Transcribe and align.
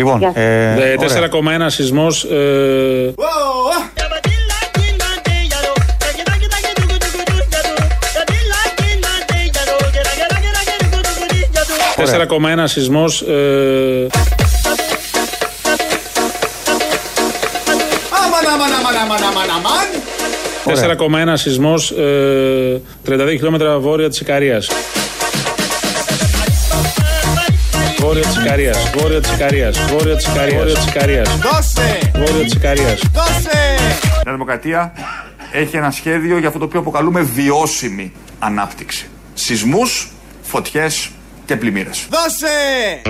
Λοιπόν, 0.00 0.22
ε, 0.34 0.94
4,1 0.98 1.66
σεισμός. 1.66 2.24
Ε... 2.24 3.14
Τέσσερα 3.14 3.59
κόμμα 12.30 12.50
ένα 12.50 12.66
σεισμός. 12.66 13.22
Ε... 13.22 14.06
Τέσσερα 20.64 20.96
κόμμα 20.96 21.20
ένα 21.20 21.36
σεισμός. 21.36 21.90
Ε... 21.90 22.80
32 23.08 23.28
χιλιόμετρα 23.28 23.78
βόρεια 23.78 24.08
της 24.08 24.20
Ικαρίας. 24.20 24.68
Βόρεια 27.98 28.22
της 28.22 28.36
Ικαρίας. 28.36 28.90
Βόρεια 28.96 29.20
της 29.20 29.32
Ικαρίας. 29.32 29.78
Βόρεια 29.78 30.16
της 30.16 30.26
Ικαρίας. 30.26 30.58
Βόρεια 30.58 30.74
της 30.74 30.86
Ικαρίας. 30.86 31.38
Δώσε! 31.38 32.10
Βόρεια 32.14 32.44
της 32.44 32.52
Ικαρίας. 32.52 33.00
Δώσε! 33.12 33.76
Η 34.26 34.30
Δημοκρατία 34.30 34.92
έχει 35.52 35.76
ένα 35.76 35.90
σχέδιο 35.90 36.38
για 36.38 36.46
αυτό 36.46 36.58
το 36.58 36.64
οποίο 36.64 36.80
αποκαλούμε 36.80 37.20
βιώσιμη 37.20 38.12
ανάπτυξη. 38.38 39.08
Σεισμούς, 39.34 40.12
φωτιές 40.42 41.10
και 41.50 41.56
πλημμύρες. 41.56 42.08
Δώσε! 42.10 43.02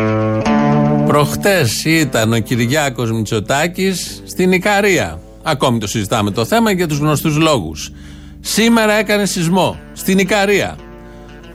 Προχτές 1.06 1.84
ήταν 1.84 2.32
ο 2.32 2.38
Κυριάκος 2.38 3.12
Μητσοτάκης 3.12 4.22
στην 4.26 4.52
Ικαρία. 4.52 5.20
Ακόμη 5.42 5.78
το 5.78 5.86
συζητάμε 5.86 6.30
το 6.30 6.44
θέμα 6.44 6.70
για 6.70 6.88
τους 6.88 6.98
γνωστούς 6.98 7.36
λόγους. 7.36 7.92
Σήμερα 8.40 8.92
έκανε 8.92 9.26
σεισμό 9.26 9.78
στην 9.92 10.18
Ικαρία. 10.18 10.76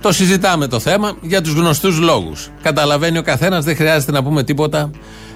Το 0.01 0.11
συζητάμε 0.11 0.67
το 0.67 0.79
θέμα 0.79 1.17
για 1.21 1.41
τους 1.41 1.53
γνωστούς 1.53 1.99
λόγους. 1.99 2.49
Καταλαβαίνει 2.61 3.17
ο 3.17 3.23
καθένας, 3.23 3.63
δεν 3.63 3.75
χρειάζεται 3.75 4.11
να 4.11 4.23
πούμε 4.23 4.43
τίποτα 4.43 4.89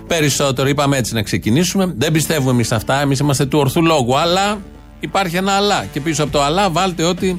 περισσότερο. 0.07 0.67
Είπαμε 0.67 0.97
έτσι 0.97 1.13
να 1.13 1.21
ξεκινήσουμε. 1.21 1.93
Δεν 1.97 2.11
πιστεύουμε 2.11 2.51
εμείς 2.51 2.71
αυτά. 2.71 3.01
Εμείς 3.01 3.19
είμαστε 3.19 3.45
του 3.45 3.59
ορθού 3.59 3.85
λόγου. 3.85 4.17
Αλλά 4.17 4.57
υπάρχει 4.99 5.35
ένα 5.35 5.51
αλλά. 5.51 5.85
Και 5.93 5.99
πίσω 5.99 6.23
από 6.23 6.31
το 6.31 6.41
αλλά 6.41 6.69
βάλτε 6.69 7.03
ό,τι 7.03 7.35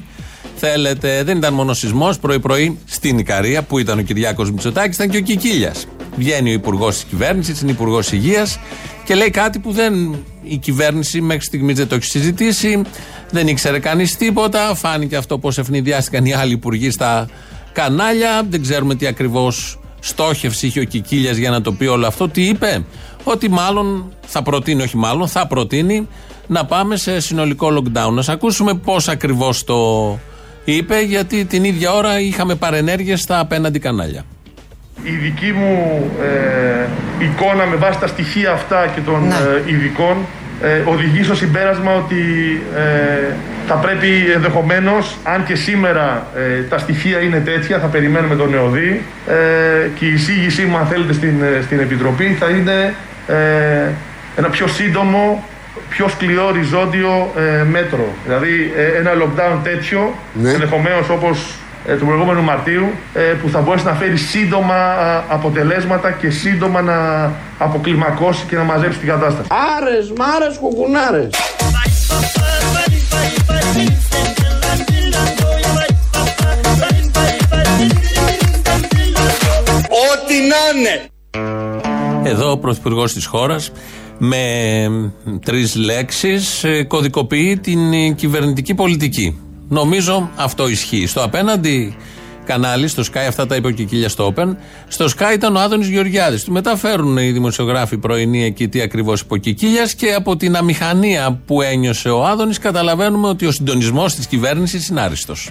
θέλετε. 0.55 1.23
Δεν 1.23 1.37
ήταν 1.37 1.53
μόνο 1.53 1.73
σεισμός 1.73 2.19
πρωί-πρωί 2.19 2.77
στην 2.85 3.17
Ικαρία 3.17 3.63
που 3.63 3.79
ήταν 3.79 3.99
ο 3.99 4.01
Κυριάκος 4.01 4.51
Μητσοτάκης, 4.51 4.95
ήταν 4.95 5.09
και 5.09 5.17
ο 5.17 5.21
Κικίλιας. 5.21 5.85
Βγαίνει 6.15 6.49
ο 6.49 6.53
υπουργός 6.53 6.93
της 6.93 7.03
κυβέρνησης, 7.03 7.61
είναι 7.61 7.71
υπουργός 7.71 8.11
υγείας 8.11 8.59
και 9.05 9.15
λέει 9.15 9.29
κάτι 9.29 9.59
που 9.59 9.71
δεν 9.71 10.15
η 10.43 10.57
κυβέρνηση 10.57 11.21
μέχρι 11.21 11.45
στιγμής 11.45 11.75
δεν 11.75 11.87
το 11.87 11.95
έχει 11.95 12.05
συζητήσει. 12.05 12.81
Δεν 13.31 13.47
ήξερε 13.47 13.79
κανείς 13.79 14.17
τίποτα. 14.17 14.75
Φάνηκε 14.75 15.15
αυτό 15.15 15.37
πώς 15.37 15.57
ευνηδιάστηκαν 15.57 16.25
οι 16.25 16.33
άλλοι 16.33 16.53
υπουργοί 16.53 16.91
στα 16.91 17.27
κανάλια. 17.71 18.41
Δεν 18.49 18.61
ξέρουμε 18.61 18.95
τι 18.95 19.07
ακριβώς 19.07 19.79
στόχευση 19.99 20.67
είχε 20.67 20.79
ο 20.79 20.83
Κικίλιας 20.83 21.37
για 21.37 21.49
να 21.49 21.61
το 21.61 21.71
πει 21.71 21.85
όλο 21.85 22.07
αυτό. 22.07 22.29
Τι 22.29 22.47
είπε, 22.47 22.85
Ότι 23.23 23.49
μάλλον 23.49 24.13
θα 24.25 24.41
προτείνει, 24.41 24.81
όχι 24.81 24.97
μάλλον, 24.97 25.27
θα 25.27 25.47
προτείνει 25.47 26.07
να 26.47 26.65
πάμε 26.65 26.95
σε 26.95 27.19
συνολικό 27.19 27.67
lockdown. 27.67 28.11
Να 28.11 28.33
ακούσουμε 28.33 28.73
πώς 28.73 29.07
ακριβώς 29.07 29.63
το 29.63 30.19
είπε, 30.63 30.99
γιατί 30.99 31.45
την 31.45 31.63
ίδια 31.63 31.91
ώρα 31.91 32.19
είχαμε 32.19 32.55
παρενέργειες 32.55 33.21
στα 33.21 33.39
απέναντι 33.39 33.79
κανάλια. 33.79 34.25
Η 35.03 35.11
δική 35.11 35.51
μου 35.51 36.03
ε, 36.21 36.87
εικόνα 37.23 37.65
με 37.65 37.75
βάση 37.75 37.99
τα 37.99 38.07
στοιχεία 38.07 38.51
αυτά 38.51 38.87
και 38.95 39.01
των 39.01 39.31
ε, 39.31 39.71
ειδικών 39.71 40.17
ε, 40.61 40.81
οδηγεί 40.85 41.23
στο 41.23 41.35
συμπέρασμα 41.35 41.95
ότι 41.95 42.21
ε, 42.75 43.33
θα 43.67 43.75
πρέπει 43.75 44.07
ενδεχομένως, 44.35 45.17
αν 45.23 45.45
και 45.45 45.55
σήμερα 45.55 46.27
ε, 46.35 46.61
τα 46.61 46.77
στοιχεία 46.77 47.19
είναι 47.19 47.39
τέτοια, 47.39 47.79
θα 47.79 47.87
περιμένουμε 47.87 48.35
τον 48.35 48.53
ΕΟΔΗ 48.53 49.01
ε, 49.27 49.87
και 49.99 50.05
η 50.05 50.13
εισήγησή 50.13 50.63
μου, 50.65 50.77
αν 50.77 50.85
θέλετε, 50.85 51.13
στην, 51.13 51.41
ε, 51.43 51.61
στην 51.61 51.79
Επιτροπή 51.79 52.37
θα 52.39 52.49
είναι 52.49 52.93
ένα 54.35 54.49
πιο 54.49 54.67
σύντομο, 54.67 55.43
πιο 55.89 56.07
σκληρό 56.07 56.45
οριζόντιο 56.45 57.33
μέτρο. 57.69 58.07
Δηλαδή 58.25 58.73
ένα 58.97 59.11
lockdown 59.13 59.59
τέτοιο, 59.63 60.13
ναι. 60.33 60.49
ενδεχομένως 60.49 61.09
όπως 61.09 61.55
ε, 61.85 61.95
του 61.95 62.05
προηγούμενου 62.05 62.41
Μαρτίου 62.41 62.89
ε, 63.13 63.21
που 63.21 63.49
θα 63.49 63.61
μπορέσει 63.61 63.85
να 63.85 63.93
φέρει 63.93 64.17
σύντομα 64.17 64.75
αποτελέσματα 65.27 66.11
και 66.11 66.29
σύντομα 66.29 66.81
να 66.81 67.31
αποκλιμακώσει 67.57 68.45
και 68.45 68.55
να 68.55 68.63
μαζέψει 68.63 68.99
την 68.99 69.07
κατάσταση. 69.07 69.47
Άρες, 69.77 70.13
μάρες, 70.17 70.57
κουκουνάρες. 70.57 71.29
Ό,τι 80.11 80.35
να 80.51 80.79
είναι. 80.79 81.09
Εδώ 82.23 82.51
ο 82.51 82.57
Πρωθυπουργός 82.57 83.13
της 83.13 83.25
χώρας 83.25 83.71
με 84.23 85.13
τρεις 85.45 85.75
λέξεις 85.75 86.63
ε, 86.63 86.83
κωδικοποιεί 86.83 87.57
την 87.57 88.15
κυβερνητική 88.15 88.73
πολιτική. 88.73 89.39
Νομίζω 89.69 90.29
αυτό 90.35 90.69
ισχύει. 90.69 91.07
Στο 91.07 91.23
απέναντι 91.23 91.95
κανάλι, 92.45 92.87
στο 92.87 93.03
Sky, 93.03 93.25
αυτά 93.27 93.45
τα 93.45 93.55
είπε 93.55 93.67
ο 93.67 93.71
Κικίλια 93.71 94.09
στο 94.09 94.33
Open. 94.35 94.55
Στο 94.87 95.05
Sky 95.05 95.33
ήταν 95.33 95.55
ο 95.55 95.59
Άδωνης 95.59 95.87
Γεωργιάδης. 95.87 96.43
Του 96.43 96.51
μεταφέρουν 96.51 97.17
οι 97.17 97.31
δημοσιογράφοι 97.31 97.97
πρωινοί 97.97 98.43
εκεί 98.43 98.67
τι 98.67 98.81
ακριβώς 98.81 99.21
είπε 99.21 99.33
ο 99.33 99.37
Κικίλιας 99.37 99.93
και 99.93 100.13
από 100.13 100.35
την 100.35 100.55
αμηχανία 100.55 101.41
που 101.45 101.61
ένιωσε 101.61 102.09
ο 102.09 102.25
Άδωνης 102.25 102.57
καταλαβαίνουμε 102.57 103.27
ότι 103.27 103.45
ο 103.45 103.51
συντονισμός 103.51 104.15
της 104.15 104.27
κυβέρνησης 104.27 104.87
είναι 104.87 105.01
άριστος 105.01 105.49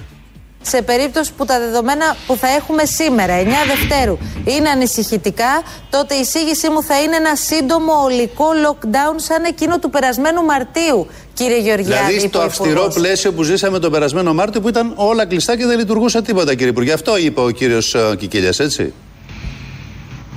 σε 0.62 0.82
περίπτωση 0.82 1.32
που 1.36 1.44
τα 1.44 1.58
δεδομένα 1.58 2.16
που 2.26 2.36
θα 2.36 2.48
έχουμε 2.48 2.84
σήμερα, 2.84 3.42
9 3.42 3.46
Δευτέρου, 3.66 4.18
είναι 4.44 4.68
ανησυχητικά, 4.68 5.62
τότε 5.90 6.14
η 6.14 6.20
εισήγησή 6.20 6.68
μου 6.68 6.82
θα 6.82 7.02
είναι 7.02 7.16
ένα 7.16 7.36
σύντομο 7.36 7.92
ολικό 8.04 8.46
lockdown 8.66 9.14
σαν 9.16 9.44
εκείνο 9.44 9.78
του 9.78 9.90
περασμένου 9.90 10.44
Μαρτίου, 10.44 11.06
κύριε 11.34 11.60
Γεωργιάδη. 11.60 12.06
Δηλαδή 12.06 12.28
στο 12.28 12.40
αυστηρό 12.40 12.90
πλαίσιο 12.94 13.32
που 13.32 13.42
ζήσαμε 13.42 13.78
τον 13.78 13.90
περασμένο 13.90 14.34
Μάρτιο 14.34 14.60
που 14.60 14.68
ήταν 14.68 14.92
όλα 14.94 15.26
κλειστά 15.26 15.56
και 15.56 15.66
δεν 15.66 15.78
λειτουργούσε 15.78 16.22
τίποτα, 16.22 16.50
κύριε 16.54 16.70
Υπουργέ. 16.70 16.92
Αυτό 16.92 17.16
είπε 17.16 17.40
ο 17.40 17.50
κύριος 17.50 17.94
ε, 17.94 18.16
Κικίλιας, 18.18 18.58
έτσι; 18.58 18.92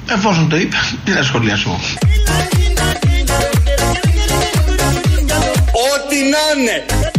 Εφόσον 0.09 0.49
το 0.49 0.55
είπε, 0.55 0.75
τι 1.05 1.11
να 1.11 1.23
σχολιάσω. 1.23 1.79
Ό,τι 5.93 6.15
να 6.15 6.61
είναι. 6.61 7.12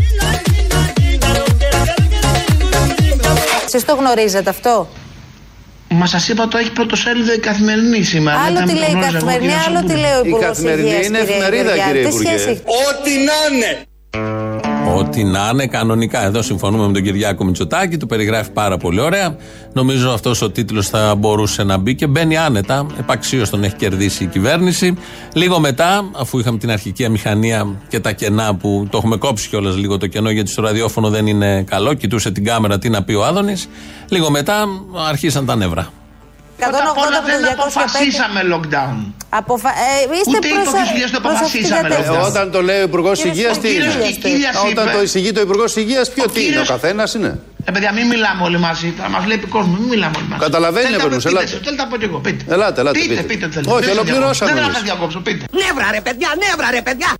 Εσείς 3.64 3.84
το 3.84 3.94
γνωρίζετε 3.94 4.50
αυτό; 4.50 4.88
Μα 5.88 6.06
σας 6.06 6.28
είπα 6.28 6.48
το 6.48 6.58
έχει 6.58 6.72
πρωτοσέλιδο 6.72 7.32
η 7.32 7.38
καθημερινή 7.38 8.02
σήμερα. 8.02 8.40
Άλλο 8.40 8.62
τι 8.62 8.74
λέει 8.74 8.90
η 8.90 8.98
καθημερινή, 9.00 9.52
άλλο 9.68 9.84
τι 9.84 9.94
λέει 9.94 10.12
ο 10.12 10.18
Υπουργός 10.24 10.42
Η 10.42 10.46
καθημερινή 10.46 11.04
είναι 11.04 11.18
εφημερίδα, 11.18 11.72
κύριε 11.86 12.08
Υπουργέ. 12.08 12.34
Ό,τι 12.64 13.10
να 13.10 13.56
είναι. 13.56 13.86
Ό,τι 14.86 15.24
να 15.24 15.50
είναι 15.52 15.66
κανονικά. 15.66 16.24
Εδώ 16.24 16.42
συμφωνούμε 16.42 16.86
με 16.86 16.92
τον 16.92 17.02
Κυριάκο 17.02 17.44
Μητσοτάκη, 17.44 17.96
του 17.96 18.06
περιγράφει 18.06 18.50
πάρα 18.50 18.76
πολύ 18.76 19.00
ωραία. 19.00 19.36
Νομίζω 19.72 20.10
αυτός 20.10 20.42
ο 20.42 20.50
τίτλος 20.50 20.88
θα 20.88 21.14
μπορούσε 21.14 21.62
να 21.62 21.76
μπει 21.76 21.94
και 21.94 22.06
μπαίνει 22.06 22.36
άνετα. 22.36 22.86
Επαξίως 22.98 23.50
τον 23.50 23.64
έχει 23.64 23.74
κερδίσει 23.74 24.24
η 24.24 24.26
κυβέρνηση. 24.26 24.96
Λίγο 25.34 25.60
μετά, 25.60 26.10
αφού 26.12 26.38
είχαμε 26.38 26.58
την 26.58 26.70
αρχική 26.70 27.04
αμηχανία 27.04 27.66
και 27.88 28.00
τα 28.00 28.12
κενά 28.12 28.54
που 28.54 28.86
το 28.90 28.96
έχουμε 28.96 29.16
κόψει 29.16 29.48
κιόλας 29.48 29.76
λίγο 29.76 29.98
το 29.98 30.06
κενό, 30.06 30.30
γιατί 30.30 30.50
στο 30.50 30.62
ραδιόφωνο 30.62 31.08
δεν 31.08 31.26
είναι 31.26 31.62
καλό, 31.62 31.94
κοιτούσε 31.94 32.30
την 32.30 32.44
κάμερα 32.44 32.78
τι 32.78 32.88
να 32.88 33.02
πει 33.02 33.12
ο 33.12 33.24
Άδωνης. 33.24 33.68
Λίγο 34.08 34.30
μετά 34.30 34.64
αρχίσαν 35.08 35.46
τα 35.46 35.56
νεύρα. 35.56 35.88
180 36.70 36.76
δεν 37.26 37.52
αποφασίσαμε 37.52 38.40
lockdown. 38.52 38.96
Αποφα... 39.28 39.68
Ε, 39.68 40.16
είστε 40.18 40.36
Ούτε 40.36 40.48
προσα... 40.48 40.78
η 41.06 41.10
το 41.10 41.18
αποφασίσαμε 41.22 41.88
lockdown. 41.88 42.26
Όταν 42.28 42.50
το 42.50 42.62
λέει 42.62 42.80
ο 42.80 42.82
Υπουργός 42.82 43.24
Υγείας, 43.24 43.58
τι 43.58 43.74
είναι; 43.74 43.92
Όταν 44.70 44.90
το 44.92 45.02
εισηγεί 45.02 45.32
το 45.32 45.40
Υπουργός 45.40 45.76
Υγείας, 45.76 46.10
ποιο 46.10 46.30
τι 46.30 46.46
είναι, 46.46 46.60
ο 46.60 46.64
καθένας 46.64 47.14
είναι; 47.14 47.38
Ε, 47.64 47.72
παιδιά, 47.72 47.92
μην 47.92 48.06
μιλάμε 48.06 48.42
όλοι 48.42 48.58
μαζί. 48.58 48.94
Θα 48.98 49.08
μας 49.08 49.24
βλέπει 49.24 49.46
κόσμος, 49.46 49.78
μην 49.78 49.88
μιλάμε 49.88 50.14
όλοι 50.16 50.26
μαζί. 50.28 50.42
Καταλαβαίνει 50.42 50.94
ο 50.96 51.00
κόσμος, 51.00 51.24
ελάτε. 51.26 51.46
Θέλω 51.46 51.76
να 51.76 51.86
πω 51.86 51.96
κι 51.96 52.04
εγώ. 52.04 52.18
Πείτε. 52.18 52.54
Ελάτε, 52.54 52.80
ελάτε. 52.80 52.98
Πείτε, 52.98 53.22
πείτε, 53.22 53.46
πείτε. 53.46 53.70
Όχι, 53.70 53.90
ολοκληρώσαμε. 53.90 54.52
Δεν 54.52 54.64
θα 54.64 54.72
σα 54.72 54.80
διακόψω, 54.80 55.20
πείτε. 55.20 55.44
Νεύρα 55.50 55.90
ρε 55.90 56.00
παιδιά, 56.00 56.28
νεύρα 56.46 56.70
ρε 56.70 56.82
παιδιά. 56.82 57.14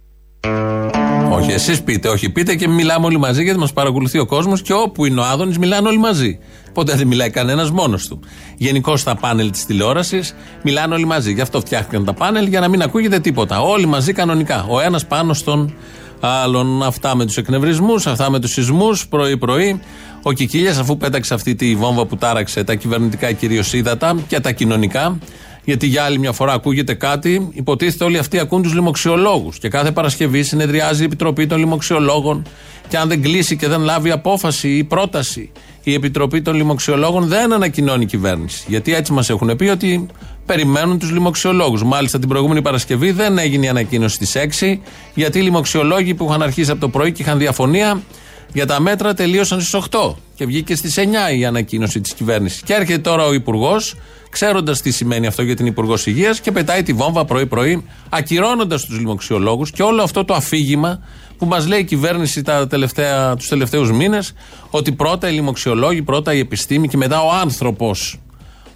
Όχι, 1.31 1.51
εσείς 1.51 1.83
πείτε, 1.83 2.09
όχι 2.09 2.31
πείτε 2.31 2.55
και 2.55 2.69
μιλάμε 2.69 3.07
όλοι 3.07 3.19
μαζί 3.19 3.43
γιατί 3.43 3.59
μας 3.59 3.73
παρακολουθεί 3.73 4.19
ο 4.19 4.27
κόσμος 4.27 4.63
και 4.63 4.73
όπου 4.73 5.05
είναι 5.05 5.21
ο 5.21 5.25
Άδωνης 5.25 5.59
μιλάνε 5.59 5.89
όλοι 5.89 5.99
μαζί. 5.99 6.39
Ποτέ 6.73 6.95
δεν 6.95 7.07
μιλάει 7.07 7.31
κανένας 7.31 7.71
μόνος 7.71 8.07
του. 8.07 8.21
Γενικώ 8.57 8.97
στα 8.97 9.15
πάνελ 9.15 9.51
της 9.51 9.67
τηλεόρασης 9.67 10.35
μιλάνε 10.63 10.95
όλοι 10.95 11.05
μαζί. 11.05 11.33
Γι' 11.33 11.41
αυτό 11.41 11.61
φτιάχτηκαν 11.61 12.05
τα 12.05 12.13
πάνελ 12.13 12.47
για 12.47 12.61
να 12.61 12.69
μην 12.69 12.83
ακούγεται 12.83 13.19
τίποτα. 13.19 13.61
Όλοι 13.61 13.87
μαζί 13.87 14.13
κανονικά. 14.13 14.67
Ο 14.69 14.81
ένας 14.81 15.07
πάνω 15.07 15.35
στον 15.35 15.75
άλλων. 16.21 16.83
Αυτά 16.83 17.17
με 17.17 17.25
τους 17.25 17.37
εκνευρισμούς, 17.37 18.07
αυτά 18.07 18.31
με 18.31 18.41
τους 18.41 18.53
σεισμούς 18.53 19.09
πρωί-πρωί. 19.09 19.81
Ο 20.23 20.33
Κικίλιας, 20.33 20.79
αφού 20.79 20.97
πέταξε 20.97 21.35
αυτή 21.35 21.55
τη 21.55 21.75
βόμβα 21.75 22.07
που 22.07 22.17
τάραξε 22.17 22.65
τα 22.65 22.75
κυβερνητικά 22.75 23.33
κυρίως 23.33 23.73
ύδατα 23.73 24.17
και 24.29 24.41
τα 24.41 24.53
κοινωνικά, 24.53 25.19
γιατί 25.65 25.87
για 25.87 26.05
άλλη 26.05 26.19
μια 26.19 26.33
φορά 26.33 26.53
ακούγεται 26.53 26.95
κάτι, 26.95 27.49
υποτίθεται 27.53 28.05
όλοι 28.05 28.19
αυτοί 28.19 28.39
ακούν 28.39 28.63
τους 28.63 28.75
λοιμοξιολόγους. 28.75 29.59
Και 29.59 29.69
κάθε 29.69 29.93
Παρασκευή 29.93 30.43
συνεδριάζει 30.43 31.03
η 31.03 31.05
Επιτροπή 31.05 31.47
των 31.47 31.59
Λοιμοξιολόγων. 31.59 32.47
Και 32.89 32.97
αν 32.97 33.09
δεν 33.09 33.23
κλείσει 33.23 33.57
και 33.57 33.69
δεν 33.69 33.81
λάβει 33.81 34.11
απόφαση 34.11 34.69
ή 34.69 34.85
πρόταση 34.85 35.53
η 35.83 35.95
Επιτροπή 35.95 36.43
των 36.43 36.55
Λοιμοξιολόγων, 36.55 37.27
δεν 37.27 37.53
ανακοινώνει 37.53 38.03
η 38.03 38.07
κυβέρνηση. 38.07 38.65
Γιατί 38.69 38.95
έτσι 38.95 39.13
μας 39.13 39.31
έχουν 39.31 39.57
πει 39.57 39.65
ότι 39.65 40.07
περιμένουν 40.47 40.99
τους 40.99 41.11
λοιμοξιολόγους. 41.11 41.85
Μάλιστα 41.85 42.19
την 42.19 42.29
προηγούμενη 42.29 42.63
Παρασκευή 42.63 43.11
δεν 43.11 43.39
έγινε 43.39 43.67
η 43.67 43.69
ανακοίνωση 43.69 44.15
στις 44.15 44.35
6, 44.35 44.81
γιατί 45.15 45.39
οι 45.39 45.43
λοιμοξιολόγοι 45.43 46.15
που 46.15 46.27
είχαν 46.29 46.43
αρχίσει 46.43 46.71
από 46.71 46.81
το 46.81 46.89
πρωί 46.89 47.13
και 47.13 47.23
είχαν 47.23 47.39
διαφωνία 47.39 48.03
για 48.53 48.67
τα 48.67 48.81
μέτρα 48.81 49.15
τελείωσαν 49.15 49.61
στις 49.61 49.81
8 49.91 50.15
και 50.35 50.47
βγήκε 50.47 50.77
στις 50.77 50.99
9 50.99 51.37
η 51.37 51.45
ανακοίνωση 51.45 52.01
της 52.01 52.15
κυβέρνησης. 52.15 52.63
Και 52.63 52.73
έρχεται 52.73 52.99
τώρα 52.99 53.27
ο 53.27 53.33
Υπουργός, 53.33 53.95
ξέροντας 54.31 54.81
τι 54.81 54.91
σημαίνει 54.91 55.27
αυτό 55.27 55.43
για 55.43 55.57
την 55.57 55.67
Υπουργό 55.67 55.95
Υγείας, 56.05 56.41
και 56.41 56.53
πετάει 56.53 56.83
τη 56.83 56.93
βόμβα 56.93 57.25
πρωί-πρωί, 57.25 57.85
ακυρώνοντας 58.09 58.85
τους 58.85 58.99
λοιμοξιολόγους 58.99 59.71
και 59.71 59.83
όλο 59.83 60.03
αυτό 60.03 60.25
το 60.25 60.35
αφήγημα 60.35 61.01
που 61.39 61.47
μας 61.47 61.67
λέει 61.67 61.81
η 61.81 61.85
κυβέρνηση 61.85 62.43
τους 63.37 63.49
τελευταίους 63.49 63.93
μήνες, 63.93 64.33
ότι 64.71 64.93
πρώτα 64.93 65.29
οι 65.29 65.33
λοιμοξιολόγοι, 65.33 66.03
πρώτα 66.03 66.35
η 66.35 66.39
επιστήμη 66.39 66.89
και 66.89 66.97
μετά 66.97 67.23
ο 67.23 67.31
άνθρωπος 67.31 68.19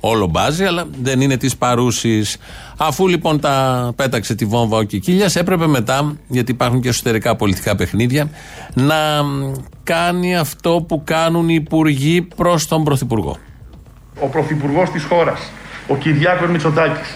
όλο 0.00 0.26
μπάζει, 0.26 0.64
αλλά 0.64 0.84
δεν 1.02 1.20
είναι 1.20 1.36
της 1.36 1.56
παρούσης. 1.56 2.36
Αφού 2.76 3.08
λοιπόν 3.08 3.40
τα 3.40 3.92
πέταξε 3.96 4.34
τη 4.34 4.44
βόμβα 4.44 4.76
ο 4.76 4.82
Κικίλιας, 4.82 5.36
έπρεπε 5.36 5.66
μετά, 5.66 6.16
γιατί 6.28 6.52
υπάρχουν 6.52 6.80
και 6.80 6.88
εσωτερικά 6.88 7.36
πολιτικά 7.36 7.76
παιχνίδια, 7.76 8.30
να 8.74 8.96
κάνει 9.82 10.36
αυτό 10.36 10.84
που 10.88 11.02
κάνουν 11.04 11.48
οι 11.48 11.54
υπουργοί 11.54 12.22
προς 12.36 12.66
τον 12.66 12.84
Πρωθυπουργό. 12.84 13.36
Ο 14.20 14.26
Πρωθυπουργός 14.26 14.90
της 14.90 15.04
χώρας, 15.04 15.40
ο 15.88 15.96
Κυριάκος 15.96 16.48
Μητσοτάκης, 16.48 17.08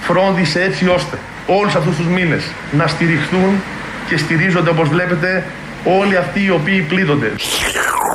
φρόντισε 0.00 0.62
έτσι 0.62 0.88
ώστε 0.88 1.18
όλους 1.46 1.74
αυτούς 1.74 1.96
τους 1.96 2.06
μήνες 2.06 2.44
να 2.72 2.86
στηριχθούν 2.86 3.62
και 4.08 4.16
στηρίζονται 4.16 4.70
όπως 4.70 4.88
βλέπετε 4.88 5.44
όλοι 5.84 6.16
αυτοί 6.16 6.44
οι 6.44 6.50
οποίοι 6.50 6.80
πλήττονται. 6.80 7.32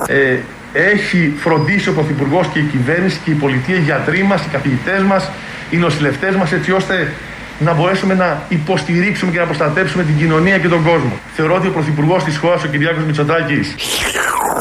Ε, 0.07 0.37
έχει 0.73 1.33
φροντίσει 1.37 1.89
ο 1.89 1.93
Πρωθυπουργός 1.93 2.47
και 2.53 2.59
η 2.59 2.63
κυβέρνηση 2.71 3.19
και 3.23 3.31
η 3.31 3.33
πολιτεία, 3.33 3.75
οι 3.75 3.79
γιατροί 3.79 4.23
μας, 4.23 4.45
οι 4.45 4.49
καθηγητές 4.51 5.01
μας, 5.01 5.31
οι 5.69 5.77
νοσηλευτές 5.77 6.35
μας, 6.35 6.51
έτσι 6.51 6.71
ώστε 6.71 7.13
να 7.59 7.73
μπορέσουμε 7.73 8.13
να 8.13 8.41
υποστηρίξουμε 8.49 9.31
και 9.31 9.39
να 9.39 9.45
προστατέψουμε 9.45 10.03
την 10.03 10.17
κοινωνία 10.17 10.57
και 10.57 10.67
τον 10.67 10.83
κόσμο. 10.83 11.19
Θεωρώ 11.35 11.55
ότι 11.55 11.67
ο 11.67 11.71
Πρωθυπουργός 11.71 12.23
της 12.23 12.37
χώρας, 12.37 12.63
ο 12.63 12.67
Κυριάκος 12.67 13.03
Μητσοτάκης, 13.03 13.75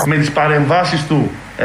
με 0.07 0.17
τις 0.17 0.31
παρεμβάσεις 0.31 1.07
του 1.07 1.31
ε, 1.57 1.65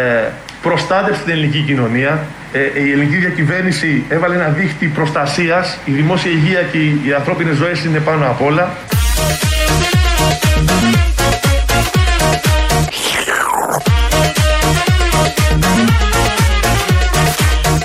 προστάτευσε 0.62 1.22
την 1.24 1.32
ελληνική 1.32 1.60
κοινωνία. 1.60 2.26
Ε, 2.52 2.60
η 2.60 2.92
ελληνική 2.92 3.16
διακυβέρνηση 3.16 4.04
έβαλε 4.10 4.36
ένα 4.36 4.48
δίχτυ 4.48 4.88
προστασίας. 4.88 5.78
Η 5.86 5.92
δημόσια 5.92 6.32
υγεία 6.32 6.62
και 6.62 6.78
οι, 6.78 7.02
οι 7.06 7.14
ανθρώπινες 7.14 7.56
ζωές 7.56 7.84
είναι 7.84 8.00
πάνω 8.00 8.26
απ' 8.26 8.42
όλα. 8.42 8.74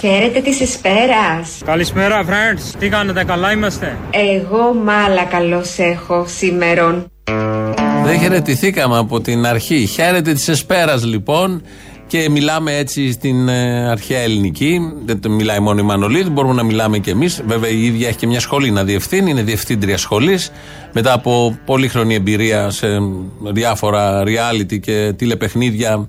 Χαίρετε 0.01 0.41
της 0.41 0.61
Εσπέρας. 0.61 1.61
Καλησπέρα, 1.65 2.25
friends. 2.25 2.75
Τι 2.79 2.89
κάνετε, 2.89 3.25
καλά 3.25 3.53
είμαστε; 3.53 3.99
Εγώ 4.11 4.75
μάλα 4.85 5.25
καλώς 5.25 5.79
έχω 5.79 6.25
σήμερον. 6.27 7.07
Δεν 8.05 8.19
χαιρετηθήκαμε 8.19 8.99
από 8.99 9.21
την 9.21 9.47
αρχή. 9.47 9.87
Χαίρετε 9.87 10.33
της 10.33 10.49
Εσπέρας, 10.49 11.05
λοιπόν. 11.05 11.63
Και 12.07 12.29
μιλάμε 12.31 12.77
έτσι 12.77 13.13
στην 13.13 13.49
ε, 13.49 13.89
αρχαία 13.91 14.21
ελληνική. 14.21 14.81
Δεν 15.05 15.21
το 15.21 15.31
μιλάει 15.31 15.61
μόνο 15.61 15.81
η 15.81 15.83
Μανολίδη, 15.83 16.31
μπορούμε 16.31 16.55
να 16.55 16.63
μιλάμε 16.63 16.99
και 16.99 17.11
εμείς. 17.11 17.43
Βέβαια, 17.47 17.71
η 17.71 17.85
ίδια 17.85 18.09
έχει 18.09 18.17
και 18.17 18.27
μια 18.27 18.41
σχολή 18.41 18.71
να 18.71 18.85
διευθύνει, 18.85 19.31
είναι 19.31 19.43
διευθύντρια 19.43 19.99
σχολής. 19.99 20.53
Μετά 20.93 21.13
από 21.13 21.59
πολύχρονη 21.65 22.15
εμπειρία 22.15 22.71
σε 22.71 22.89
διάφορα 23.53 24.23
reality 24.23 24.81
και 24.81 25.13
τηλεπαιχνίδια, 25.17 26.09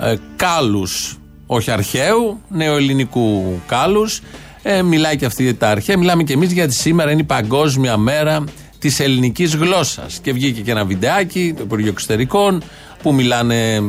ε, 0.00 0.14
κάλους 0.36 1.16
όχι 1.46 1.70
αρχαίου, 1.70 2.40
νεοελληνικού 2.48 3.60
κάλους. 3.66 4.20
Ε, 4.62 4.82
μιλάει 4.82 5.16
και 5.16 5.24
αυτή 5.24 5.54
τα 5.54 5.68
αρχαία. 5.68 5.98
Μιλάμε 5.98 6.22
και 6.22 6.32
εμείς 6.32 6.52
γιατί 6.52 6.74
σήμερα 6.74 7.10
είναι 7.10 7.20
η 7.20 7.24
Παγκόσμια 7.24 7.96
Μέρα 7.96 8.44
της 8.78 9.00
ελληνικής 9.00 9.54
γλώσσας. 9.54 10.18
Και 10.22 10.32
βγήκε 10.32 10.60
και 10.60 10.70
ένα 10.70 10.84
βιντεάκι 10.84 11.54
του 11.56 11.62
Υπουργείου 11.62 11.88
Εξωτερικών 11.90 12.62
που 13.02 13.14
μιλάνε 13.14 13.82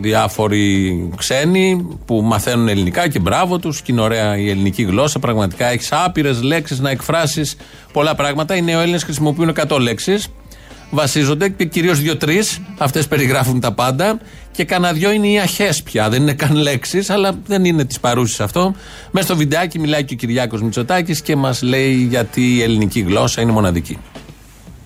διάφοροι 0.00 1.08
ξένοι 1.16 1.86
που 2.06 2.22
μαθαίνουν 2.22 2.68
ελληνικά 2.68 3.08
και 3.08 3.18
μπράβο 3.18 3.58
τους. 3.58 3.82
Και 3.82 3.92
είναι 3.92 4.00
ωραία 4.00 4.36
η 4.36 4.50
ελληνική 4.50 4.82
γλώσσα. 4.82 5.18
Πραγματικά 5.18 5.66
έχεις 5.66 5.92
άπειρες 5.92 6.42
λέξεις 6.42 6.80
να 6.80 6.90
εκφράσεις 6.90 7.56
πολλά 7.92 8.14
πράγματα. 8.14 8.56
Οι 8.56 8.62
νεοέλληνες 8.62 9.02
χρησιμοποιούν 9.02 9.52
100 9.68 9.78
λέξεις 9.80 10.28
βασίζονται 10.90 11.48
και 11.48 11.64
κυρίως 11.64 12.00
δύο-τρει. 12.00 12.42
Αυτές 12.78 13.08
περιγράφουν 13.08 13.60
τα 13.60 13.72
πάντα. 13.72 14.18
Και 14.50 14.64
κανένα 14.64 14.92
δυο 14.92 15.10
είναι 15.10 15.28
οι 15.28 15.38
αχές 15.38 15.82
πια. 15.82 16.08
Δεν 16.08 16.22
είναι 16.22 16.32
καν 16.32 16.54
λέξεις, 16.54 17.10
αλλά 17.10 17.32
δεν 17.46 17.64
είναι 17.64 17.84
της 17.84 18.00
παρούσης 18.00 18.40
αυτό. 18.40 18.74
Μέσα 19.10 19.26
στο 19.26 19.36
βιντεάκι 19.36 19.78
μιλάει 19.78 20.04
και 20.04 20.14
ο 20.14 20.16
Κυριάκος 20.16 20.62
Μητσοτάκης 20.62 21.20
και 21.20 21.36
μας 21.36 21.62
λέει 21.62 21.92
γιατί 21.92 22.56
η 22.56 22.62
ελληνική 22.62 23.00
γλώσσα 23.00 23.40
είναι 23.40 23.52
μοναδική. 23.52 23.98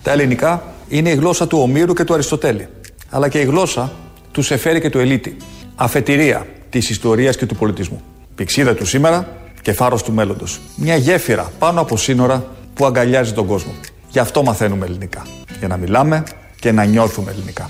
Τα 0.02 0.12
ελληνικά 0.12 0.62
είναι 0.88 1.10
η 1.10 1.14
γλώσσα 1.14 1.46
του 1.46 1.58
Ομήρου 1.58 1.92
και 1.94 2.04
του 2.04 2.14
Αριστοτέλη. 2.14 2.68
Αλλά 3.10 3.28
και 3.28 3.40
η 3.40 3.44
γλώσσα 3.44 3.92
του 4.32 4.42
Σεφέρη 4.42 4.80
και 4.80 4.90
του 4.90 4.98
Ελίτη. 4.98 5.36
Αφετηρία 5.74 6.46
της 6.70 6.90
ιστορίας 6.90 7.36
και 7.36 7.46
του 7.46 7.54
πολιτισμού. 7.54 8.02
Πηξίδα 8.34 8.74
του 8.74 8.86
σήμερα 8.86 9.28
και 9.62 9.72
φάρος 9.72 10.02
του 10.02 10.12
μέλλοντος. 10.12 10.60
Μια 10.76 10.96
γέφυρα 10.96 11.52
πάνω 11.58 11.80
από 11.80 11.96
σύνορα 11.96 12.46
που 12.74 12.86
αγκαλιάζει 12.86 13.32
τον 13.32 13.46
κόσμο. 13.46 13.72
Γι' 14.14 14.20
αυτό 14.20 14.42
μαθαίνουμε 14.42 14.86
ελληνικά 14.86 15.22
για 15.58 15.68
να 15.68 15.76
μιλάμε 15.76 16.22
και 16.60 16.72
να 16.72 16.84
νιώθουμε 16.84 17.30
ελληνικά. 17.30 17.66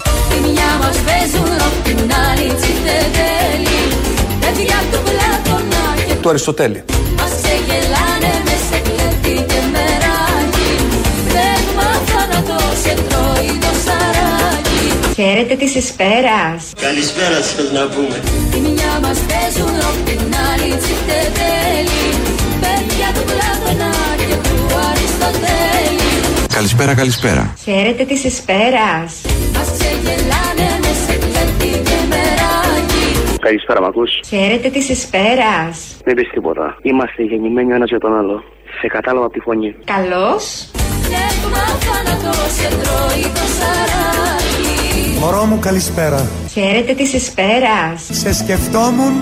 Του 6.20 6.28
Αριστοτέλη. 6.28 6.84
Χαίρετε 15.14 15.54
της 15.54 15.76
Εσπέρας. 15.76 16.72
Καλησπέρα 16.80 17.34
σας 17.42 17.70
να 17.72 17.86
πούμε. 17.88 18.20
Τη 18.50 18.58
μια 18.60 18.98
μας 19.02 19.18
παίζουν 19.18 19.66
ροκ, 19.66 20.08
την 20.08 20.34
άλλη 20.50 20.76
τσιτεδέλη. 20.76 22.04
Παιδιά 22.60 23.08
του 23.14 23.24
Πλάτωνα 23.24 23.92
και 24.16 24.36
του 24.48 24.56
Αριστοτέλη. 24.90 25.93
Καλησπέρα, 26.54 26.94
καλησπέρα. 26.94 27.54
Χαίρετε 27.64 28.04
της 28.04 28.24
Εσπέρας. 28.24 29.20
Καλησπέρα, 33.40 33.80
μ' 33.80 33.84
ακούς; 33.84 34.10
Χαίρετε 34.28 34.68
της 34.68 34.90
Εσπέρας. 34.90 35.96
Δεν 36.04 36.14
πεις 36.14 36.30
τίποτα. 36.32 36.76
Είμαστε 36.82 37.22
γεννημένοι 37.22 37.72
ο 37.72 37.74
ένας 37.74 37.88
για 37.88 37.98
τον 38.00 38.18
άλλο. 38.18 38.44
Σε 38.80 38.86
κατάλαβα 38.86 39.24
από 39.24 39.34
τη 39.34 39.40
φωνή. 39.40 39.74
Καλώς. 39.84 40.70
Μωρό 45.20 45.44
μου 45.44 45.58
καλησπέρα 45.58 46.28
Χαίρετε 46.52 46.92
της 46.92 47.14
Εσπέρας 47.14 48.08
Σε 48.10 48.32
σκεφτόμουν 48.32 49.12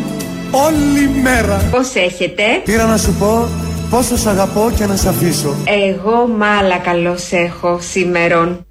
όλη 0.51 1.09
μέρα 1.23 1.69
Πώς 1.71 1.95
έχετε; 1.95 2.43
Πήρα 2.65 2.87
να 2.87 2.97
σου 2.97 3.15
πω 3.19 3.49
Πόσο 3.93 4.17
σ' 4.17 4.27
αγαπώ 4.27 4.73
και 4.77 4.87
να 4.87 4.97
σ' 4.97 5.07
αφήσω 5.07 5.57
Εγώ 5.65 6.27
μάλα 6.39 6.79
καλώς 6.79 7.33
έχω 7.33 7.79
σήμερον 7.81 8.67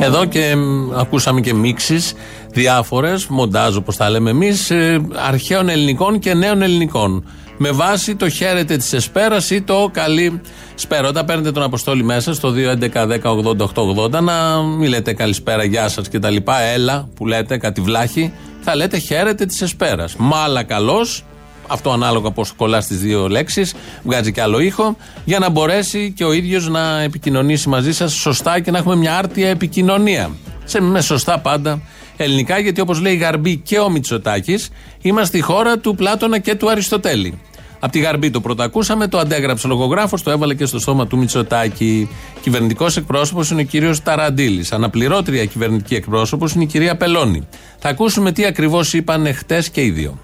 εδώ 0.00 0.24
και 0.24 0.54
ακούσαμε 0.96 1.40
και 1.40 1.54
μίξεις 1.54 2.14
διάφορες, 2.50 3.26
μοντάζ 3.26 3.76
όπως 3.76 3.96
τα 3.96 4.10
λέμε 4.10 4.30
εμείς, 4.30 4.70
ε, 4.70 5.00
αρχαίων 5.28 5.68
ελληνικών 5.68 6.18
και 6.18 6.34
νέων 6.34 6.62
ελληνικών. 6.62 7.24
Με 7.56 7.70
βάση 7.70 8.16
το 8.16 8.28
χαίρετε 8.28 8.76
της 8.76 8.92
Εσπέρας 8.92 9.50
ή 9.50 9.62
το 9.62 9.90
καλή 9.92 10.40
σπέρα. 10.74 11.08
Όταν 11.08 11.24
παίρνετε 11.24 11.52
τον 11.52 11.62
Αποστόλη 11.62 12.02
μέσα 12.02 12.34
στο 12.34 12.50
2.11.10.80.880 12.50 14.20
να 14.20 14.62
μην 14.62 14.88
λέτε 14.88 15.12
καλησπέρα, 15.12 15.64
γεια 15.64 15.88
σας 15.88 16.08
κτλ. 16.08 16.36
Έλα 16.74 17.08
που 17.14 17.26
λέτε, 17.26 17.58
κάτι 17.58 17.80
βλάχη, 17.80 18.32
θα 18.60 18.76
λέτε 18.76 18.98
χαίρετε 18.98 19.46
της 19.46 19.62
Εσπέρας. 19.62 20.14
Μάλα 20.16 20.62
καλώς, 20.62 21.24
αυτό 21.68 21.90
ανάλογα 21.90 22.30
πώς 22.30 22.52
κολλάς 22.52 22.86
τις 22.86 22.98
δύο 22.98 23.28
λέξεις, 23.28 23.74
βγάζει 24.02 24.32
και 24.32 24.40
άλλο 24.40 24.58
ήχο, 24.58 24.96
για 25.24 25.38
να 25.38 25.50
μπορέσει 25.50 26.12
και 26.16 26.24
ο 26.24 26.32
ίδιος 26.32 26.68
να 26.68 27.00
επικοινωνήσει 27.00 27.68
μαζί 27.68 27.92
σας 27.92 28.12
σωστά 28.12 28.60
και 28.60 28.70
να 28.70 28.78
έχουμε 28.78 28.96
μια 28.96 29.16
άρτια 29.16 29.48
επικοινωνία. 29.48 30.30
Σε, 30.64 30.80
με 30.80 31.00
σωστά 31.00 31.38
πάντα 31.38 31.80
ελληνικά, 32.16 32.58
γιατί 32.58 32.80
όπως 32.80 33.00
λέει 33.00 33.12
η 33.12 33.16
Γαρμπή 33.16 33.56
και 33.56 33.78
ο 33.78 33.90
Μητσοτάκης, 33.90 34.68
είμαστε 35.00 35.38
η 35.38 35.40
χώρα 35.40 35.78
του 35.78 35.94
Πλάτωνα 35.94 36.38
και 36.38 36.54
του 36.54 36.70
Αριστοτέλη. 36.70 37.40
Από 37.80 37.92
τη 37.92 37.98
Γαρμπή 37.98 38.30
το 38.30 38.40
πρώτο 38.40 38.62
ακούσαμε, 38.62 39.08
το 39.08 39.18
αντέγραψε 39.18 39.66
ο 39.66 39.70
λογογράφος, 39.70 40.22
το 40.22 40.30
έβαλε 40.30 40.54
και 40.54 40.66
στο 40.66 40.78
στόμα 40.78 41.06
του 41.06 41.18
Μητσοτάκη. 41.18 42.08
Κυβερνητικός 42.40 42.96
εκπρόσωπος 42.96 43.50
είναι 43.50 43.60
ο 43.60 43.64
κύριος 43.64 44.02
Ταραντήλη. 44.02 44.66
Αναπληρώτρια 44.70 45.44
κυβερνητική 45.44 45.94
εκπρόσωπος 45.94 46.52
είναι 46.52 46.64
η 46.64 46.66
κυρία 46.66 46.96
Πελώνη. 46.96 47.48
Θα 47.78 47.88
ακούσουμε 47.88 48.32
τι 48.32 48.44
ακριβώς 48.44 48.92
είπαν 48.92 49.34
χτες 49.34 49.70
και 49.70 49.82
οι 49.82 49.90
δύο. 49.90 50.18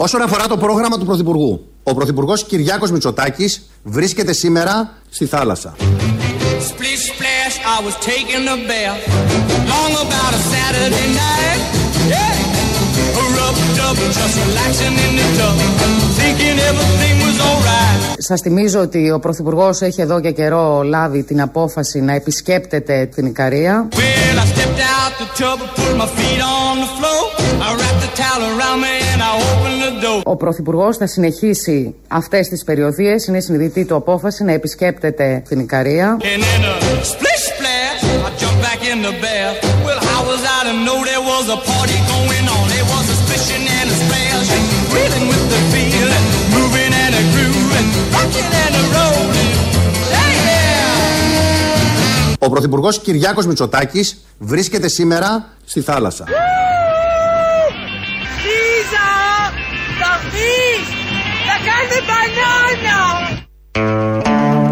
Όσον 0.00 0.22
αφορά 0.22 0.46
το 0.46 0.56
πρόγραμμα 0.56 0.98
του 0.98 1.04
Πρωθυπουργού, 1.04 1.66
ο 1.82 1.94
Πρωθυπουργός 1.94 2.44
Κυριάκος 2.44 2.90
Μητσοτάκης 2.90 3.70
βρίσκεται 3.82 4.32
σήμερα 4.32 4.92
στη 5.10 5.26
θάλασσα. 5.26 5.76
Splish 6.68 7.04
splash, 7.10 7.56
σας 18.18 18.40
θυμίζω 18.40 18.80
ότι 18.80 19.10
ο 19.10 19.18
Πρωθυπουργός 19.18 19.80
έχει 19.80 20.00
εδώ 20.00 20.20
και 20.20 20.30
καιρό 20.30 20.82
λάβει 20.82 21.22
την 21.22 21.40
απόφαση 21.40 22.00
να 22.00 22.12
επισκέπτεται 22.14 23.08
την 23.14 23.26
Ικαρία. 23.26 23.88
Ο 30.24 30.36
Πρωθυπουργός 30.36 30.96
θα 30.96 31.06
συνεχίσει 31.06 31.94
αυτές 32.08 32.48
τις 32.48 32.64
περιοδίες. 32.64 33.26
Είναι 33.26 33.40
συνειδητή 33.40 33.84
του 33.84 33.94
απόφαση 33.94 34.44
να 34.44 34.52
επισκέπτεται 34.52 35.42
την 35.48 35.60
Ικαρία. 35.60 36.16
Ο 52.48 52.50
Πρωθυπουργός 52.50 53.00
Κυριάκος 53.00 53.46
Μητσοτάκης 53.46 54.24
βρίσκεται 54.38 54.88
σήμερα 54.88 55.46
στη 55.64 55.80
θάλασσα. 55.80 56.24
Λίζα, 58.44 59.08
θα 60.00 60.20
έρθεις, 60.22 60.88
θα 61.46 61.56
κάνει 61.68 61.96
μπανάνα. 62.06 63.00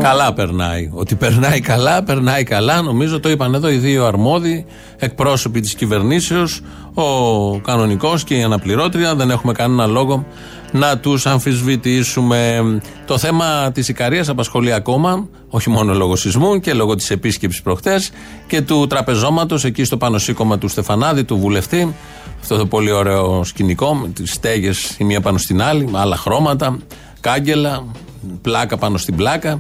Καλά 0.02 0.33
περνάει. 0.33 0.90
Ότι 0.92 1.14
περνάει 1.14 1.61
καλά, 1.61 2.02
περνάει 2.02 2.42
καλά. 2.42 2.83
Νομίζω 2.83 3.21
το 3.21 3.28
είπαν 3.28 3.54
εδώ 3.54 3.68
οι 3.68 3.76
δύο 3.76 4.04
αρμόδιοι 4.04 4.66
εκπρόσωποι 4.97 5.61
της 5.61 5.75
κυβερνήσεως, 5.75 6.61
ο 6.95 7.59
κανονικός 7.59 8.25
και 8.25 8.37
η 8.37 8.42
αναπληρώτρια. 8.42 9.14
Δεν 9.14 9.30
έχουμε 9.30 9.52
κανένα 9.52 9.87
λόγο 9.87 10.26
να 10.73 10.99
τους 10.99 11.26
αμφισβητήσουμε. 11.26 12.62
Το 13.06 13.18
θέμα 13.18 13.73
της 13.73 13.88
Ικαρίας 13.88 14.28
απασχολεί 14.28 14.73
ακόμα, 14.73 15.28
όχι 15.49 15.70
μόνο 15.70 15.94
λόγω 15.94 16.16
σεισμού 16.16 16.61
και 16.61 16.73
λόγω 16.73 16.94
της 16.94 17.11
επίσκεψης 17.11 17.62
προχτές 17.62 18.11
και 18.46 18.61
του 18.61 18.87
τραπεζώματος 18.87 19.64
εκεί 19.64 19.85
στο 19.85 19.96
πάνω 19.96 20.18
σήκωμα 20.18 20.58
του 20.58 20.68
Στεφανάδη, 20.68 21.25
του 21.25 21.37
βουλευτή. 21.37 21.94
Αυτό 22.40 22.56
το 22.56 22.66
πολύ 22.66 22.90
ωραίο 22.90 23.44
σκηνικό 23.44 23.94
με 23.94 24.08
τις 24.08 24.32
στέγες 24.32 24.94
η 24.99 25.04
μία 25.04 25.20
πάνω 25.20 25.38
στην 25.38 25.62
άλλη, 25.62 25.87
με 25.90 25.99
άλλα 25.99 26.16
χρώματα, 26.16 26.78
κάγκελα, 27.20 27.85
πλάκα 28.42 28.76
πάνω 28.76 28.99
στην 28.99 29.16
πλάκα 29.16 29.58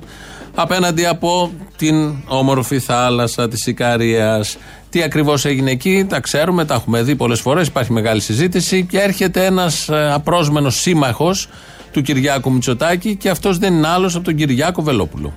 απέναντι 0.56 1.06
από 1.06 1.52
την 1.76 2.14
όμορφη 2.26 2.78
θάλασσα 2.78 3.48
της 3.48 3.66
Ικαρίας. 3.66 4.56
Τι 4.90 5.02
ακριβώς 5.02 5.44
έγινε 5.44 5.70
εκεί, 5.70 6.06
τα 6.08 6.20
ξέρουμε, 6.20 6.64
τα 6.64 6.74
έχουμε 6.74 7.02
δει 7.02 7.16
πολλές 7.16 7.40
φορές, 7.40 7.66
υπάρχει 7.66 7.92
μεγάλη 7.92 8.20
συζήτηση 8.20 8.84
και 8.84 8.98
έρχεται 8.98 9.44
ένας 9.44 9.88
ε, 9.88 10.12
απρόσμενος 10.12 10.80
σύμμαχος 10.80 11.48
του 11.92 12.02
Κυριάκου 12.02 12.52
Μητσοτάκη 12.52 13.16
και 13.16 13.28
αυτός 13.28 13.58
δεν 13.58 13.74
είναι 13.74 13.88
άλλος 13.88 14.14
από 14.14 14.24
τον 14.24 14.34
Κυριάκο 14.34 14.82
Βελόπουλο. 14.82 15.36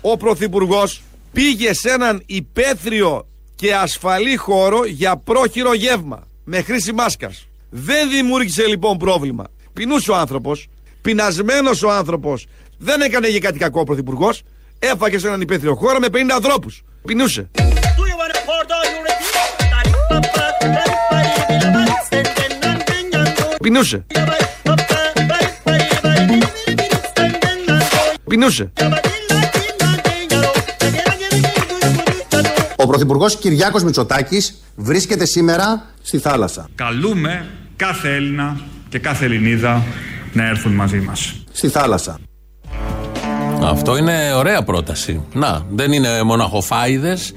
ο 0.00 0.16
Πρωθυπουργός 0.16 1.02
πήγε 1.32 1.74
σε 1.74 1.90
έναν 1.90 2.22
υπαίθριο 2.26 3.26
και 3.54 3.74
ασφαλή 3.74 4.36
χώρο 4.36 4.84
για 4.84 5.16
πρόχειρο 5.16 5.74
γεύμα 5.74 6.26
με 6.44 6.62
χρήση 6.62 6.92
μάσκας. 6.92 7.46
Δεν 7.70 8.10
δημιούργησε 8.10 8.66
λοιπόν 8.66 8.96
πρόβλημα. 8.96 9.44
Πεινούσε 9.72 10.10
ο 10.10 10.16
άνθρωπος, 10.16 10.68
πεινασμένος 11.02 11.82
ο 11.82 11.90
άνθρωπος, 11.90 12.46
δεν 12.78 13.00
έκανε 13.00 13.28
για 13.28 13.38
κάτι 13.38 13.58
κακό 13.58 13.80
ο 13.80 13.84
Πρωθυπουργός, 13.84 14.42
έφαγε 14.78 15.18
σε 15.18 15.26
έναν 15.26 15.40
υπαίθριο 15.40 15.74
χώρο 15.74 15.98
με 15.98 16.06
50 16.12 16.16
ανθρώπους. 16.34 16.82
Πεινούσε. 17.04 17.50
Πεινούσε. 23.62 24.06
Πεινούσε. 28.28 28.72
Ο 32.76 32.86
Πρωθυπουργός 32.86 33.36
Κυριάκος 33.36 33.82
Μητσοτάκης 33.82 34.62
βρίσκεται 34.76 35.24
σήμερα 35.26 35.84
στη 36.02 36.18
θάλασσα. 36.18 36.68
Καλούμε 36.74 37.46
κάθε 37.76 38.14
Έλληνα 38.14 38.60
και 38.88 38.98
κάθε 38.98 39.24
Ελληνίδα 39.24 39.82
να 40.32 40.48
έρθουν 40.48 40.72
μαζί 40.72 40.98
μας. 40.98 41.34
Στη 41.52 41.68
θάλασσα. 41.68 42.18
Αυτό 43.68 43.96
είναι 43.96 44.32
ωραία 44.36 44.62
πρόταση. 44.62 45.22
Να, 45.32 45.62
δεν 45.70 45.92
είναι 45.92 46.22
μοναχοφάιδες. 46.22 47.32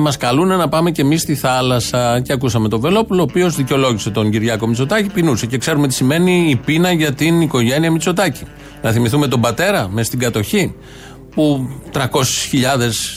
Μας 0.00 0.16
καλούν 0.16 0.48
να 0.48 0.68
πάμε 0.68 0.90
και 0.90 1.02
εμείς 1.02 1.20
στη 1.20 1.34
θάλασσα. 1.34 2.20
Και 2.20 2.32
ακούσαμε 2.32 2.68
τον 2.68 2.80
Βελόπουλο, 2.80 3.20
ο 3.20 3.26
οποίος 3.30 3.56
δικαιολόγησε 3.56 4.10
τον 4.10 4.30
Κυριάκο 4.30 4.66
Μητσοτάκη, 4.66 5.08
πεινούσε. 5.08 5.46
Και 5.46 5.58
ξέρουμε 5.58 5.88
τι 5.88 5.94
σημαίνει 5.94 6.50
η 6.50 6.56
πείνα 6.56 6.92
για 6.92 7.12
την 7.12 7.40
οικογένεια 7.40 7.90
Μητσοτάκη. 7.90 8.42
Να 8.82 8.92
θυμηθούμε 8.92 9.28
τον 9.28 9.40
πατέρα 9.40 9.88
μες 9.92 10.06
στην 10.06 10.18
κατοχή, 10.18 10.74
που 11.34 11.68
300.000 11.92 12.02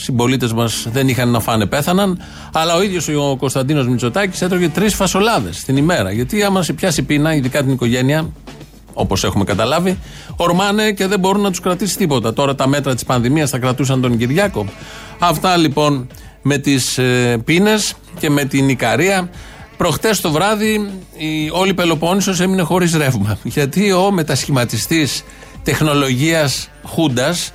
συμπολίτες 0.02 0.52
μας 0.52 0.86
δεν 0.92 1.08
είχαν 1.08 1.30
να 1.30 1.40
φάνε, 1.40 1.66
πέθαναν. 1.66 2.18
Αλλά 2.52 2.74
ο 2.74 2.82
ίδιος 2.82 3.08
ο 3.08 3.36
Κωνσταντίνος 3.36 3.88
Μητσοτάκης 3.88 4.42
έτρωγε 4.42 4.68
τρεις 4.68 4.94
φασολάδες 4.94 5.64
την 5.64 5.76
ημέρα. 5.76 6.12
Γιατί 6.12 6.42
άμα 6.42 6.62
σε 6.62 6.72
πιάσει 6.72 7.02
πείνα, 7.02 7.34
ειδικά 7.34 7.62
την 7.62 7.72
οικογένεια, 7.72 8.32
όπως 8.94 9.24
έχουμε 9.24 9.44
καταλάβει, 9.44 9.98
ορμάνε 10.36 10.92
και 10.92 11.06
δεν 11.06 11.18
μπορούν 11.20 11.42
να 11.42 11.50
τους 11.50 11.60
κρατήσει 11.60 11.96
τίποτα. 11.96 12.32
Τώρα 12.32 12.54
τα 12.54 12.68
μέτρα 12.68 12.94
της 12.94 13.04
πανδημίας 13.04 13.50
θα 13.50 13.58
κρατούσαν 13.58 14.00
τον 14.00 14.18
Κυριάκο. 14.18 14.66
Αυτά 15.18 15.56
λοιπόν 15.56 16.06
με 16.42 16.58
τις 16.58 16.98
ε, 16.98 17.42
πίνες 17.44 17.94
και 18.18 18.30
με 18.30 18.44
την 18.44 18.68
Ικαρία. 18.68 19.30
Προχτές 19.76 20.20
το 20.20 20.30
βράδυ 20.30 20.90
η 21.16 21.50
όλη 21.52 21.74
Πελοπόννησος 21.74 22.40
έμεινε 22.40 22.62
χωρίς 22.62 22.94
ρεύμα. 22.94 23.38
Γιατί 23.42 23.92
ο 23.92 24.10
μετασχηματιστής 24.10 25.24
τεχνολογίας 25.62 26.68
Χούντας 26.82 27.52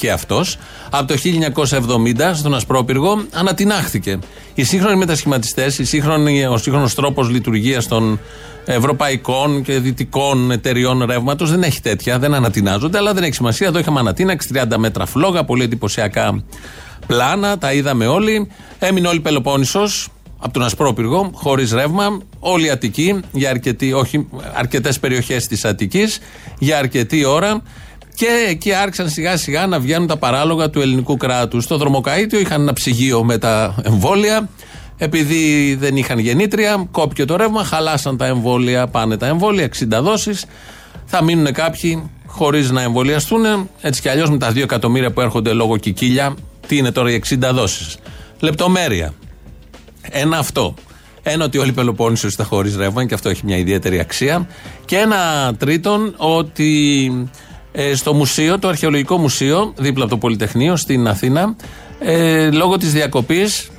και 0.00 0.10
αυτός 0.10 0.58
από 0.90 1.06
το 1.06 1.14
1970 1.14 2.34
στον 2.34 2.54
Ασπρόπυργο 2.54 3.24
ανατινάχθηκε. 3.32 4.18
Οι 4.54 4.64
σύγχρονοι 4.64 4.96
μετασχηματιστές, 4.96 5.78
ο 6.50 6.56
σύγχρονος 6.56 6.94
τρόπος 6.94 7.28
λειτουργίας 7.28 7.86
των 7.88 8.20
ευρωπαϊκών 8.64 9.62
και 9.62 9.78
δυτικών 9.78 10.50
εταιριών 10.50 11.04
ρεύματος 11.04 11.50
δεν 11.50 11.62
έχει 11.62 11.80
τέτοια, 11.80 12.18
δεν 12.18 12.34
ανατινάζονται, 12.34 12.98
αλλά 12.98 13.14
δεν 13.14 13.22
έχει 13.22 13.34
σημασία. 13.34 13.66
Εδώ 13.66 13.78
είχαμε 13.78 14.00
ανατείναξη 14.00 14.48
30 14.54 14.76
μέτρα 14.76 15.06
φλόγα, 15.06 15.44
πολύ 15.44 15.62
εντυπωσιακά 15.62 16.42
πλάνα, 17.06 17.58
τα 17.58 17.72
είδαμε 17.72 18.06
όλοι. 18.06 18.50
Έμεινε 18.78 19.08
όλη 19.08 19.16
η 19.16 19.20
Πελοπόννησος 19.20 20.08
από 20.38 20.52
τον 20.52 20.62
Ασπρόπυργο, 20.62 21.30
χωρίς 21.34 21.72
ρεύμα. 21.72 22.20
Όλη 22.38 22.66
η 22.66 22.70
Αττική, 22.70 23.20
για 23.32 23.50
αρκετή, 23.50 23.92
όχι, 23.92 24.28
αρκετές 24.54 24.98
περιοχές 24.98 25.46
της 25.46 25.64
Αττικής, 25.64 26.18
για 26.58 26.78
αρκετή 26.78 27.24
ώρα. 27.24 27.62
Και 28.20 28.46
εκεί 28.48 28.72
άρχισαν 28.72 29.08
σιγά 29.08 29.36
σιγά 29.36 29.66
να 29.66 29.80
βγαίνουν 29.80 30.06
τα 30.06 30.16
παράλογα 30.16 30.70
του 30.70 30.80
ελληνικού 30.80 31.16
κράτους. 31.16 31.64
Στο 31.64 31.76
δρομοκαίτιο 31.76 32.38
είχαν 32.38 32.60
ένα 32.60 32.72
ψυγείο 32.72 33.24
με 33.24 33.38
τα 33.38 33.74
εμβόλια. 33.82 34.48
Επειδή 34.96 35.74
δεν 35.74 35.96
είχαν 35.96 36.18
γεννήτρια, 36.18 36.88
κόπηκε 36.90 37.24
το 37.24 37.36
ρεύμα, 37.36 37.64
χαλάσαν 37.64 38.16
τα 38.16 38.26
εμβόλια, 38.26 38.86
πάνε 38.86 39.16
τα 39.16 39.26
εμβόλια, 39.26 39.64
60 39.64 40.00
δόσεις. 40.02 40.44
Θα 41.04 41.22
μείνουν 41.22 41.52
κάποιοι 41.52 42.10
χωρίς 42.26 42.70
να 42.70 42.82
εμβολιαστούν. 42.82 43.68
Έτσι 43.80 44.00
κι 44.00 44.08
αλλιώς 44.08 44.30
με 44.30 44.38
τα 44.38 44.50
2 44.52 44.62
εκατομμύρια 44.62 45.10
που 45.10 45.20
έρχονται 45.20 45.52
λόγω 45.52 45.76
κικίλια, 45.76 46.34
τι 46.66 46.76
είναι 46.76 46.90
τώρα 46.90 47.10
οι 47.10 47.14
60 47.14 47.50
δόσεις. 47.52 47.96
Λεπτομέρεια. 48.40 49.14
Ένα 50.02 50.38
αυτό. 50.38 50.74
Ένα 51.22 51.44
ότι 51.44 51.58
όλη 51.58 51.68
η 51.68 51.72
Πελοπόννησος 51.72 52.36
está 52.36 52.44
χωρίς 52.44 52.76
ρεύμα 52.76 53.06
και 53.06 53.14
αυτό 53.14 53.28
έχει 53.28 53.40
μια 53.44 53.56
ιδιαίτερη 53.56 53.98
αξία. 53.98 54.48
Και 54.84 54.96
ένα 54.96 55.54
τρίτον 55.58 56.14
ότι 56.16 57.10
ε, 57.72 57.94
στο 57.94 58.14
μουσείο, 58.14 58.58
το 58.58 58.68
Αρχαιολογικό 58.68 59.18
Μουσείο, 59.18 59.72
δίπλα 59.76 60.02
από 60.02 60.12
το 60.12 60.18
Πολυτεχνείο 60.18 60.76
στην 60.76 61.08
Αθήνα, 61.08 61.56
ε, 61.98 62.50
λόγω 62.50 62.76
της 62.76 62.92
διακοπής 62.92 63.70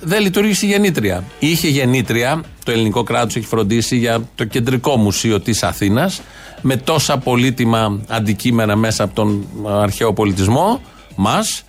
δεν 0.00 0.22
λειτουργήσε 0.22 0.66
η 0.66 0.68
γεννήτρια. 0.68 1.24
Είχε 1.38 1.68
γεννήτρια, 1.68 2.40
το 2.64 2.70
ελληνικό 2.70 3.02
κράτος 3.02 3.36
έχει 3.36 3.46
φροντίσει 3.46 3.96
για 3.96 4.28
το 4.34 4.44
κεντρικό 4.44 4.96
μουσείο 4.96 5.40
της 5.40 5.62
Αθήνας, 5.62 6.20
με 6.60 6.76
τόσα 6.76 7.18
πολύτιμα 7.18 8.00
αντικείμενα 8.08 8.76
μέσα 8.76 9.04
από 9.04 9.14
τον 9.14 9.46
αρχαίο 9.66 10.12
πολιτισμό 10.12 10.80
μας. 11.16 11.64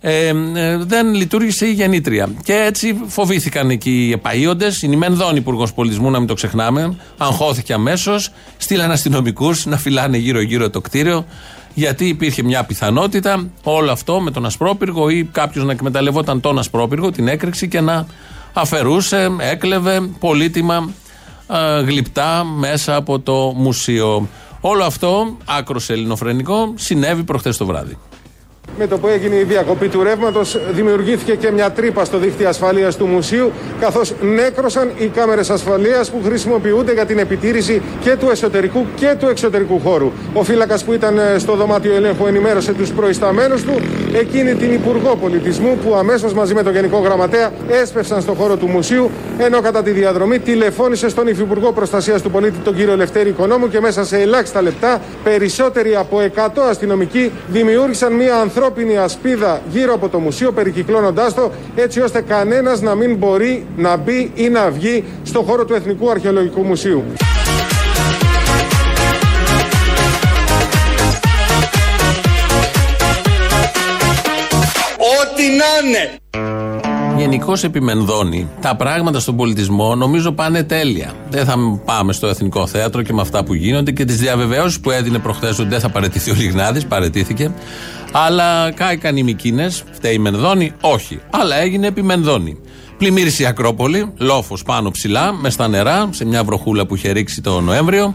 Ε, 0.00 0.26
ε, 0.54 0.76
δεν 0.76 1.14
λειτουργήσε 1.14 1.66
η 1.66 1.72
γεννήτρια. 1.72 2.28
Και 2.44 2.54
έτσι 2.54 3.00
φοβήθηκαν 3.06 3.70
εκεί 3.70 4.06
οι 4.06 4.12
επαείοντε. 4.12 4.66
Η 4.82 4.88
Νιμενδόν 4.88 5.36
Υπουργός 5.36 5.72
Πολιτισμού, 5.72 6.10
να 6.10 6.18
μην 6.18 6.28
το 6.28 6.34
ξεχνάμε, 6.34 6.96
αγχώθηκε 7.16 7.72
αμέσως. 7.72 8.30
Στείλαν 8.56 8.90
αστυνομικούς 8.90 9.66
να 9.66 9.76
φυλάνε 9.76 10.16
γύρω-γύρω 10.16 10.70
το 10.70 10.80
κτίριο. 10.80 11.26
Γιατί 11.74 12.08
υπήρχε 12.08 12.42
μια 12.42 12.64
πιθανότητα 12.64 13.48
όλο 13.62 13.92
αυτό 13.92 14.20
με 14.20 14.30
τον 14.30 14.46
Ασπρόπυργο 14.46 15.08
ή 15.08 15.24
κάποιος 15.24 15.64
να 15.64 15.72
εκμεταλλευόταν 15.72 16.40
τον 16.40 16.58
Ασπρόπυργο, 16.58 17.10
την 17.10 17.28
έκρηξη 17.28 17.68
και 17.68 17.80
να 17.80 18.06
αφαιρούσε, 18.52 19.30
έκλεβε 19.38 20.00
πολύτιμα 20.18 20.90
ε, 21.52 21.80
γλυπτά 21.80 22.44
μέσα 22.44 22.96
από 22.96 23.18
το 23.20 23.52
μουσείο. 23.56 24.28
Όλο 24.60 24.84
αυτό, 24.84 25.36
άκρος 25.44 25.90
ελληνοφρενικό, 25.90 26.74
συνέβη 26.76 27.22
προχθές 27.22 27.56
το 27.56 27.66
βράδυ. 27.66 27.98
Με 28.78 28.86
το 28.86 28.98
που 28.98 29.08
έγινε 29.08 29.36
η 29.36 29.42
διακοπή 29.42 29.88
του 29.88 30.02
ρεύματος, 30.02 30.60
δημιουργήθηκε 30.70 31.34
και 31.34 31.50
μια 31.50 31.70
τρύπα 31.70 32.04
στο 32.04 32.18
δίχτυ 32.18 32.44
ασφαλείας 32.44 32.96
του 32.96 33.06
μουσείου, 33.06 33.52
καθώς 33.80 34.14
νέκρωσαν 34.20 34.90
οι 34.98 35.06
κάμερες 35.06 35.50
ασφαλείας 35.50 36.10
που 36.10 36.20
χρησιμοποιούνται 36.24 36.92
για 36.92 37.06
την 37.06 37.18
επιτήρηση 37.18 37.82
και 38.00 38.16
του 38.16 38.28
εσωτερικού 38.30 38.86
και 38.94 39.14
του 39.18 39.26
εξωτερικού 39.26 39.80
χώρου. 39.80 40.12
Ο 40.32 40.42
φύλακας 40.42 40.84
που 40.84 40.92
ήταν 40.92 41.18
ε, 41.18 41.38
στο 41.38 41.54
δωμάτιο 41.56 41.94
ελέγχου 41.94 42.26
ενημέρωσε 42.26 42.72
τους 42.72 42.90
προϊσταμένους 42.90 43.62
του, 43.62 43.74
εκείνη 44.12 44.54
την 44.54 44.72
Υπουργό 44.72 45.16
Πολιτισμού, 45.16 45.78
που 45.84 45.94
αμέσως 45.94 46.32
μαζί 46.32 46.54
με 46.54 46.62
τον 46.62 46.72
Γενικό 46.72 46.98
Γραμματέα 46.98 47.50
έσπευσαν 47.68 48.20
στο 48.20 48.34
χώρο 48.34 48.56
του 48.56 48.66
μουσείου, 48.66 49.10
ενώ 49.38 49.60
κατά 49.60 49.82
τη 49.82 49.90
διαδρομή 49.90 50.38
τηλεφώνησε 50.38 51.08
στον 51.08 51.26
Υφυπουργό 51.26 51.72
Προστασίας 51.72 52.22
του 52.22 52.30
Πολίτη, 52.30 52.58
τον 52.58 52.74
κύριο 52.74 52.96
Λευτέρη 52.96 53.28
Οικονόμου, 53.28 53.68
και 53.68 53.80
μέσα 53.80 54.04
σε 54.04 54.20
ελάχιστα 54.20 54.62
λεπτά 54.62 55.00
περισσότεροι 55.24 55.96
από 55.96 56.20
100 56.34 56.48
αστυνομικοί 56.70 57.32
δημιούργησαν 57.48 58.12
μια 58.12 58.34
ανθρώπινη 58.34 58.64
ανθρώπινη 58.66 58.98
ασπίδα 58.98 59.60
γύρω 59.70 59.94
από 59.94 60.08
το 60.08 60.18
μουσείο 60.18 60.52
περικυκλώνοντάς 60.52 61.34
το 61.34 61.52
έτσι 61.74 62.00
ώστε 62.00 62.20
κανένας 62.20 62.80
να 62.80 62.94
μην 62.94 63.16
μπορεί 63.16 63.66
να 63.76 63.96
μπει 63.96 64.32
ή 64.34 64.48
να 64.48 64.70
βγει 64.70 65.04
στο 65.22 65.42
χώρο 65.42 65.64
του 65.64 65.74
Εθνικού 65.74 66.10
Αρχαιολογικού 66.10 66.62
Μουσείου. 66.62 67.04
Ό,τι 74.98 75.42
να 75.42 75.88
είναι! 75.88 76.20
Γενικώς 77.16 77.64
επιμενδώνει. 77.64 78.48
Τα 78.60 78.76
πράγματα 78.76 79.20
στον 79.20 79.36
πολιτισμό 79.36 79.94
νομίζω 79.94 80.32
πάνε 80.32 80.62
τέλεια. 80.62 81.12
Δεν 81.30 81.44
θα 81.44 81.80
πάμε 81.84 82.12
στο 82.12 82.26
Εθνικό 82.26 82.66
Θέατρο 82.66 83.02
και 83.02 83.12
με 83.12 83.20
αυτά 83.20 83.44
που 83.44 83.54
γίνονται 83.54 83.90
και 83.90 84.04
τις 84.04 84.16
διαβεβαιώσεις 84.16 84.80
που 84.80 84.90
έδινε 84.90 85.18
προχθές 85.18 85.58
ότι 85.58 85.68
δεν 85.68 85.80
θα 85.80 85.88
παρετηθεί 85.88 86.30
ο 86.30 86.34
Λιγνάδης. 86.34 86.86
Παρετήθηκε. 86.86 87.52
Αλλά 88.12 88.70
κάηκαν 88.70 89.16
οι 89.16 89.22
Μικίνες, 89.22 89.84
φταίει 89.92 90.14
η 90.14 90.18
Μενδώνη, 90.18 90.72
όχι. 90.80 91.20
Αλλά 91.30 91.56
έγινε 91.56 91.86
επί 91.86 92.02
Μενδώνη. 92.02 92.58
Πλημμύρισε 92.98 93.42
η 93.42 93.46
Ακρόπολη, 93.46 94.12
λόφος 94.16 94.62
πάνω 94.62 94.90
ψηλά, 94.90 95.32
μες 95.32 95.52
στα 95.52 95.68
νερά, 95.68 96.08
σε 96.10 96.24
μια 96.24 96.44
βροχούλα 96.44 96.86
που 96.86 96.94
είχε 96.94 97.10
ρίξει 97.10 97.40
το 97.40 97.60
Νοέμβριο. 97.60 98.14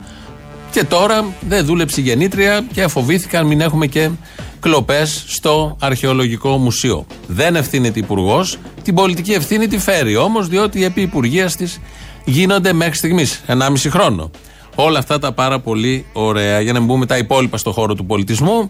Και 0.72 0.84
τώρα 0.84 1.26
δεν 1.48 1.66
δούλεψε 1.66 2.02
η 2.02 2.04
γεννήτρια 2.04 2.66
και 2.74 2.88
φοβήθηκαν 2.88 3.48
μην 3.48 3.62
έχουμε 3.62 3.88
και 3.88 4.10
κλοπές 4.60 5.24
στο 5.28 5.78
Αρχαιολογικό 5.80 6.58
Μουσείο. 6.58 7.06
Δεν 7.28 7.56
ευθύνεται 7.56 8.00
υπουργός, 8.00 8.58
την 8.84 8.96
πολιτική 8.96 9.32
ευθύνη 9.32 9.68
τη 9.68 9.78
φέρει 9.78 10.16
όμως, 10.16 10.48
διότι 10.48 10.80
οι 10.80 10.84
επί 10.84 11.02
υπουργείας 11.02 11.56
της 11.56 11.80
γίνονται 12.26 12.74
μέχρι 12.74 12.96
στιγμής, 12.96 13.44
1,5 13.48 13.90
χρόνο. 13.90 14.32
Όλα 14.76 15.00
αυτά 15.00 15.20
τα 15.20 15.32
πάρα 15.32 15.60
πολύ 15.60 16.06
ωραία. 16.14 16.62
Για 16.62 16.74
να 16.74 16.80
μην 16.80 16.88
μπούμε 16.88 17.06
τα 17.06 17.18
υπόλοιπα 17.18 17.58
στο 17.58 17.72
χώρο 17.72 17.96
του 17.96 18.06
πολιτισμού 18.06 18.70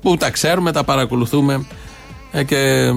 που 0.00 0.16
τα 0.16 0.30
ξέρουμε, 0.30 0.72
τα 0.72 0.84
παρακολουθούμε 0.84 1.66
ε, 2.32 2.42
και 2.42 2.90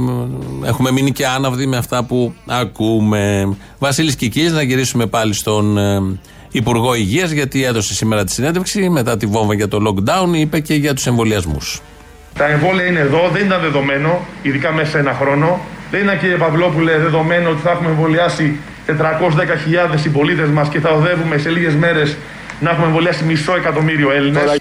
έχουμε 0.66 0.92
μείνει 0.92 1.12
και 1.12 1.28
άναυδοι 1.28 1.66
με 1.66 1.78
αυτά 1.78 2.04
που 2.04 2.34
ακούμε. 2.48 3.56
Βασίλης 3.80 4.16
Κικής, 4.16 4.52
να 4.52 4.62
γυρίσουμε 4.62 5.06
πάλι 5.06 5.34
στον 5.34 5.78
ε, 5.78 6.20
Υπουργό 6.52 6.94
Υγείας 6.94 7.32
γιατί 7.32 7.64
έδωσε 7.64 7.94
σήμερα 7.94 8.24
τη 8.24 8.32
συνέντευξη 8.32 8.90
μετά 8.90 9.18
τη 9.18 9.26
βόμβα 9.26 9.54
για 9.54 9.68
το 9.68 9.78
lockdown, 9.88 10.36
είπε 10.36 10.60
και 10.60 10.74
για 10.74 10.94
τους 10.94 11.08
εμβολιασμούς. 11.08 11.82
Τα 12.38 12.46
εμβόλια 12.46 12.86
είναι 12.86 13.00
εδώ, 13.00 13.30
δεν 13.34 13.46
ήταν 13.46 13.62
δεδομένο, 13.62 14.20
ειδικά 14.42 14.72
μέσα 14.72 14.90
σε 14.90 14.98
ένα 14.98 15.14
χρόνο. 15.14 15.60
Δεν 15.92 16.02
ήταν 16.04 16.20
κύριε 16.20 16.36
Παυλόπουλε 16.36 16.98
δεδομένο 16.98 17.50
ότι 17.50 17.62
θα 17.62 17.72
έχουμε 17.72 17.90
εμβολιάσει 17.90 18.58
410.000 18.88 18.94
συμπολίτες 19.96 20.50
μας 20.50 20.70
και 20.70 20.80
θα 20.80 20.90
οδεύουμε 20.90 21.38
σε 21.38 21.50
λίγες 21.50 21.76
μέρες 21.76 22.18
να 22.60 22.70
έχουμε 22.70 22.86
εμβολιάσει 22.86 23.24
μισό 23.24 23.56
εκατομμύριο 23.56 24.12
Έλληνες. 24.12 24.58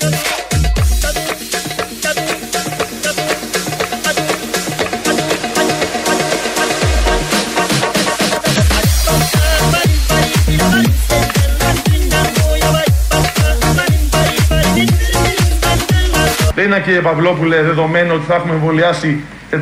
Δεν 16.60 16.68
είναι 16.68 16.80
κύριε 16.80 17.00
Παυλόπουλε 17.00 17.62
δεδομένο 17.62 18.14
ότι 18.14 18.24
θα 18.26 18.34
έχουμε 18.34 18.54
εμβολιάσει 18.54 19.20
410.000 19.50 19.56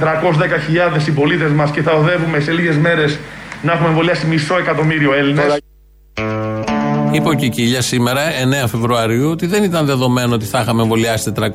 συμπολίτες 0.97 1.51
μας 1.51 1.71
και 1.71 1.83
θα 1.83 1.93
οδεύουμε 1.93 2.41
σε 2.41 2.53
λίγες 2.53 2.77
μέρες 2.77 3.19
να 3.63 3.73
έχουμε 3.73 3.89
εμβολιάσει 3.89 4.27
μισό 4.27 4.59
εκατομμύριο 4.59 5.15
Έλληνες. 5.15 5.59
Είπε 7.11 7.29
ο 7.29 7.33
Κικίλια 7.33 7.83
σήμερα, 7.83 8.21
9 8.65 8.69
Φεβρουαρίου, 8.69 9.31
ότι 9.31 9.47
δεν 9.47 9.63
ήταν 9.63 9.87
δεδομένο 9.87 10.35
ότι 10.35 10.45
θα 10.45 10.61
είχαμε 10.61 10.83
εμβολιάσει 10.83 11.33
450.000 11.41 11.53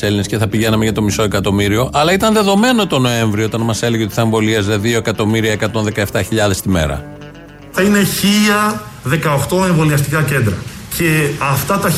Έλληνες 0.00 0.26
και 0.26 0.38
θα 0.38 0.48
πηγαίναμε 0.48 0.84
για 0.84 0.92
το 0.92 1.02
μισό 1.02 1.22
εκατομμύριο, 1.22 1.90
αλλά 1.92 2.12
ήταν 2.12 2.34
δεδομένο 2.34 2.86
το 2.86 2.98
Νοέμβριο 2.98 3.44
όταν 3.44 3.60
μας 3.60 3.82
έλεγε 3.82 4.04
ότι 4.04 4.12
θα 4.12 4.20
εμβολίαζε 4.20 4.80
2.117.000 4.82 6.56
τη 6.62 6.68
μέρα. 6.68 7.04
Θα 7.70 7.82
είναι 7.82 7.98
1.018 9.10 9.66
εμβολιαστικά 9.68 10.22
κέντρα 10.22 10.54
και 10.96 11.30
αυτά 11.38 11.78
τα 11.78 11.90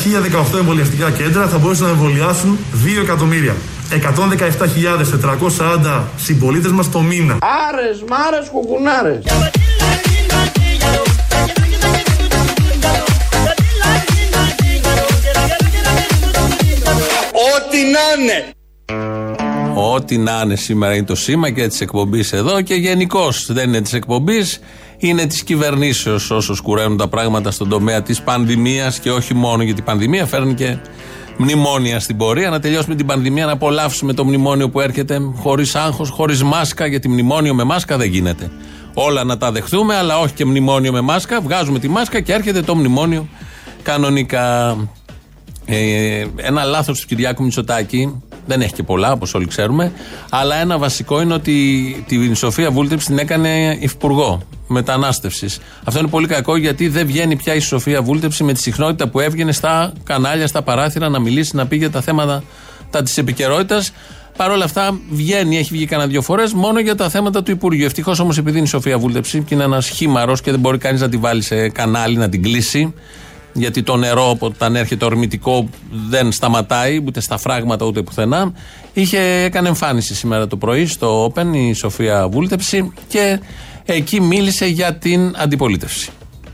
1018 0.53 0.57
εμβολιαστικά 0.57 1.11
κέντρα 1.11 1.47
θα 1.47 1.57
μπορούσαν 1.57 1.85
να 1.85 1.91
εμβολιάσουν 1.91 2.57
2 2.85 3.01
εκατομμύρια. 3.01 3.55
117.440 3.89 6.03
συμπολίτες 6.17 6.71
μας 6.71 6.91
το 6.91 6.99
μήνα. 6.99 7.37
Άρες, 7.69 8.03
μάρες, 8.09 8.49
κουκουνάρες. 8.51 9.23
Ό,τι 17.55 17.77
να 17.77 18.23
είναι! 18.23 18.49
Ό,τι 19.77 20.17
να 20.17 20.41
είναι 20.43 20.55
σήμερα 20.55 20.95
είναι 20.95 21.05
το 21.05 21.15
σήμα 21.15 21.49
και 21.49 21.67
της 21.67 21.81
εκπομπής 21.81 22.33
εδώ 22.33 22.61
και 22.61 22.73
γενικώς 22.73 23.47
δεν 23.51 23.67
είναι 23.67 23.81
της 23.81 23.93
εκπομπής, 23.93 24.59
είναι 24.97 25.25
της 25.25 25.43
κυβερνήσεως 25.43 26.31
όσο 26.31 26.53
σκουραίνουν 26.53 26.97
τα 26.97 27.07
πράγματα 27.07 27.51
στον 27.51 27.69
τομέα 27.69 28.01
της 28.01 28.21
πανδημίας 28.21 28.99
και 28.99 29.11
όχι 29.11 29.33
μόνο 29.33 29.63
γιατί 29.63 29.79
η 29.79 29.83
πανδημία 29.83 30.25
φέρνει 30.25 30.53
και 30.53 30.77
μνημόνια 31.37 31.99
στην 31.99 32.17
πορεία. 32.17 32.49
Να 32.49 32.59
τελειώσουμε 32.59 32.95
την 32.95 33.05
πανδημία, 33.05 33.45
να 33.45 33.51
απολαύσουμε 33.51 34.13
το 34.13 34.25
μνημόνιο 34.25 34.69
που 34.69 34.79
έρχεται 34.79 35.19
χωρίς 35.35 35.75
άγχος, 35.75 36.09
χωρίς 36.09 36.43
μάσκα, 36.43 36.85
γιατί 36.85 37.09
μνημόνιο 37.09 37.53
με 37.53 37.63
μάσκα 37.63 37.97
δεν 37.97 38.09
γίνεται. 38.09 38.51
Όλα 38.93 39.23
να 39.23 39.37
τα 39.37 39.51
δεχθούμε, 39.51 39.95
αλλά 39.95 40.19
όχι 40.19 40.33
και 40.33 40.45
μνημόνιο 40.45 40.91
με 40.91 41.01
μάσκα. 41.01 41.41
Βγάζουμε 41.41 41.79
τη 41.79 41.87
μάσκα 41.87 42.19
και 42.19 42.33
έρχεται 42.33 42.61
το 42.61 42.75
μνημόνιο 42.75 43.27
κανονικά. 43.83 44.77
Ε, 45.65 46.25
ένα 46.35 46.63
λάθος 46.63 46.99
του 46.99 47.07
Κυριάκου 47.07 47.43
Μητσοτάκη 47.43 48.21
δεν 48.45 48.61
έχει 48.61 48.73
και 48.73 48.83
πολλά, 48.83 49.11
όπως 49.11 49.33
όλοι 49.33 49.47
ξέρουμε. 49.47 49.91
Αλλά 50.29 50.55
ένα 50.55 50.77
βασικό 50.77 51.21
είναι 51.21 51.33
ότι 51.33 51.55
την 52.07 52.35
Σοφία 52.35 52.71
Βούλτεψη 52.71 53.05
την 53.05 53.17
έκανε 53.17 53.77
υφυπουργό 53.79 54.41
μετανάστευσης. 54.67 55.59
Αυτό 55.83 55.99
είναι 55.99 56.09
πολύ 56.09 56.27
κακό 56.27 56.57
γιατί 56.57 56.87
δεν 56.87 57.05
βγαίνει 57.05 57.35
πια 57.35 57.53
η 57.53 57.59
Σοφία 57.59 58.01
Βούλτεψη 58.01 58.43
με 58.43 58.53
τη 58.53 58.59
συχνότητα 58.59 59.07
που 59.07 59.19
έβγαινε 59.19 59.51
στα 59.51 59.93
κανάλια, 60.03 60.47
στα 60.47 60.61
παράθυρα 60.61 61.09
να 61.09 61.19
μιλήσει, 61.19 61.55
να 61.55 61.67
πει 61.67 61.75
για 61.75 61.91
τα 61.91 62.01
θέματα 62.01 62.43
τα 62.89 63.03
της 63.03 63.17
επικαιρότητας. 63.17 63.91
Παρ' 64.37 64.51
όλα 64.51 64.63
αυτά 64.63 64.99
βγαίνει, 65.09 65.57
έχει 65.57 65.69
βγει 65.73 65.85
κανένα 65.85 66.09
δύο 66.09 66.21
φορές 66.21 66.53
μόνο 66.53 66.79
για 66.79 66.95
τα 66.95 67.09
θέματα 67.09 67.43
του 67.43 67.51
Υπουργείου. 67.51 67.85
Ευτυχώς 67.85 68.19
όμως 68.19 68.37
επειδή 68.37 68.57
είναι 68.57 68.65
η 68.65 68.69
Σοφία 68.69 68.97
Βούλτεψη 68.97 69.41
και 69.41 69.53
είναι 69.53 69.63
ένας 69.63 69.87
χήμαρο 69.87 70.33
και 70.43 70.51
δεν 70.51 70.59
μπορεί 70.59 70.77
κανείς 70.77 71.01
να 71.01 71.09
τη 71.09 71.17
βάλει 71.17 71.41
σε 71.41 71.69
κανάλι, 71.69 72.17
να 72.17 72.29
την 72.29 72.41
κλείσει 72.41 72.93
γιατί 73.57 73.83
το 73.83 73.95
νερό 73.95 74.37
όταν 74.39 74.75
έρχεται 74.75 75.05
ορμητικό 75.05 75.69
δεν 76.09 76.31
σταματάει 76.31 77.03
ούτε 77.05 77.19
στα 77.19 77.37
φράγματα 77.37 77.85
ούτε 77.85 78.01
πουθενά. 78.01 78.53
Είχε, 78.93 79.19
έκανε 79.43 79.67
εμφάνιση 79.67 80.15
σήμερα 80.15 80.47
το 80.47 80.57
πρωί 80.57 80.85
στο 80.85 81.31
Open 81.33 81.45
η 81.53 81.73
Σοφία 81.73 82.27
Βούλτεψη 82.27 82.91
και 83.07 83.39
εκεί 83.85 84.21
μίλησε 84.21 84.65
για 84.65 84.95
την 84.95 85.33
αντιπολίτευση. 85.37 86.11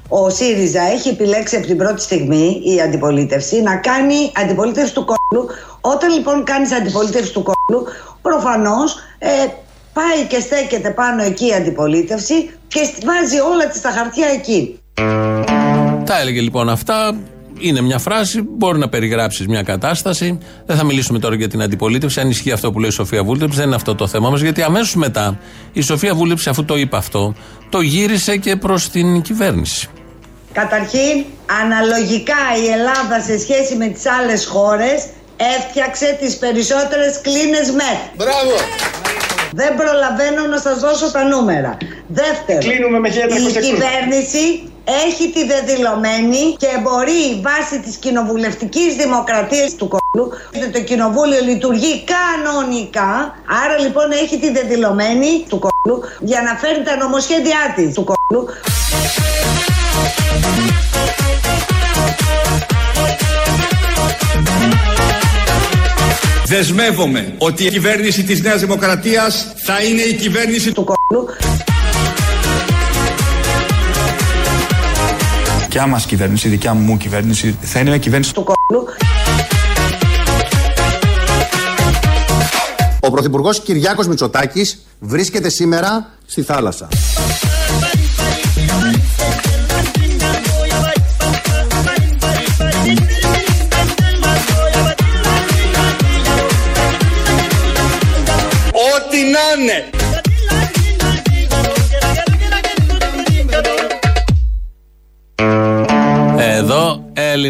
Ο 0.08 0.30
ΣΥΡΙΖΑ 0.30 0.82
έχει 0.82 1.10
επιλέξει 1.10 1.56
από 1.56 1.66
την 1.66 1.78
πρώτη 1.78 2.02
στιγμή 2.02 2.62
η 2.66 2.82
αντιπολίτευση 2.82 3.62
να 3.62 3.76
κάνει 3.76 4.32
αντιπολίτευση 4.36 4.94
του 4.94 5.06
κόλλου. 5.06 5.48
Όταν 5.82 6.14
λοιπόν 6.14 6.44
κάνεις 6.44 6.72
αντιπολίτευση 6.72 7.34
του 7.34 7.44
κόλλου, 7.44 7.86
προφανώς 8.22 8.96
ε, 9.20 9.28
πάει 9.94 10.26
και 10.28 10.40
στέκεται 10.40 10.90
πάνω 10.90 11.24
εκεί 11.24 11.48
η 11.48 11.54
αντιπολίτευση 11.54 12.50
και 12.68 12.80
βάζει 13.06 13.40
όλα 13.40 13.68
της 13.68 13.82
τα 13.82 13.90
χαρτιά 13.90 14.28
εκεί. 14.28 14.80
Τα 16.06 16.20
έλεγε 16.20 16.42
λοιπόν 16.42 16.70
αυτά. 16.70 17.16
Είναι 17.62 17.82
μια 17.82 17.98
φράση, 17.98 18.42
μπορεί 18.42 18.80
να 18.80 18.90
περιγράψεις 18.90 19.48
μια 19.48 19.62
κατάσταση. 19.62 20.38
Δεν 20.66 20.78
θα 20.78 20.84
μιλήσουμε 20.84 21.20
τώρα 21.20 21.36
για 21.36 21.48
την 21.48 21.62
αντιπολίτευση. 21.62 22.20
Αν 22.20 22.30
ισχύει 22.30 22.52
αυτό 22.52 22.72
που 22.72 22.80
λέει 22.80 22.90
η 22.90 22.94
Σοφία 22.94 23.24
Βούλτεψη, 23.24 23.58
δεν 23.58 23.66
είναι 23.66 23.76
αυτό 23.76 23.96
το 23.96 24.08
θέμα 24.08 24.30
μας. 24.30 24.42
Γιατί 24.42 24.62
αμέσως 24.62 24.96
μετά 24.96 25.40
η 25.74 25.82
Σοφία 25.82 26.16
Βούλτεψη, 26.16 26.50
αφού 26.50 26.66
το 26.66 26.78
είπε 26.78 26.98
αυτό, 26.98 27.36
το 27.70 27.82
γύρισε 27.82 28.38
και 28.38 28.56
προς 28.56 28.90
την 28.90 29.22
κυβέρνηση. 29.22 29.88
Καταρχήν, 30.54 31.26
αναλογικά 31.64 32.44
η 32.64 32.68
Ελλάδα 32.68 33.22
σε 33.22 33.40
σχέση 33.40 33.76
με 33.76 33.88
τις 33.88 34.06
άλλες 34.06 34.46
χώρες 34.46 35.06
έφτιαξε 35.58 36.18
τις 36.20 36.38
περισσότερες 36.38 37.22
κλίνες 37.22 37.72
ΜΕΘ. 37.72 38.00
Μπράβο! 38.16 38.56
Δεν 39.54 39.76
προλαβαίνω 39.76 40.46
να 40.54 40.58
σας 40.58 40.80
δώσω 40.80 41.12
τα 41.12 41.24
νούμερα. 41.24 41.78
Δεύτερον, 42.08 42.62
Κλείνουμε 42.62 43.00
με 43.00 43.10
1300 43.10 43.14
η 43.14 43.60
κυβέρνηση 43.70 44.71
έχει 44.84 45.30
τη 45.32 45.46
δεδηλωμένη 45.46 46.56
και 46.58 46.68
μπορεί 46.82 47.42
βάσει 47.42 47.80
της 47.80 47.96
κοινοβουλευτικής 47.96 48.96
δημοκρατίας 48.96 49.76
του 49.76 49.88
κόλλου 49.88 50.32
το 50.72 50.82
κοινοβούλιο 50.82 51.42
λειτουργεί 51.44 52.04
κανονικά 52.04 53.36
άρα 53.64 53.78
λοιπόν 53.80 54.12
έχει 54.12 54.40
τη 54.40 54.52
δεδηλωμένη 54.52 55.46
του 55.50 55.60
κόλλου 55.60 56.04
για 56.20 56.42
να 56.42 56.56
φέρει 56.56 56.84
τα 56.84 56.96
νομοσχέδιά 56.96 57.74
της 57.76 57.94
του 57.94 58.04
κόλλου 58.04 58.48
Δεσμεύομαι 66.46 67.36
ότι 67.38 67.66
η 67.66 67.70
κυβέρνηση 67.70 68.24
της 68.24 68.42
Νέας 68.42 68.60
Δημοκρατίας 68.60 69.54
θα 69.56 69.84
είναι 69.84 70.02
η 70.02 70.14
κυβέρνηση 70.14 70.72
του 70.72 70.84
κόλλου 70.84 71.28
δικιά 75.74 75.88
μας 75.88 76.06
κυβέρνηση, 76.06 76.48
η 76.48 76.50
δικιά 76.50 76.74
μου 76.74 76.98
κυβέρνηση, 76.98 77.58
θα 77.62 77.80
είναι 77.80 77.90
μια 77.90 78.00
κυβέρνηση 78.00 78.34
του 78.34 78.44
κόλλου. 78.44 78.88
Ο 83.00 83.12
Πρωθυπουργός 83.12 83.62
Κυριάκος 83.62 84.08
Μητσοτάκης 84.08 84.86
βρίσκεται 85.00 85.50
σήμερα 85.50 86.10
στη 86.26 86.42
θάλασσα. 86.42 86.88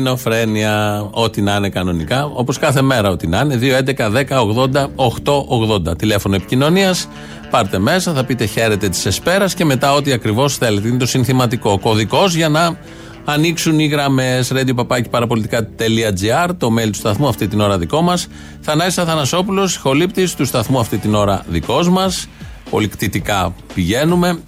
Ελληνοφρένια, 0.02 1.08
ό,τι 1.12 1.42
να 1.42 1.56
είναι 1.56 1.70
κανονικά, 1.70 2.26
όπως 2.26 2.58
κάθε 2.58 2.82
μέρα 2.82 3.10
ό,τι 3.10 3.28
να 3.28 3.40
είναι. 3.40 3.56
2, 3.56 3.78
11, 3.78 4.10
10, 4.10 4.42
80, 4.42 4.90
8, 4.96 5.46
80. 5.92 5.98
Τηλέφωνο 5.98 6.36
επικοινωνίας. 6.36 7.08
Πάρτε 7.50 7.80
μέσα, 7.80 8.14
θα 8.14 8.24
πείτε 8.26 8.46
χαίρετε 8.46 8.90
της 8.90 9.06
Εσπέρας 9.06 9.54
και 9.54 9.66
μετά 9.66 9.94
ό,τι 9.94 10.12
ακριβώς 10.12 10.58
θέλετε. 10.58 10.88
Είναι 10.88 10.98
το 10.98 11.06
συνθηματικό 11.06 11.80
κωδικός 11.80 12.36
για 12.36 12.50
να 12.50 12.78
ανοίξουν 13.26 13.80
οι 13.80 13.86
γραμμές 13.86 14.52
radio.parapolitica.gr, 14.56 16.50
το 16.58 16.70
mail 16.80 16.90
του 16.92 16.98
σταθμού 16.98 17.28
αυτή 17.28 17.48
την 17.48 17.60
ώρα 17.62 17.78
δικό 17.78 18.02
μας. 18.02 18.28
Θανάη 18.62 18.88
Αθανασόπουλος, 18.88 19.78
χολύπτη 19.78 20.36
του 20.36 20.46
σταθμού 20.46 20.80
αυτή 20.80 20.98
την 20.98 21.16
ώρα 21.16 21.46
δικός 21.48 21.90
μας. 21.90 22.28
Πολυκτητικά 22.70 23.54
πηγαίνουμε. 23.74 24.40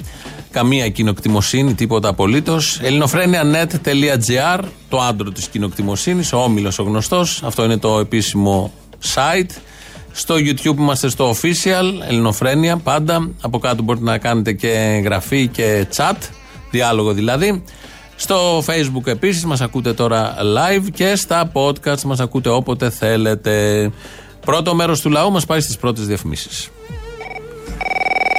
Καμία 0.54 0.90
κοινοκτημοσύνη, 0.90 1.74
τίποτα 1.74 2.08
απολύτως. 2.10 2.80
ελληνοφρένια.net.gr, 2.82 4.64
το 4.90 5.00
άντρο 5.02 5.32
της 5.32 5.48
κοινοκτημοσύνης, 5.48 6.34
ο 6.34 6.38
όμιλος 6.38 6.80
ο 6.80 6.84
γνωστός. 6.84 7.44
Αυτό 7.44 7.64
είναι 7.64 7.78
το 7.78 8.00
επίσημο 8.00 8.74
site. 9.14 9.50
Στο 10.12 10.36
YouTube 10.36 10.78
είμαστε 10.78 11.10
στο 11.10 11.32
official, 11.32 12.08
Ελληνοφρένια, 12.08 12.78
πάντα. 12.78 13.30
Από 13.42 13.60
κάτω 13.60 13.84
μπορείτε 13.84 14.06
να 14.06 14.18
κάνετε 14.18 14.54
και 14.54 15.02
γραφή 15.04 15.48
και 15.48 15.88
chat, 15.96 16.16
διάλογο 16.72 17.14
δηλαδή. 17.14 17.64
Στο 18.16 18.64
Facebook 18.68 19.08
επίσης 19.08 19.46
μας 19.46 19.62
ακούτε 19.62 19.94
τώρα 19.94 20.36
live 20.42 20.86
και 20.94 21.16
στα 21.16 21.52
podcast 21.54 22.02
μας 22.02 22.20
ακούτε 22.20 22.50
όποτε 22.50 22.90
θέλετε. 22.90 23.92
Πρώτο 24.46 24.76
μέρος 24.76 25.02
του 25.02 25.10
λαού 25.10 25.32
μας 25.32 25.46
πάει 25.46 25.60
στις 25.60 25.78
πρώτες 25.78 26.08
διαφημίσεις. 26.08 26.70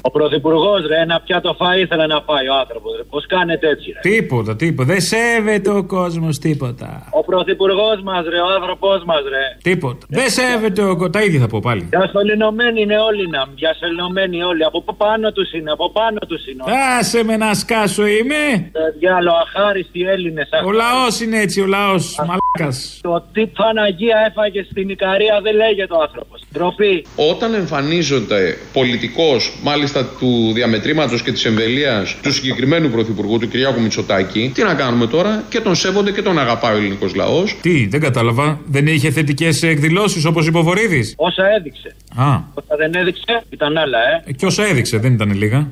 Ο 0.06 0.10
πρωθυπουργός, 0.10 0.86
ρε, 0.86 0.98
ένα 1.00 1.20
πιάτο 1.24 1.56
φαΐ 1.60 1.78
ήθελε 1.84 2.06
να 2.06 2.20
φάει 2.26 2.48
ο 2.48 2.54
άνθρωπος. 2.62 2.92
Πώς 3.10 3.26
κάνετε 3.26 3.68
έτσι, 3.68 3.90
ρε; 3.94 4.00
Τίποτα, 4.10 4.56
τίποτα. 4.56 4.92
Δεν 4.92 5.00
σέβεται 5.00 5.70
ο 5.70 5.84
κόσμος 5.84 6.38
τίποτα. 6.38 7.08
Ο 7.10 7.24
πρωθυπουργός 7.24 8.02
μας, 8.02 8.24
ρε, 8.28 8.40
ο 8.40 8.46
άνθρωπός 8.58 9.02
μας, 9.04 9.22
ρε. 9.28 9.44
Τίποτα. 9.62 10.06
Δεν 10.08 10.28
σέβεται 10.30 10.82
ο 10.82 10.92
κόσμο. 10.96 11.10
Τα 11.10 11.22
ίδια 11.22 11.40
θα 11.40 11.46
πω 11.46 11.60
πάλι. 11.60 11.82
Διασωληνωμένοι 11.90 12.80
είναι 12.80 12.98
όλοι 12.98 13.28
να. 13.28 13.46
Διασωληνωμένοι 13.54 14.42
όλοι. 14.42 14.64
Από 14.64 14.94
πάνω 14.96 15.32
τους 15.32 15.52
είναι, 15.52 15.70
από 15.70 15.90
πάνω 15.90 16.18
τους 16.28 16.46
είναι. 16.46 16.62
Άσε 16.98 17.24
με 17.24 17.36
να 17.36 17.54
σκάσω 17.54 18.06
είμαι. 18.06 18.70
Διάλο, 18.98 19.32
αχάριστοι 19.44 20.00
Έλληνες. 20.02 20.48
Ο 20.64 20.72
λαός 20.72 21.20
είναι 21.20 21.38
έτσι, 21.40 21.60
ο 21.60 21.66
λαός. 21.66 22.18
Μαλάκας. 22.58 22.98
Το 23.02 23.24
τι 23.32 23.46
Παναγία 23.46 24.16
έφαγε 24.28 24.62
στην 24.70 24.88
Ικαρία 24.88 25.40
δεν 25.42 25.54
λέγεται 25.54 25.94
ο 25.94 26.00
άνθρωπος. 26.02 26.42
Ντροπή. 26.52 27.06
Όταν 27.16 27.54
εμφανίζονται 27.54 28.56
πολιτικό, 28.72 29.36
μάλιστα 29.62 30.06
του 30.18 30.52
διαμετρήματος 30.54 31.22
και 31.22 31.32
της 31.32 31.44
εμβελίας 31.44 32.16
του 32.22 32.32
συγκεκριμένου 32.32 32.88
πρωθυπουργού, 32.88 33.38
του 33.38 33.48
Κυριάκου 33.48 33.80
Μητσοτάκη, 33.80 34.50
τι 34.54 34.62
να 34.62 34.74
κάνουμε 34.74 35.06
τώρα; 35.06 35.44
Και 35.48 35.60
τον 35.60 35.74
σέβονται 35.74 36.12
και 36.12 36.22
τον 36.22 36.38
αγαπάει 36.38 36.74
ο 36.74 36.76
ελληνικός 36.76 37.14
λαός. 37.14 37.56
Τι, 37.62 37.86
δεν 37.86 38.00
κατάλαβα. 38.00 38.60
Δεν 38.66 38.86
είχε 38.86 39.10
θετικές 39.10 39.62
εκδηλώσεις 39.62 40.24
όπως 40.24 40.46
είπε 40.46 40.58
ο 40.58 40.62
Βορύδης; 40.62 41.14
Όσα 41.16 41.44
έδειξε. 41.58 41.96
Α. 42.16 42.40
Όσα 42.54 42.76
δεν 42.76 42.94
έδειξε, 42.94 43.42
ήταν 43.50 43.76
άλλα, 43.76 43.98
ε. 44.26 44.32
Και 44.32 44.46
όσα 44.46 44.64
έδειξε, 44.64 44.98
δεν 44.98 45.12
ήταν 45.12 45.34
λίγα. 45.34 45.70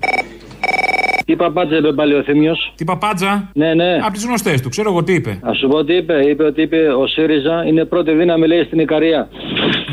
Τι 1.32 1.38
παπάτζα 1.38 1.76
είπε 1.76 1.92
πάλι 1.92 2.14
ο 2.14 2.22
Θήμιος; 2.22 2.72
Τι 2.76 2.84
παπάτζα; 2.84 3.50
Ναι, 3.54 3.74
ναι. 3.74 3.98
Από 4.02 4.12
τις 4.12 4.24
γνωστές 4.24 4.60
του, 4.62 4.68
ξέρω 4.68 4.90
εγώ 4.90 5.02
τι 5.02 5.12
είπε. 5.12 5.30
Α 5.30 5.52
σου 5.54 5.68
πω 5.68 5.84
τι 5.84 5.94
είπε. 5.94 6.14
Είπε 6.28 6.44
ότι 6.44 6.62
είπε 6.62 6.76
ο 6.76 7.06
ΣΥΡΙΖΑ 7.06 7.64
είναι 7.66 7.84
πρώτη 7.84 8.12
δύναμη, 8.12 8.46
λέει 8.46 8.62
στην 8.64 8.78
Ικαρία. 8.78 9.28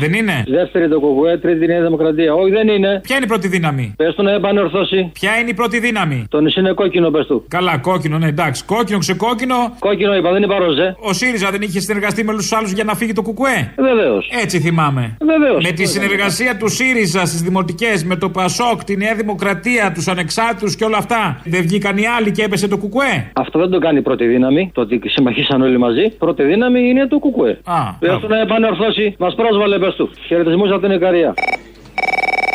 Δεν 0.00 0.12
είναι; 0.12 0.44
Δεύτερη 0.46 0.88
το 0.88 1.00
Κουκουέ, 1.00 1.38
τρίτη 1.38 1.64
η 1.64 1.66
Νέα 1.66 1.82
Δημοκρατία. 1.82 2.34
Όχι, 2.34 2.50
δεν 2.50 2.68
είναι. 2.68 3.00
Ποια 3.02 3.16
είναι 3.16 3.24
η 3.24 3.28
πρώτη 3.28 3.48
δύναμη; 3.48 3.94
Πες 3.96 4.14
του 4.14 4.22
να 4.22 4.32
επανορθώσει. 4.32 5.10
Ποια 5.12 5.32
είναι 5.38 5.50
η 5.50 5.54
πρώτη 5.54 5.78
δύναμη; 5.80 6.26
Το 6.30 6.40
νησί 6.40 6.60
είναι 6.60 6.72
κόκκινο, 6.72 7.10
πες 7.10 7.26
του. 7.26 7.44
Καλά, 7.48 7.78
κόκκινο, 7.78 8.18
ναι, 8.18 8.26
εντάξει. 8.28 8.64
Κόκκινο, 8.64 8.98
ξεκόκκινο. 8.98 9.54
Κόκκινο 9.78 10.14
είπα, 10.16 10.32
δεν 10.32 10.42
είπα 10.42 10.58
ροζέ. 10.58 10.96
Ο 11.00 11.12
ΣΥΡΙΖΑ 11.12 11.50
δεν 11.50 11.62
είχε 11.62 11.80
συνεργαστεί 11.80 12.24
με 12.24 12.32
τους 12.32 12.52
άλλους 12.52 12.72
για 12.72 12.84
να 12.84 12.94
φύγει 12.94 13.12
το 13.12 13.22
Κουκουέ; 13.22 13.72
Βεβαίως. 13.76 14.28
Έτσι 14.42 14.60
θυμάμαι. 14.60 15.16
Βεβαίως. 15.20 15.64
Με 15.64 15.70
τη 15.70 15.86
συνεργασία 15.86 16.56
του 16.56 16.68
ΣΥΡΙΖΑ 16.68 17.26
στις 17.26 17.42
δημοτικές, 17.42 18.04
με 18.04 18.16
το 18.16 18.28
ΠΑΣΟΚ, 18.30 18.84
τη 18.84 18.96
Νέα 18.96 19.14
Δημοκρατία, 19.14 19.92
τους 19.94 20.08
ανεξάρτητους 20.08 20.76
και 20.76 20.84
όλα 20.84 20.96
αυτά. 20.96 21.40
Δεν 21.44 21.62
βγήκαν 21.62 21.96
οι 21.96 22.06
άλλοι 22.06 22.30
και 22.30 22.42
έπεσε 22.42 22.68
το 22.68 22.76
Κουκουέ; 22.76 23.30
Αυτό 23.32 23.58
δεν 23.58 23.70
το 23.70 23.78
κάνει 23.78 23.98
η 23.98 24.02
πρώτη 24.02 24.26
δύναμη. 24.26 24.70
Το 24.74 24.80
ότι 24.80 25.00
συμμαχίσαν 25.04 25.62
όλοι 25.62 25.78
μαζί. 25.78 26.08
Πρώτη 26.18 26.42
δύναμη 26.42 26.88
είναι 26.88 27.06
το 27.06 27.18
Κουκουέ. 27.18 27.58
Α, 27.64 27.78
Πες 27.98 28.18
του 28.20 28.28
να 28.28 28.40
επανορθώσει. 28.40 29.14
Μας 29.18 29.34
πρόσβαλε, 29.34 29.78
πες 29.78 29.89
του. 29.94 30.10
Χαιρετισμού 30.26 30.74
από 30.74 30.80
την 30.80 30.90
Ικαρία. 30.90 31.34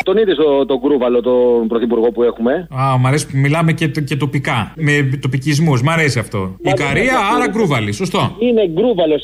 Τον 0.08 0.16
είδες 0.16 0.36
τον 0.36 0.66
το 0.66 0.78
Γκρούβαλο, 0.78 1.20
τον 1.20 1.66
πρωθυπουργό 1.68 2.12
που 2.12 2.22
έχουμε; 2.22 2.68
Α, 2.70 2.98
μ' 2.98 3.06
αρέσει 3.06 3.26
που 3.26 3.36
μιλάμε 3.36 3.72
και, 3.72 3.86
και 3.88 4.16
τοπικά. 4.16 4.72
Με 4.76 5.18
τοπικισμούς. 5.20 5.82
Μ' 5.82 5.90
αρέσει 5.90 6.18
αυτό. 6.18 6.56
Η 6.60 6.72
Καρία, 6.72 7.16
άρα 7.34 7.46
Γκρούβαλη. 7.48 7.92
Σωστό. 7.92 8.36
Είναι 8.38 8.66
Γκρούβαλος. 8.66 9.22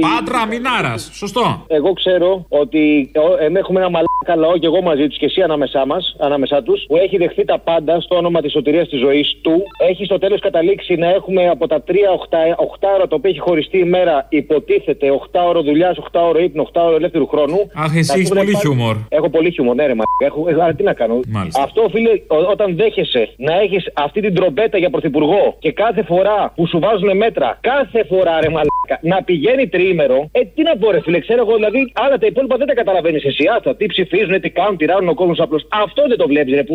Πάτρα, 0.00 0.46
Μινάρα. 0.46 0.94
Σωστό. 0.98 1.64
Εγώ 1.66 1.92
ξέρω 1.92 2.44
ότι 2.48 3.10
ε, 3.40 3.58
έχουμε 3.58 3.78
ένα 3.80 3.90
μαλάκα 3.90 4.34
λαό 4.36 4.58
και 4.58 4.66
εγώ 4.66 4.82
μαζί 4.82 5.06
τους 5.08 5.18
και 5.18 5.24
εσύ 5.24 5.40
ανάμεσά 5.42 5.86
μας, 5.86 6.16
ανάμεσά 6.18 6.62
τους, 6.62 6.84
που 6.88 6.96
έχει 6.96 7.16
δεχθεί 7.16 7.44
τα 7.44 7.58
πάντα 7.58 8.00
στο 8.00 8.16
όνομα 8.16 8.40
της 8.40 8.52
σωτηρίας 8.52 8.88
της 8.88 9.00
ζωής 9.00 9.36
του. 9.42 9.62
Έχει 9.90 10.04
στο 10.04 10.18
τέλος 10.18 10.40
καταλήξει 10.40 10.94
να 10.94 11.08
έχουμε 11.08 11.48
από 11.48 11.66
τα 11.66 11.82
3 11.86 11.92
8 11.92 12.88
ώρα 12.94 13.06
το 13.08 13.14
οποίο 13.14 13.30
έχει 13.30 13.40
χωριστεί 13.40 13.78
η 13.78 13.84
μέρα, 13.84 14.26
υποτίθεται 14.28 15.06
8 15.32 15.40
ώρα 15.48 15.62
δουλειάς, 15.62 15.96
8 15.98 16.20
ώρα 16.28 16.40
ύπνο, 16.40 16.62
8 16.72 16.80
ώρα 16.86 16.96
ελεύθερου 16.96 17.26
χρόνου. 17.26 17.58
Αχ, 17.74 17.96
εσύ 17.96 18.12
έχεις 18.16 18.28
πολύ 18.28 18.56
χιούμορ. 18.56 18.96
Έχω 19.08 19.28
πολύ 19.30 19.50
χιούμορ, 19.50 19.74
ναι, 19.74 19.86
ρε, 19.86 19.94
μα. 19.94 20.02
Έχω, 20.24 20.48
ε, 20.48 20.52
άρα 20.52 20.74
τι 20.74 20.82
να 20.82 20.92
κάνω. 20.92 21.20
Μάλιστα. 21.28 21.62
Αυτό, 21.62 21.88
φίλε, 21.92 22.10
ο- 22.10 22.50
όταν 22.50 22.76
δέχεσαι 22.76 23.28
να 23.36 23.54
έχεις 23.60 23.90
αυτή 23.94 24.20
την 24.20 24.34
τρομπέτα 24.34 24.78
για 24.78 24.90
πρωθυπουργό 24.90 25.56
και 25.58 25.72
κάθε 25.72 26.02
φορά 26.02 26.52
που 26.56 26.66
σου 26.66 26.78
βάζουν 26.78 27.16
μέτρα, 27.16 27.58
κάθε 27.60 28.04
φορά 28.04 28.40
ρε 28.40 28.48
μαλάκα, 28.48 28.73
να 29.00 29.22
πηγαίνει 29.28 29.68
τριήμερο, 29.68 30.18
ε, 30.32 30.40
τι 30.54 30.62
να 30.62 30.76
πω, 30.80 30.90
ρε 30.90 31.00
φίλε, 31.04 31.20
ξέρω 31.26 31.40
εγώ, 31.46 31.54
δηλαδή, 31.54 31.80
άλλα 32.04 32.18
τα 32.18 32.26
υπόλοιπα 32.26 32.56
δεν 32.56 32.66
τα 32.66 32.74
καταλαβαίνεις 32.74 33.24
εσύ. 33.24 33.44
Άστα, 33.56 33.76
τι 33.76 33.86
ψηφίζουν, 33.86 34.40
τι 34.40 34.50
κάνουν, 34.50 34.76
τι 34.76 34.84
ράνουν 34.84 35.08
ο 35.08 35.14
κόσμος 35.14 35.38
απλώς. 35.40 35.62
Αυτό 35.84 36.02
δεν 36.08 36.16
το 36.16 36.26
βλέπεις, 36.26 36.54
ρε, 36.54 36.62
που 36.64 36.74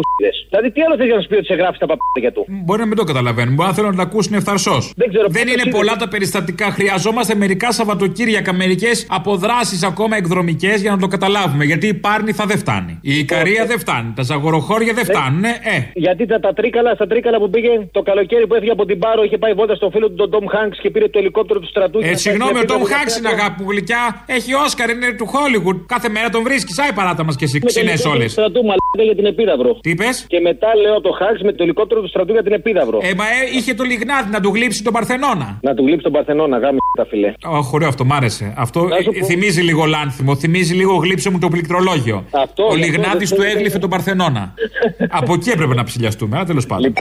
Δηλαδή, 0.50 0.72
τι 0.72 0.82
άλλο 0.82 0.96
θες 0.98 1.06
για 1.06 1.16
να 1.16 1.22
σου 1.22 1.28
πει 1.28 1.36
ότι 1.36 1.46
σε 1.46 1.54
γράφεις 1.54 1.80
τα 1.80 1.86
παπάκια 1.86 2.32
του; 2.32 2.46
Μπορεί 2.66 2.80
να 2.80 2.88
μην 2.88 2.98
το 2.98 3.04
καταλαβαίνουν. 3.04 3.54
Μπορεί 3.54 3.68
να 3.70 3.76
θέλουν 3.76 3.90
να 3.90 3.96
τα 3.96 4.04
ακούσουν 4.04 4.34
ευθαρσώ. 4.34 4.78
Δεν, 4.96 5.08
ξέρω, 5.10 5.28
Δεν 5.30 5.44
πώς 5.44 5.54
είναι 5.54 5.62
είναι. 5.66 5.76
πολλά 5.78 5.96
τα 5.96 6.08
περιστατικά. 6.08 6.66
Χρειαζόμαστε 6.72 7.36
μερικά 7.36 7.72
Σαββατοκύριακα, 7.72 8.54
μερικές 8.54 9.08
αποδράσεις 9.10 9.84
ακόμα 9.84 10.16
εκδρομικές 10.18 10.82
για 10.82 10.92
να 10.92 10.98
το 10.98 11.08
καταλάβουμε. 11.08 11.64
Γιατί 11.64 11.88
η 11.88 11.94
Πάρνηθα 11.94 12.46
δεν 12.46 12.58
φτάνει. 12.58 13.00
Η 13.02 13.14
Ικαρία 13.18 13.66
δεν 13.66 13.80
φτάνει. 13.80 14.14
Τα 14.16 14.24
ζαγοροχώρια 14.24 14.94
δεν 14.94 15.06
φτάνουν. 15.06 15.44
Ε, 15.44 15.48
ε. 15.48 15.78
Γιατί 15.94 16.26
τα, 16.26 16.40
τα 16.40 16.54
τρίκαλα, 16.54 16.94
στα 16.94 17.08
τρίκαλα 17.08 17.38
που 17.38 17.50
πήγε 17.50 17.88
το 17.92 18.02
καλοκαίρι 18.02 18.48
που 18.48 18.56
έφυγε 18.56 18.72
από 18.72 18.86
την 18.86 19.00
Πάρο, 19.00 19.24
είχε 19.24 19.38
πάει 19.38 19.54
βόλτα 19.54 19.76
στο 19.76 19.90
φίλο 19.90 20.10
του 20.10 20.16
τον 20.16 20.30
Ντόμ 20.30 20.46
Χάγκ 20.48 20.72
και 20.82 20.90
πήρε 20.90 21.08
το 21.08 21.20
ελικόπτερο 21.20 21.60
του 21.60 21.68
στρατού 21.68 21.99
Χριστούγεννα. 21.99 21.99
Ε, 22.02 22.16
συγγνώμη, 22.16 22.52
ο 22.52 22.54
Πρέπει 22.54 22.68
Τόμ 22.72 22.82
να 22.82 22.88
Χάξ 22.96 23.18
είναι 23.18 23.28
βγάλει- 23.30 23.40
αγάπη 23.42 23.64
μου 23.64 23.70
γλυκιά. 23.72 24.24
Έχει 24.26 24.52
Όσκαρ, 24.54 24.90
είναι 24.90 25.12
του 25.20 25.26
Χόλιγουντ. 25.34 25.78
Κάθε 25.86 26.10
μέρα 26.10 26.30
τον 26.30 26.44
βρίσκεις. 26.44 26.80
Άι 26.80 26.94
παράτα 26.94 27.24
μας 27.24 27.36
και 27.36 27.46
εσύ, 27.46 27.54
Με 27.54 27.60
το 27.60 27.66
ξινέ 27.68 27.86
ελικόπτερο 27.90 28.14
όλες. 28.16 28.26
του 28.26 28.32
στρατού 28.32 28.60
μαλάκα 28.70 29.04
για 29.10 29.16
την 29.16 29.26
επίδαυρο. 29.26 29.72
Τι 29.82 29.90
είπες; 29.90 30.26
Και 30.28 30.40
μετά 30.40 30.70
λέω 30.84 31.02
το 31.02 31.12
Χάξ 31.20 31.42
με 31.42 31.52
το 31.54 31.64
ελικόπτερο 31.64 32.02
του 32.02 32.08
στρατού 32.08 32.32
για 32.32 32.44
την 32.44 32.54
επίδαυρο. 32.54 32.98
Ε, 33.02 33.14
μα 33.20 33.24
ε, 33.26 33.58
είχε 33.58 33.74
το 33.74 33.84
λιγνάδι 33.84 34.30
να 34.32 34.40
του 34.40 34.52
γλύψει 34.56 34.84
τον 34.84 34.94
Παρθενώνα. 34.94 35.60
Να 35.62 35.74
του 35.74 35.84
γλύψει 35.86 36.04
τον 36.04 36.12
Παρθενώνα, 36.12 36.58
γάμι 36.58 36.78
τα 36.98 37.06
φιλέ. 37.06 37.28
Ω, 37.46 37.70
ωραίο 37.72 37.88
αυτό, 37.88 38.06
μ' 38.06 38.14
άρεσε. 38.14 38.54
Αυτό 38.58 38.88
ε, 39.20 39.24
θυμίζει 39.24 39.62
λίγο 39.62 39.86
λάνθιμο, 39.86 40.36
θυμίζει 40.36 40.74
λίγο 40.74 40.94
γλύψε 40.96 41.30
μου 41.30 41.40
το 41.40 41.48
πληκτρολόγιο. 41.48 42.26
Αυτό, 42.32 42.64
Ο 42.64 42.76
γι' 42.76 42.82
αυτό 42.84 42.92
Λιγνάδης 42.98 43.30
δεν 43.30 43.38
του 43.38 43.44
θέλει 43.44 43.56
έγλυφε 43.56 43.80
τον 43.80 43.90
Παρθενώνα. 43.90 44.54
Από 45.20 45.34
εκεί 45.34 45.50
έπρεπε 45.50 45.74
να 45.74 45.84
ψηλιαστούμε, 45.84 46.36
αλλά 46.36 46.46
τέλος 46.46 46.66
πάντων. 46.66 46.94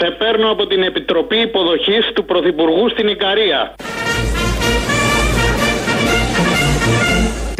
Σε 0.00 0.10
παίρνω 0.10 0.50
από 0.50 0.66
την 0.66 0.82
Επιτροπή 0.82 1.36
Υποδοχής 1.36 2.12
του 2.14 2.24
Πρωθυπουργού 2.24 2.88
στην 2.88 3.08
Ικαρία. 3.08 3.74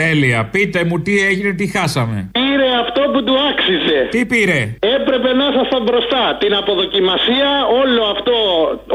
Τέλεια. 0.04 0.40
Πείτε 0.54 0.80
μου 0.88 0.96
τι 1.04 1.14
έγινε, 1.28 1.52
τι 1.60 1.66
χάσαμε. 1.74 2.18
Πήρε 2.40 2.68
αυτό 2.84 3.02
που 3.12 3.20
του 3.26 3.36
άξιζε. 3.50 3.98
Τι 4.14 4.20
πήρε; 4.32 4.60
Έπρεπε 4.96 5.30
να 5.38 5.44
ήσασταν 5.50 5.82
μπροστά. 5.86 6.22
Την 6.42 6.52
αποδοκιμασία, 6.60 7.50
όλο 7.82 8.02
αυτό, 8.14 8.36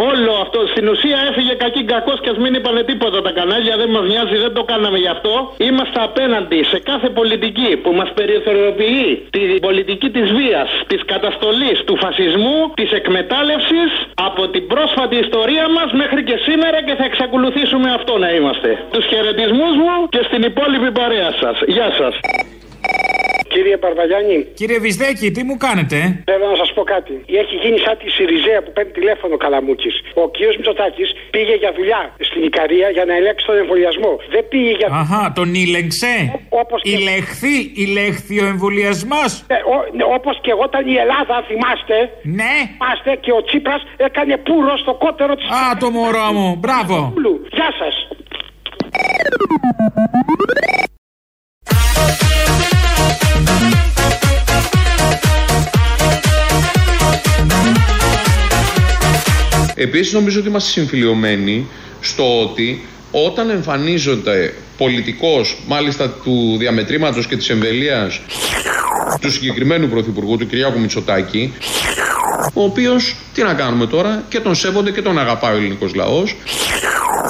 όλο 0.09 0.31
αυτό. 0.43 0.59
Στην 0.73 0.85
ουσία 0.91 1.17
έφυγε 1.29 1.53
κακή 1.63 1.83
κακός 1.93 2.17
και 2.23 2.29
ας 2.33 2.37
μην 2.43 2.53
είπανε 2.57 2.81
τίποτα 2.89 3.19
τα 3.25 3.31
κανάλια. 3.39 3.73
Δεν 3.81 3.89
μας 3.95 4.05
νοιάζει, 4.11 4.37
δεν 4.45 4.53
το 4.57 4.63
κάναμε 4.71 4.97
γι' 5.03 5.13
αυτό. 5.15 5.33
Είμαστε 5.67 5.99
απέναντι 6.09 6.59
σε 6.71 6.77
κάθε 6.89 7.09
πολιτική 7.19 7.69
που 7.83 7.91
μας 7.99 8.09
περιθωριοποιεί 8.19 9.07
την 9.37 9.49
πολιτική 9.67 10.09
της 10.17 10.27
βίας, 10.37 10.69
της 10.91 11.01
καταστολής, 11.13 11.77
του 11.87 11.95
φασισμού, 12.03 12.57
της 12.79 12.89
εκμετάλλευσης 12.99 13.89
από 14.29 14.41
την 14.53 14.63
πρόσφατη 14.71 15.15
ιστορία 15.25 15.65
μας 15.77 15.89
μέχρι 16.01 16.21
και 16.29 16.37
σήμερα 16.47 16.77
και 16.87 16.95
θα 16.99 17.05
εξακολουθήσουμε 17.11 17.87
αυτό 17.97 18.13
να 18.23 18.29
είμαστε. 18.37 18.69
Τους 18.93 19.05
χαιρετισμούς 19.11 19.73
μου 19.81 19.91
και 20.13 20.21
στην 20.27 20.41
υπόλοιπη 20.51 20.89
παρέα 20.99 21.29
σας. 21.41 21.55
Γεια 21.75 21.89
σας. 21.99 22.13
Κύριε 23.53 23.77
Παρβαλιάνη. 23.85 24.39
Κύριε 24.59 24.79
Βυσδέκη, 24.85 25.27
τι 25.35 25.41
μου 25.43 25.57
κάνετε. 25.65 25.97
Θέλω 26.29 26.45
να 26.53 26.55
σας 26.61 26.69
πω 26.75 26.83
κάτι. 26.93 27.13
Έχει 27.43 27.55
γίνει 27.63 27.77
σαν 27.85 27.95
τη 28.01 28.07
Σιριζέα 28.15 28.59
που 28.63 28.71
παίρνει 28.75 28.91
τηλέφωνο 28.99 29.35
Καλαμούκης. 29.43 29.95
Ο 30.23 30.29
κύριος 30.35 30.55
Μητσοτάκης 30.57 31.09
πήγε 31.33 31.55
για 31.63 31.71
δουλειά 31.77 32.01
στην 32.29 32.41
Ικαρία 32.49 32.87
για 32.89 33.05
να 33.09 33.13
ελέγξει 33.19 33.45
τον 33.45 33.57
εμβολιασμό. 33.63 34.13
Δεν 34.33 34.43
πήγε 34.51 34.71
για. 34.79 34.87
Αχά, 35.01 35.23
τον 35.35 35.53
ήλεγξε. 35.63 36.13
Όπως 36.61 36.81
και- 36.81 36.89
Ηλεχθεί, 36.97 37.55
ηλέχθη 37.85 38.35
ο 38.43 38.45
εμβολιασμός. 38.53 39.31
Ε, 39.47 39.55
Όπως 40.17 40.35
και 40.43 40.51
εγώ 40.55 40.63
ήταν 40.71 40.83
η 40.93 40.95
Ελλάδα, 41.03 41.35
θυμάστε. 41.49 41.97
Ναι. 42.39 42.53
Θυμάστε 42.71 43.11
και 43.23 43.31
ο 43.39 43.41
Τσίπρας 43.47 43.81
έκανε 44.07 44.37
πουρο 44.37 44.73
στο 44.83 44.93
κότερο 45.03 45.33
τη. 45.35 45.43
Α, 45.61 45.77
το 45.79 45.87
μωρό 45.95 46.27
μου. 46.37 46.47
Μπράβο. 46.63 46.97
Γεια 47.57 47.69
σας. 47.81 47.95
Επίσης 59.75 60.13
νομίζω 60.13 60.39
ότι 60.39 60.47
είμαστε 60.47 60.69
συμφιλειωμένοι 60.71 61.67
στο 62.01 62.41
ότι 62.41 62.85
όταν 63.11 63.49
εμφανίζονται 63.49 64.53
πολιτικός, 64.77 65.57
μάλιστα 65.67 66.09
του 66.09 66.55
διαμετρήματος 66.59 67.27
και 67.27 67.35
της 67.37 67.49
εμβελίας 67.49 68.19
του 69.21 69.31
συγκεκριμένου 69.31 69.87
Πρωθυπουργού, 69.87 70.37
του 70.37 70.47
Κυριάκου 70.47 70.79
Μητσοτάκη, 70.79 71.53
ο 72.53 72.63
οποίος, 72.63 73.15
τι 73.33 73.43
να 73.43 73.53
κάνουμε 73.53 73.87
τώρα, 73.87 74.23
και 74.29 74.39
τον 74.39 74.55
σέβονται 74.55 74.91
και 74.91 75.01
τον 75.01 75.19
αγαπάει 75.19 75.53
ο 75.53 75.57
ελληνικός 75.57 75.93
λαός, 75.93 76.35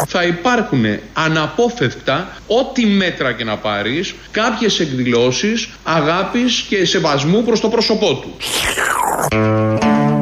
θα 0.07 0.23
υπάρχουν 0.23 0.85
αναπόφευκτα 1.13 2.37
ό,τι 2.47 2.85
μέτρα 2.85 3.31
και 3.31 3.43
να 3.43 3.57
πάρεις 3.57 4.15
κάποιες 4.31 4.79
εκδηλώσεις 4.79 5.69
αγάπης 5.83 6.65
και 6.69 6.85
σεβασμού 6.85 7.43
προς 7.43 7.59
το 7.59 7.67
πρόσωπό 7.67 8.13
του. 8.13 8.37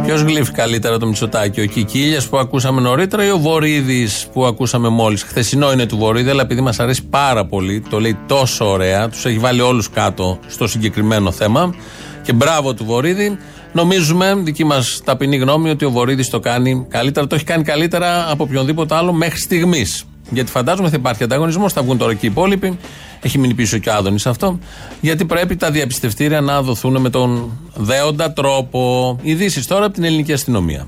Ποιος 0.06 0.22
γλύφει 0.22 0.52
καλύτερα 0.52 0.98
το 0.98 1.08
Μητσοτάκι, 1.08 1.62
ο 1.62 1.66
Κικίλιας 1.66 2.28
που 2.28 2.38
ακούσαμε 2.38 2.82
νωρίτερα 2.82 3.26
ή 3.26 3.30
ο 3.30 3.38
Βορύδης 3.38 4.28
που 4.34 4.46
ακούσαμε 4.46 4.90
μόλις; 4.90 5.24
Χθεσινό 5.24 5.72
είναι 5.72 5.86
του 5.86 5.98
Βορύδη, 5.98 6.30
αλλά 6.30 6.42
επειδή 6.42 6.62
μας 6.62 6.80
αρέσει 6.80 7.04
πάρα 7.12 7.46
πολύ, 7.46 7.84
το 7.90 8.00
λέει 8.00 8.18
τόσο 8.28 8.70
ωραία, 8.70 9.10
τους 9.10 9.26
έχει 9.26 9.38
βάλει 9.38 9.62
όλους 9.62 9.90
κάτω 9.90 10.40
στο 10.48 10.68
συγκεκριμένο 10.68 11.32
θέμα. 11.32 11.76
Και 12.22 12.34
μπράβο 12.34 12.74
του 12.74 12.86
Βορύδη. 12.86 13.38
Νομίζουμε, 13.74 14.34
δική 14.36 14.64
μας 14.64 15.02
ταπεινή 15.04 15.38
γνώμη, 15.38 15.70
ότι 15.70 15.86
ο 15.86 15.92
Βορύδης 15.92 16.30
το 16.30 16.40
κάνει 16.40 16.86
καλύτερα. 16.90 17.28
Το 17.28 17.36
έχει 17.36 17.44
κάνει 17.44 17.64
καλύτερα 17.64 18.32
από 18.32 18.44
οποιονδήποτε 18.44 18.96
άλλο 18.96 19.14
μέχρι 19.14 19.40
στιγμής. 19.40 20.04
Γιατί 20.30 20.52
φαντάζομαι 20.52 20.90
θα 20.90 20.96
υπάρχει 20.96 21.24
ανταγωνισμός, 21.24 21.74
θα 21.74 21.82
βγουν 21.82 21.98
τώρα 21.98 22.14
και 22.14 22.26
οι 22.26 22.30
υπόλοιποι. 22.30 22.78
Έχει 23.22 23.38
μείνει 23.38 23.54
πίσω 23.54 23.78
και 23.78 23.90
ο 23.90 23.94
Άδωνης 23.94 24.26
αυτό. 24.26 24.60
Γιατί 25.02 25.26
πρέπει 25.26 25.56
τα 25.56 25.72
διαπιστευτήρια 25.72 26.42
να 26.42 26.62
δοθούν 26.62 27.02
με 27.02 27.10
τον 27.10 27.60
δέοντα 27.76 28.32
τρόπο. 28.32 29.18
Ειδήσεις 29.22 29.68
τώρα 29.68 29.86
από 29.86 29.94
την 29.94 30.04
ελληνική 30.04 30.34
αστυνομία. 30.34 30.88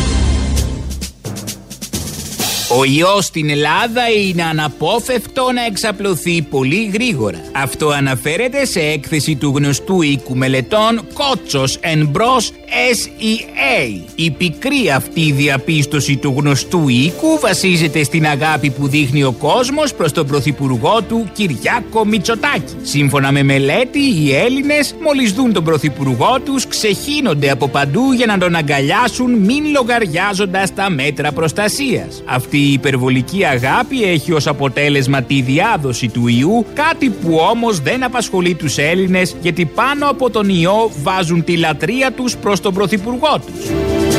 Ο 2.79 2.85
ιός 2.85 3.25
στην 3.25 3.49
Ελλάδα 3.49 4.01
είναι 4.27 4.43
αναπόφευκτο 4.43 5.51
να 5.53 5.65
εξαπλωθεί 5.65 6.41
πολύ 6.41 6.91
γρήγορα. 6.93 7.41
Αυτό 7.51 7.87
αναφέρεται 7.89 8.65
σε 8.65 8.79
έκθεση 8.79 9.35
του 9.35 9.53
γνωστού 9.55 10.01
οίκου 10.01 10.37
μελετών 10.37 11.01
Κότσος 11.13 11.77
Εμπρός 11.81 12.51
SEA. 12.91 14.01
Η 14.15 14.31
πικρή 14.31 14.91
αυτή 14.95 15.31
διαπίστωση 15.31 16.15
του 16.15 16.33
γνωστού 16.37 16.87
οίκου 16.87 17.39
βασίζεται 17.39 18.03
στην 18.03 18.25
αγάπη 18.25 18.69
που 18.69 18.87
δείχνει 18.87 19.23
ο 19.23 19.31
κόσμος 19.31 19.93
προς 19.93 20.11
τον 20.11 20.27
πρωθυπουργό 20.27 21.01
του 21.01 21.29
Κυριάκο 21.33 22.05
Μητσοτάκη. 22.05 22.73
Σύμφωνα 22.81 23.31
με 23.31 23.43
μελέτη, 23.43 23.99
οι 23.99 24.35
Έλληνες 24.35 24.95
μόλις 25.03 25.31
δουν 25.33 25.53
τον 25.53 25.63
πρωθυπουργό 25.63 26.39
τους 26.45 26.67
ξεχύνονται 26.67 27.49
από 27.49 27.67
παντού 27.67 28.11
για 28.11 28.25
να 28.25 28.37
τον 28.37 28.55
αγκαλιάσουν 28.55 29.31
μην 29.31 29.63
λογαριάζοντας 29.71 30.73
τα 30.73 30.89
μέτρα 30.89 31.31
προστασίας. 31.31 32.23
Αυτή 32.25 32.59
η 32.61 32.71
υπερβολική 32.73 33.45
αγάπη 33.45 34.03
έχει 34.03 34.31
ως 34.31 34.47
αποτέλεσμα 34.47 35.21
τη 35.21 35.41
διάδοση 35.41 36.07
του 36.07 36.27
ιού, 36.27 36.65
κάτι 36.73 37.09
που 37.09 37.39
όμως 37.51 37.79
δεν 37.79 38.03
απασχολεί 38.03 38.53
τους 38.53 38.77
Έλληνες 38.77 39.35
γιατί 39.41 39.65
πάνω 39.65 40.09
από 40.09 40.29
τον 40.29 40.49
ιό 40.49 40.91
βάζουν 41.03 41.43
τη 41.43 41.57
λατρεία 41.57 42.11
τους 42.11 42.37
προς 42.37 42.59
τον 42.59 42.73
πρωθυπουργό 42.73 43.41
τους. 43.45 44.10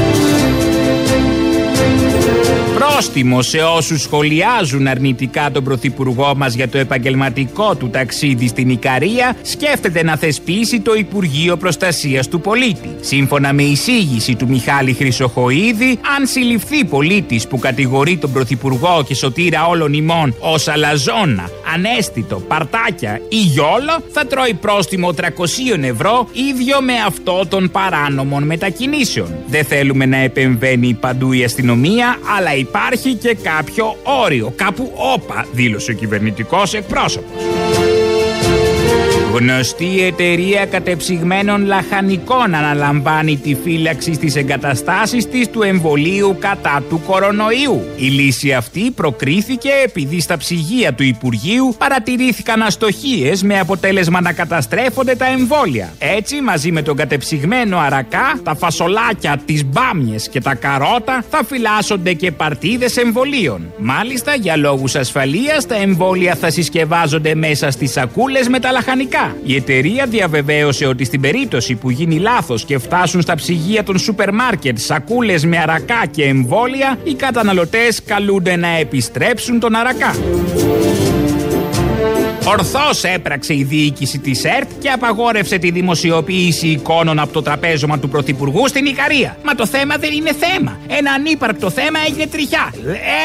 Πρόστιμο 3.02 3.42
σε 3.42 3.58
όσους 3.58 4.02
σχολιάζουν 4.02 4.86
αρνητικά 4.86 5.50
τον 5.50 5.64
Πρωθυπουργό 5.64 6.34
μας 6.36 6.54
για 6.54 6.68
το 6.68 6.78
επαγγελματικό 6.78 7.74
του 7.74 7.90
ταξίδι 7.90 8.46
στην 8.46 8.68
Ικαρία, 8.68 9.36
σκέφτεται 9.42 10.02
να 10.02 10.16
θεσπίσει 10.16 10.80
το 10.80 10.94
Υπουργείο 10.94 11.56
Προστασίας 11.56 12.28
του 12.28 12.40
Πολίτη. 12.40 12.90
Σύμφωνα 13.00 13.52
με 13.52 13.62
εισήγηση 13.62 14.34
του 14.34 14.48
Μιχάλη 14.48 14.92
Χρυσοχοίδη, 14.92 15.98
αν 16.16 16.26
συλληφθεί 16.26 16.84
πολίτης 16.84 17.46
που 17.46 17.58
κατηγορεί 17.58 18.16
τον 18.16 18.32
Πρωθυπουργό 18.32 19.04
και 19.06 19.14
σωτήρα 19.14 19.66
όλων 19.66 19.92
ημών 19.92 20.34
ως 20.38 20.68
αλαζόνα, 20.68 21.50
ανέστητο, 21.74 22.36
παρτάκια 22.36 23.20
ή 23.28 23.36
γιόλο, 23.36 24.02
θα 24.12 24.26
τρώει 24.26 24.54
πρόστιμο 24.54 25.14
300 25.20 25.22
ευρώ 25.82 26.28
ίδιο 26.32 26.80
με 26.82 26.92
αυτό 27.06 27.46
των 27.48 27.70
παράνομων 27.70 28.42
μετακινήσεων. 28.42 29.34
Δεν 29.46 29.64
θέλουμε 29.64 30.06
να 30.06 30.16
επεμβαίνει 30.16 30.94
παντού 30.94 31.32
η 31.32 31.44
αστυνομία, 31.44 32.18
αλλά 32.36 32.54
υπάρχει 32.54 32.90
και 32.96 33.34
κάποιο 33.42 33.96
όριο. 34.02 34.52
Κάπου 34.56 34.92
όπα, 35.14 35.46
δήλωσε 35.52 35.90
ο 35.90 35.94
κυβερνητικός 35.94 36.74
εκπρόσωπος. 36.74 37.91
Γνωστή 39.34 40.04
εταιρεία 40.06 40.66
κατεψυγμένων 40.66 41.66
λαχανικών 41.66 42.54
αναλαμβάνει 42.54 43.36
τη 43.36 43.54
φύλαξη 43.54 44.14
στις 44.14 44.36
εγκαταστάσεις 44.36 45.28
της 45.28 45.50
του 45.50 45.62
εμβολίου 45.62 46.36
κατά 46.40 46.82
του 46.88 47.02
κορονοϊού. 47.06 47.82
Η 47.96 48.06
λύση 48.06 48.52
αυτή 48.52 48.90
προκρίθηκε 48.90 49.68
επειδή 49.84 50.20
στα 50.20 50.36
ψυγεία 50.36 50.92
του 50.94 51.02
Υπουργείου 51.02 51.74
παρατηρήθηκαν 51.78 52.62
αστοχίες 52.62 53.42
με 53.42 53.58
αποτέλεσμα 53.58 54.20
να 54.20 54.32
καταστρέφονται 54.32 55.14
τα 55.14 55.26
εμβόλια. 55.26 55.92
Έτσι, 55.98 56.40
μαζί 56.40 56.72
με 56.72 56.82
τον 56.82 56.96
κατεψυγμένο 56.96 57.78
αρακά, 57.78 58.40
τα 58.42 58.54
φασολάκια, 58.54 59.42
τις 59.44 59.64
μπάμιες 59.64 60.28
και 60.28 60.40
τα 60.40 60.54
καρότα 60.54 61.24
θα 61.30 61.44
φυλάσσονται 61.44 62.12
και 62.12 62.30
παρτίδες 62.32 62.96
εμβολίων. 62.96 63.72
Μάλιστα, 63.78 64.34
για 64.34 64.56
λόγους 64.56 64.94
ασφαλείας, 64.94 65.66
τα 65.66 65.74
εμβόλια 65.74 66.34
θα 66.34 66.50
συσκευάζονται 66.50 67.34
μέσα 67.34 67.70
στις 67.70 67.92
σακούλες 67.92 68.48
με 68.48 68.58
τα 68.58 68.72
λαχανικά. 68.72 69.21
Η 69.44 69.54
εταιρεία 69.54 70.06
διαβεβαίωσε 70.06 70.86
ότι 70.86 71.04
στην 71.04 71.20
περίπτωση 71.20 71.74
που 71.74 71.90
γίνει 71.90 72.18
λάθος 72.18 72.64
και 72.64 72.78
φτάσουν 72.78 73.22
στα 73.22 73.34
ψυγεία 73.34 73.82
των 73.82 73.98
σούπερ 73.98 74.32
μάρκετ 74.34 74.78
σακούλες 74.78 75.44
με 75.44 75.58
αρακά 75.58 76.02
και 76.10 76.24
εμβόλια, 76.24 76.98
οι 77.04 77.14
καταναλωτές 77.14 78.02
καλούνται 78.02 78.56
να 78.56 78.68
επιστρέψουν 78.68 79.60
τον 79.60 79.74
αρακά. 79.74 80.14
Ορθώς 82.46 83.04
έπραξε 83.04 83.54
η 83.54 83.62
διοίκηση 83.62 84.18
της 84.18 84.44
ΕΡΤ 84.44 84.70
και 84.78 84.88
απαγόρευσε 84.88 85.58
τη 85.58 85.70
δημοσιοποίηση 85.70 86.66
εικόνων 86.66 87.18
από 87.18 87.32
το 87.32 87.42
τραπέζωμα 87.42 87.98
του 87.98 88.08
Πρωθυπουργού 88.08 88.68
στην 88.68 88.86
Ικαρία. 88.86 89.36
Μα 89.44 89.54
το 89.54 89.66
θέμα 89.66 89.96
δεν 89.96 90.12
είναι 90.12 90.32
θέμα. 90.32 90.78
Ένα 90.88 91.12
ανύπαρκτο 91.12 91.70
θέμα 91.70 91.98
έγινε 92.06 92.26
τριχιά. 92.26 92.72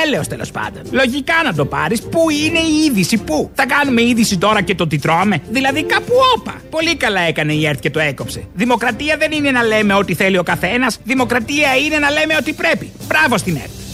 Έλεος 0.06 0.28
τέλος 0.28 0.52
πάντων. 0.52 0.82
Λογικά 0.92 1.34
να 1.44 1.54
το 1.54 1.66
πάρεις. 1.66 2.02
Πού 2.02 2.30
είναι 2.30 2.60
η 2.60 2.86
είδηση, 2.86 3.18
πού; 3.18 3.52
Θα 3.54 3.66
κάνουμε 3.66 4.02
είδηση 4.02 4.38
τώρα 4.38 4.62
και 4.62 4.76
το 4.76 4.88
τι 4.88 5.00
τρώμε; 5.00 5.42
Δηλαδή 5.50 5.84
κάπου 5.84 6.14
όπα. 6.38 6.54
Πολύ 6.70 6.96
καλά 6.96 7.22
έκανε 7.22 7.54
η 7.54 7.68
ΕΡΤ 7.68 7.80
και 7.80 7.90
το 7.90 8.00
έκοψε. 8.00 8.44
Δημοκρατία 8.54 9.18
δεν 9.18 9.32
είναι 9.32 9.52
να 9.52 9.64
λέμε 9.64 9.94
ό,τι 9.94 10.14
θέλει 10.14 10.38
ο 10.38 10.44
καθένας. 10.44 11.00
Δημοκρατία 11.04 11.76
είναι 11.86 11.98
να 11.98 12.12
λέμε 12.12 12.36
ό,τι 12.40 12.54
πρέπει. 12.54 12.92
Μπράβο 13.08 13.38
στην 13.38 13.56
ΕΡΤ. 13.56 13.87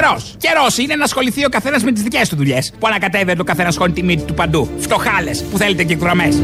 Καιρός! 0.00 0.34
Καιρός 0.38 0.78
είναι 0.78 0.94
να 0.94 1.04
ασχοληθεί 1.04 1.44
ο 1.44 1.48
καθένας 1.48 1.82
με 1.82 1.92
τις 1.92 2.02
δικές 2.02 2.28
του 2.28 2.36
δουλειές. 2.36 2.72
Που 2.78 2.86
ανακατεύεται 2.86 3.40
ο 3.40 3.44
καθένα 3.44 3.72
χώνει 3.78 3.92
τη 3.92 4.02
μύτη 4.02 4.22
του 4.22 4.34
παντού. 4.34 4.68
Φτωχάλες 4.78 5.42
που 5.42 5.58
θέλετε 5.58 5.84
και 5.84 5.92
εκδρομές. 5.92 6.36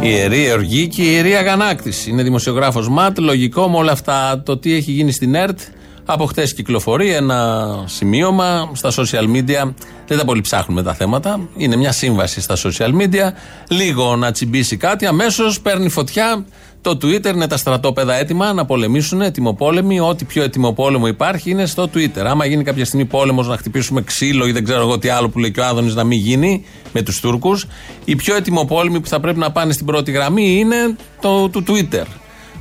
Η 0.00 0.08
ιερή 0.08 0.52
οργή 0.52 0.88
και 0.88 1.02
η 1.02 1.10
ιερή 1.10 1.34
αγανάκτηση. 1.34 2.10
Είναι 2.10 2.22
δημοσιογράφος 2.22 2.88
ΜΑΤ. 2.88 3.18
Λογικό 3.18 3.68
με 3.68 3.76
όλα 3.76 3.92
αυτά 3.92 4.42
το 4.44 4.56
τι 4.56 4.74
έχει 4.74 4.92
γίνει 4.92 5.12
στην 5.12 5.34
ΕΡΤ. 5.34 5.58
Από 6.04 6.26
χτε 6.26 6.42
κυκλοφορεί 6.42 7.12
ένα 7.12 7.68
σημείωμα 7.86 8.70
στα 8.72 8.90
social 8.90 9.36
media. 9.36 9.72
Δεν 10.06 10.18
τα 10.18 10.24
πολύ 10.24 10.40
ψάχνουμε 10.40 10.82
τα 10.82 10.94
θέματα. 10.94 11.48
Είναι 11.56 11.76
μια 11.76 11.92
σύμβαση 11.92 12.40
στα 12.40 12.56
social 12.56 12.90
media. 13.00 13.32
Λίγο 13.68 14.16
να 14.16 14.32
τσιμπήσει 14.32 14.76
κάτι, 14.76 15.06
αμέσως 15.06 15.60
παίρνει 15.60 15.88
φωτιά. 15.88 16.44
Το 16.86 16.98
Twitter 17.02 17.34
είναι 17.34 17.46
τα 17.46 17.56
στρατόπεδα 17.56 18.14
έτοιμα 18.14 18.52
να 18.52 18.64
πολεμήσουν, 18.64 19.20
ετοιμοπόλεμοι. 19.20 20.00
Ό,τι 20.00 20.24
πιο 20.24 20.42
ετοιμοπόλεμο 20.42 21.06
υπάρχει 21.06 21.50
είναι 21.50 21.66
στο 21.66 21.90
Twitter. 21.94 22.24
Άμα 22.24 22.46
γίνει 22.46 22.64
κάποια 22.64 22.84
στιγμή 22.84 23.04
πόλεμος 23.04 23.48
να 23.48 23.56
χτυπήσουμε 23.56 24.02
ξύλο 24.02 24.46
ή 24.46 24.52
δεν 24.52 24.64
ξέρω 24.64 24.80
εγώ 24.80 24.98
τι 24.98 25.08
άλλο 25.08 25.28
που 25.28 25.38
λέει 25.38 25.50
και 25.50 25.60
ο 25.60 25.64
Άδωνης 25.64 25.94
να 25.94 26.04
μην 26.04 26.18
γίνει 26.18 26.64
με 26.92 27.02
τους 27.02 27.20
Τούρκους, 27.20 27.66
οι 28.04 28.16
πιο 28.16 28.36
ετοιμοπόλεμοι 28.36 29.00
που 29.00 29.08
θα 29.08 29.20
πρέπει 29.20 29.38
να 29.38 29.52
πάνε 29.52 29.72
στην 29.72 29.86
πρώτη 29.86 30.10
γραμμή 30.10 30.58
είναι 30.58 30.96
το 31.20 31.48
του 31.48 31.64
Twitter. 31.66 32.04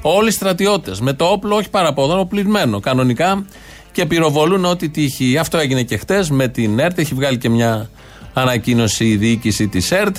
Όλοι 0.02 0.28
οι 0.28 0.32
στρατιώτες 0.32 1.00
με 1.00 1.14
το 1.14 1.26
όπλο, 1.26 1.56
όχι 1.56 1.70
παραπόδο, 1.70 2.26
πληγμένο 2.26 2.80
κανονικά 2.80 3.46
και 3.92 4.06
πυροβολούν 4.06 4.66
ό,τι 4.66 4.90
τύχει. 4.90 5.38
Αυτό 5.38 5.58
έγινε 5.58 5.84
και 5.84 5.98
χτες 5.98 6.30
με 6.30 6.48
την 6.48 6.80
ΕΡΤ. 6.80 7.00
Έχει 7.00 7.14
βγάλει 7.14 7.38
και 7.38 7.50
μια 7.50 7.90
ανακοίνωση 8.34 9.06
η 9.06 9.16
διοίκηση 9.16 9.68
της 9.68 9.92
ΕΡΤ. 9.92 10.16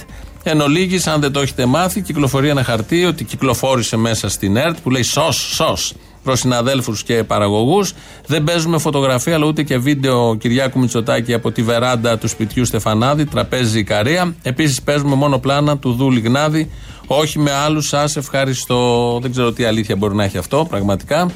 Εν 0.49 0.61
ολίγης, 0.61 1.07
αν 1.07 1.21
δεν 1.21 1.33
το 1.33 1.41
έχετε 1.41 1.67
μάθει, 1.67 2.01
κυκλοφορεί 2.01 2.49
ένα 2.49 2.65
χαρτί 2.65 3.05
ότι 3.05 3.25
κυκλοφόρησε 3.25 3.97
μέσα 3.97 4.29
στην 4.29 4.57
ΕΡΤ 4.57 4.77
που 4.83 4.91
λέει 4.91 5.03
σω, 5.03 5.33
σω 5.33 5.77
προς 6.23 6.39
συναδέλφους 6.39 7.03
και 7.03 7.25
παραγωγούς. 7.25 7.93
Δεν 8.27 8.45
παίζουμε 8.45 8.79
φωτογραφία, 8.79 9.35
αλλά 9.35 9.47
ούτε 9.47 9.63
και 9.63 9.79
βίντεο 9.79 10.37
Κυριάκου 10.37 10.79
Μητσοτάκη 10.79 11.35
από 11.35 11.53
τη 11.53 11.63
βεράντα 11.63 12.19
του 12.19 12.29
σπιτιού 12.29 12.65
Στεφανάδη, 12.65 13.25
τραπέζι 13.25 13.79
Ικαρία. 13.79 14.35
Επίσης 14.43 14.83
παίζουμε 14.83 15.15
μόνο 15.15 15.39
πλάνα 15.39 15.79
του 15.79 15.93
Δούλη 15.93 16.21
Γνάδη, 16.21 16.71
όχι 17.07 17.39
με 17.39 17.53
άλλους. 17.53 17.89
Σας 17.89 18.17
ευχαριστώ. 18.17 19.19
Δεν 19.23 19.31
ξέρω 19.31 19.53
τι 19.53 19.65
αλήθεια 19.65 19.97
μπορεί 19.97 20.15
να 20.15 20.25
έχει 20.25 20.39
αυτό, 20.39 20.67
πραγματικά. 20.69 21.31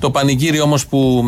Το 0.00 0.10
πανηγύρι 0.10 0.60
όμως 0.60 0.86
που 0.86 1.24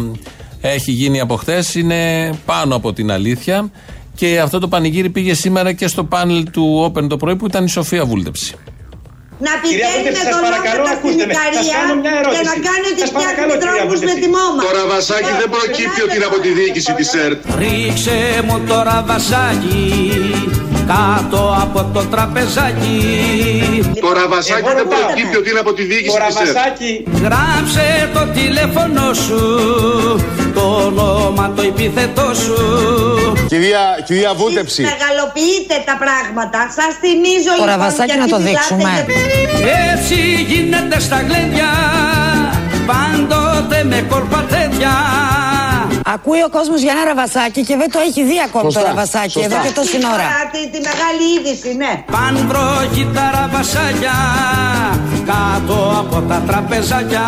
έχει 0.61 0.91
γίνει 0.91 1.21
από 1.21 1.37
χθες 1.37 1.75
είναι 1.75 2.31
πάνω 2.47 2.75
από 2.75 2.93
την 2.93 3.11
αλήθεια. 3.11 3.71
Και 4.17 4.41
αυτό 4.41 4.59
το 4.59 4.69
πανηγύρι 4.69 5.11
πήγε 5.11 5.35
σήμερα 5.35 5.73
και 5.73 5.87
στο 5.87 6.05
πάνελ 6.05 6.51
του 6.51 6.65
Open 6.87 7.09
το 7.09 7.17
πρωί 7.17 7.37
που 7.37 7.47
ήταν 7.47 7.65
η 7.65 7.69
Σοφία 7.69 8.05
Βούλτεψη. 8.05 8.55
Να 9.39 9.51
πηγαίνετε 9.63 10.21
δολόματα 10.33 10.93
στην 10.99 11.19
Ικαρία 11.27 11.81
και 12.33 12.41
να 12.51 12.55
κάνετε 12.69 13.03
φτιάχνετε 13.13 13.55
τρόπους 13.65 14.01
με 14.01 14.15
τιμόμα. 14.21 14.61
Το 14.67 14.71
ραβασάκι 14.79 15.33
δεν 15.41 15.51
προκύπτει 15.57 16.01
ότι 16.07 16.15
είναι 16.17 16.25
από 16.25 16.39
τη 16.45 16.49
διοίκηση 16.49 16.93
της 16.99 17.09
ΕΡΤ. 17.25 17.41
Ρίξε 17.59 18.19
μου 18.47 18.57
το 18.69 18.83
ραβασάκι 18.83 20.16
κάτω 20.87 21.57
από 21.63 21.91
το 21.95 22.03
τραπεζάκι 22.05 22.99
Το 24.01 24.13
ραβασάκι 24.13 24.63
δεν 24.77 24.87
προκύπτει 24.89 25.37
ότι 25.37 25.51
είναι 25.51 25.59
από 25.59 25.73
τη 25.73 25.83
διοίκηση 25.83 26.19
της 26.27 26.37
ΕΡΤ. 26.41 26.57
Γράψε 27.23 28.11
το 28.15 28.27
τηλέφωνο 28.39 29.13
σου 29.13 29.41
το 30.55 30.61
όνομα 30.87 31.53
το 31.57 31.63
επιθετό 31.63 32.35
σου 32.35 32.57
Κυρία, 33.49 33.81
κυρία 34.07 34.35
Βούλτεψη. 34.35 34.83
Μεγαλοποιείτε 34.83 35.75
τα 35.87 35.97
πράγματα. 36.05 36.59
Σας 36.79 36.93
θυμίζω 37.03 37.51
Το 37.51 37.53
λοιπόν 37.55 37.69
ραβασάκι 37.73 38.13
γιατί 38.13 38.21
να 38.31 38.37
το 38.37 38.43
μιλάτε 38.43 38.57
δείξουμε. 38.59 38.93
για- 39.59 39.93
Έτσι 39.93 40.19
γίνεται 40.53 41.01
στα 41.01 41.17
γλέντια 41.27 41.71
Πάντοτε 42.91 43.85
με 43.85 44.07
κορπατέδια 44.09 44.93
Ακούει 46.15 46.43
ο 46.49 46.51
κόσμος 46.57 46.81
για 46.85 46.93
ένα 46.97 47.05
ραβασάκι 47.11 47.61
και 47.69 47.77
δεν 47.77 47.91
το 47.95 47.99
έχει 48.09 48.23
δει 48.25 48.39
ακόμα 48.49 48.65
το 48.65 48.71
Σωστά, 48.71 48.89
ραβασάκι 48.89 49.31
σωστά. 49.31 49.55
εδώ 49.55 49.57
και 49.65 49.73
τόση 49.79 49.97
ώρα. 50.15 50.27
Τη, 50.53 50.61
τη 50.73 50.79
μεγάλη 50.91 51.25
είδηση, 51.35 51.71
ναι. 51.83 51.93
Παν 52.15 52.35
βροχή 52.51 53.05
τα 53.15 53.25
ραβασάκια 53.37 54.17
Κάτω 55.33 55.77
από 56.03 56.17
τα 56.31 56.39
τραπεζάκια 56.49 57.27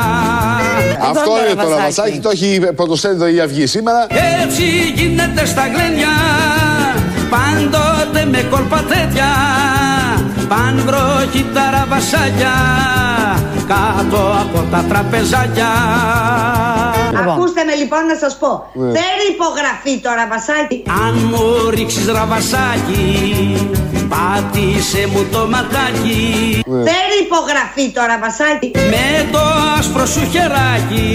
Αυτό 1.10 1.30
είναι 1.40 1.62
το 1.62 1.68
ραβασάκι, 1.68 2.18
το 2.18 2.30
έχει 2.30 2.48
πρωτοσέλιδο 2.76 3.26
η 3.28 3.40
Αυγή 3.40 3.66
σήμερα. 3.66 4.06
Έτσι 4.42 4.64
γίνεται 4.94 5.46
στα 5.46 5.64
γλέντια 5.72 6.14
Πάντοτε 7.34 8.24
με 8.32 8.40
κολπατέτια 8.50 9.30
Παν 10.48 10.74
βροχή 10.86 11.46
τα 11.54 11.64
ραβασάκια 11.74 12.54
Κάτω 13.72 14.20
από 14.42 14.58
τα 14.70 14.84
τραπεζάκια 14.88 15.70
Ακούστε 17.20 17.64
με 17.64 17.74
λοιπόν 17.74 18.07
να 18.07 18.16
σας 18.22 18.37
πω. 18.37 18.70
Ναι. 18.72 18.90
Φέρει 18.96 19.26
υπογραφή 19.35 19.94
το 20.04 20.11
ραβασάκι. 20.18 20.83
Αν 21.07 21.14
μου 21.31 21.70
ρίξεις 21.70 22.07
ραβασάκι 22.07 23.07
Πάτησε 24.09 25.09
μου 25.12 25.26
το 25.33 25.46
ματάκι 25.48 26.62
Φέρει 26.66 27.18
υπογραφή 27.26 27.90
το 27.94 28.02
ραβασάκι. 28.07 28.70
Με 28.74 29.28
το 29.33 29.38
άσπρο 29.78 30.07
σου 30.07 30.31
χεράκι 30.33 31.09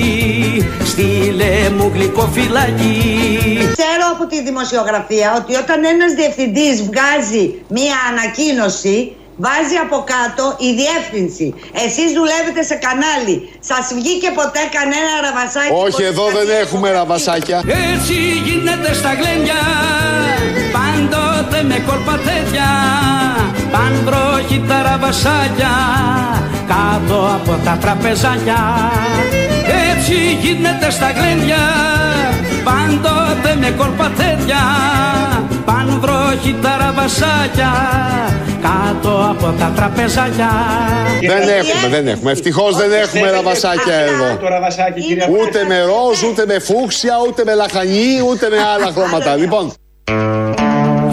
Στείλε 0.84 1.70
μου 1.78 1.92
γλυκό 1.94 2.30
φυλάκι 2.34 2.98
Ξέρω 3.78 4.06
από 4.14 4.26
τη 4.26 4.44
δημοσιογραφία 4.44 5.36
ότι 5.40 5.56
όταν 5.56 5.86
ένας 5.86 6.14
διευθυντής 6.14 6.76
βγάζει 6.90 7.64
μία 7.68 7.96
ανακοίνωση 8.12 9.16
Βάζει 9.38 9.78
από 9.86 9.98
κάτω 10.14 10.44
η 10.68 10.70
διεύθυνση. 10.82 11.48
Εσείς 11.86 12.10
δουλεύετε 12.18 12.62
σε 12.70 12.76
κανάλι. 12.86 13.36
Σας 13.70 13.86
βγήκε 13.98 14.30
ποτέ 14.40 14.64
κανένα 14.78 15.14
ραβασάκι. 15.26 15.74
Όχι, 15.84 15.92
χωρίς 15.92 16.10
εδώ 16.10 16.26
να 16.26 16.32
δεν 16.38 16.46
βγει 16.46 16.56
έχουμε 16.64 16.88
ραβασάκια. 16.98 17.58
Έτσι 17.94 18.16
γίνεται 18.48 18.94
στα 18.94 19.12
γλένια 19.20 19.62
Πάντοτε 20.76 21.64
με 21.64 21.78
κορπατέτια 21.88 22.70
Παν 23.72 23.94
βροχή 24.06 24.64
τα 24.68 24.82
ραβασάκια 24.82 25.74
Κάτω 26.68 27.18
από 27.36 27.60
τα 27.66 27.78
τραπεζάκια 27.82 28.62
Έτσι 29.92 30.16
γίνεται 30.42 30.92
στα 30.92 31.12
γλένια 31.12 31.64
Πάντοτε 32.64 33.56
με 33.60 33.70
κορπατέτια 33.78 34.62
Παν 35.30 35.33
βροχή 36.44 36.56
τα 36.62 36.78
ραβασάκια 36.78 37.72
Κάτω 38.62 39.28
από 39.30 39.58
τα 39.60 39.72
τραπεζάκια 39.76 40.50
Δεν 41.22 41.42
έχουμε, 41.42 41.88
δεν 41.90 42.08
έχουμε. 42.08 42.32
Ευτυχώς 42.32 42.76
δεν 42.76 42.92
έχουμε 42.92 43.30
ραβασάκια 43.30 43.94
εδώ. 43.94 44.40
Ούτε 45.42 45.64
με 45.68 45.80
ροζ, 45.82 46.24
ούτε 46.32 46.46
με 46.46 46.60
φούξια, 46.60 47.14
ούτε 47.28 47.44
με 47.46 47.54
λαχανί, 47.54 48.22
ούτε 48.30 48.50
με 48.50 48.58
άλλα 48.58 48.92
χρώματα. 48.92 49.36
Λοιπόν, 49.36 49.74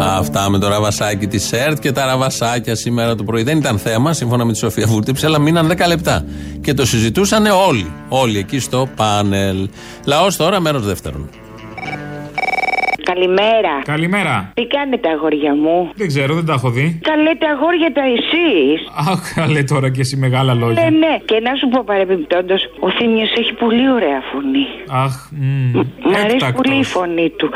Αυτά 0.00 0.50
με 0.50 0.58
το 0.58 0.68
ραβασάκι 0.68 1.26
της 1.26 1.52
ΕΡΤ 1.52 1.78
και 1.78 1.92
τα 1.92 2.06
ραβασάκια 2.06 2.74
σήμερα 2.74 3.14
το 3.14 3.24
πρωί. 3.24 3.42
Δεν 3.42 3.58
ήταν 3.58 3.78
θέμα, 3.78 4.12
σύμφωνα 4.12 4.44
με 4.44 4.52
τη 4.52 4.58
Σοφία 4.58 4.86
Βούρτεψη, 4.86 5.26
αλλά 5.26 5.38
μείναν 5.38 5.68
10 5.68 5.86
λεπτά. 5.86 6.24
Και 6.60 6.74
το 6.74 6.86
συζητούσαν 6.86 7.46
όλοι. 7.46 7.92
Όλοι 8.08 8.38
εκεί 8.38 8.58
στο 8.58 8.88
πάνελ. 8.96 9.68
Λαός 10.04 10.36
τώρα, 10.36 10.60
μέρος 10.60 10.86
δεύτερον. 10.86 11.30
Καλημέρα. 13.24 13.74
Καλημέρα. 13.85 14.50
Τι 14.54 14.66
κάνετε, 14.66 15.09
αγόρια 15.09 15.54
μου; 15.54 15.90
Δεν 15.94 16.06
ξέρω, 16.06 16.35
δεν 16.35 16.46
τα 16.46 16.52
έχω 16.52 16.70
δει. 16.70 17.00
Καλέ 17.11 17.33
τα 17.42 17.48
αγόρια 17.54 17.92
τα 17.92 18.04
εσείς. 18.16 18.78
Αχ, 19.11 19.20
καλέ 19.35 19.62
τώρα 19.62 19.88
και 19.90 20.00
εσύ 20.00 20.16
μεγάλα 20.16 20.54
λόγια. 20.54 20.83
Ναι, 20.83 20.88
ναι. 21.02 21.14
Και 21.24 21.40
να 21.46 21.54
σου 21.59 21.68
πω 21.68 21.83
παρεμπιπτόντως, 21.87 22.61
ο 22.80 22.90
Θήμιος 22.90 23.33
έχει 23.40 23.52
πολύ 23.52 23.90
ωραία 23.96 24.20
φωνή. 24.33 24.66
Αχ, 25.04 25.14
μ, 25.30 25.78
Μ' 26.11 26.14
αρέσει 26.20 26.35
έκτακτος. 26.35 26.61
πολύ 26.61 26.78
η 26.80 26.85
φωνή 26.85 27.28
του. 27.38 27.48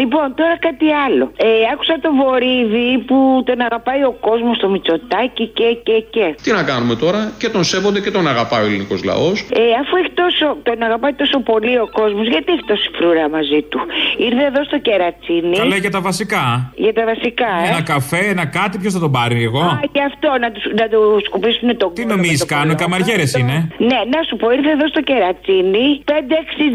Λοιπόν, 0.00 0.26
τώρα 0.40 0.56
κάτι 0.66 0.86
άλλο. 1.06 1.24
Ε, 1.36 1.48
άκουσα 1.72 1.94
το 2.04 2.10
Βορύδι 2.20 2.88
που 3.08 3.18
τον 3.48 3.58
αγαπάει 3.68 4.02
ο 4.10 4.12
κόσμος, 4.28 4.58
το 4.58 4.68
Μητσοτάκι 4.72 5.46
και, 5.58 5.68
και, 5.86 5.96
και. 6.14 6.26
Τι 6.42 6.50
να 6.58 6.62
κάνουμε 6.70 6.94
τώρα, 7.04 7.20
και 7.40 7.48
τον 7.48 7.64
σέβονται 7.64 8.00
και 8.04 8.10
τον 8.10 8.24
αγαπάει 8.32 8.62
ο 8.64 8.66
ελληνικός 8.70 9.00
λαός. 9.04 9.36
Ε, 9.60 9.62
αφού 9.82 9.92
έχει 10.00 10.12
τόσο, 10.22 10.46
τον 10.68 10.82
αγαπάει 10.88 11.12
τόσο 11.22 11.38
πολύ 11.50 11.74
ο 11.84 11.88
κόσμος, 11.98 12.26
γιατί 12.32 12.48
έχει 12.54 12.64
τόση 12.72 12.88
φρούρα 12.96 13.24
μαζί 13.36 13.60
του; 13.70 13.78
Ήρθε 14.26 14.44
εδώ 14.50 14.64
στο 14.64 14.78
κεράκι 14.78 15.02
κερατσίνη. 15.04 15.56
Καλά 15.56 15.76
για 15.76 15.90
τα 15.90 16.00
βασικά. 16.00 16.72
Για 16.74 16.92
τα 16.92 17.04
βασικά, 17.04 17.50
ε. 17.64 17.68
Ένα 17.68 17.82
καφέ, 17.82 18.22
ένα 18.34 18.46
κάτι, 18.46 18.78
ποιος 18.78 18.92
θα 18.92 18.98
τον 18.98 19.10
πάρει 19.10 19.42
εγώ; 19.42 19.60
Α, 19.60 19.80
και 19.92 20.00
αυτό, 20.10 20.28
να 20.40 20.50
τους, 20.52 20.64
να 20.80 20.88
τους 20.88 21.22
σκουπίσουν 21.26 21.76
το 21.76 21.86
Τι 21.90 22.04
νομίζεις 22.04 22.44
κάνουν, 22.44 22.70
οι 22.70 22.74
καμαριέρες 22.74 23.32
είναι; 23.34 23.56
Ναι, 23.90 23.98
να 24.14 24.20
σου 24.28 24.36
πω, 24.36 24.50
ήρθε 24.50 24.70
εδώ 24.70 24.86
στο 24.88 25.00
κερατσίνη 25.00 25.86
5-6 26.04 26.12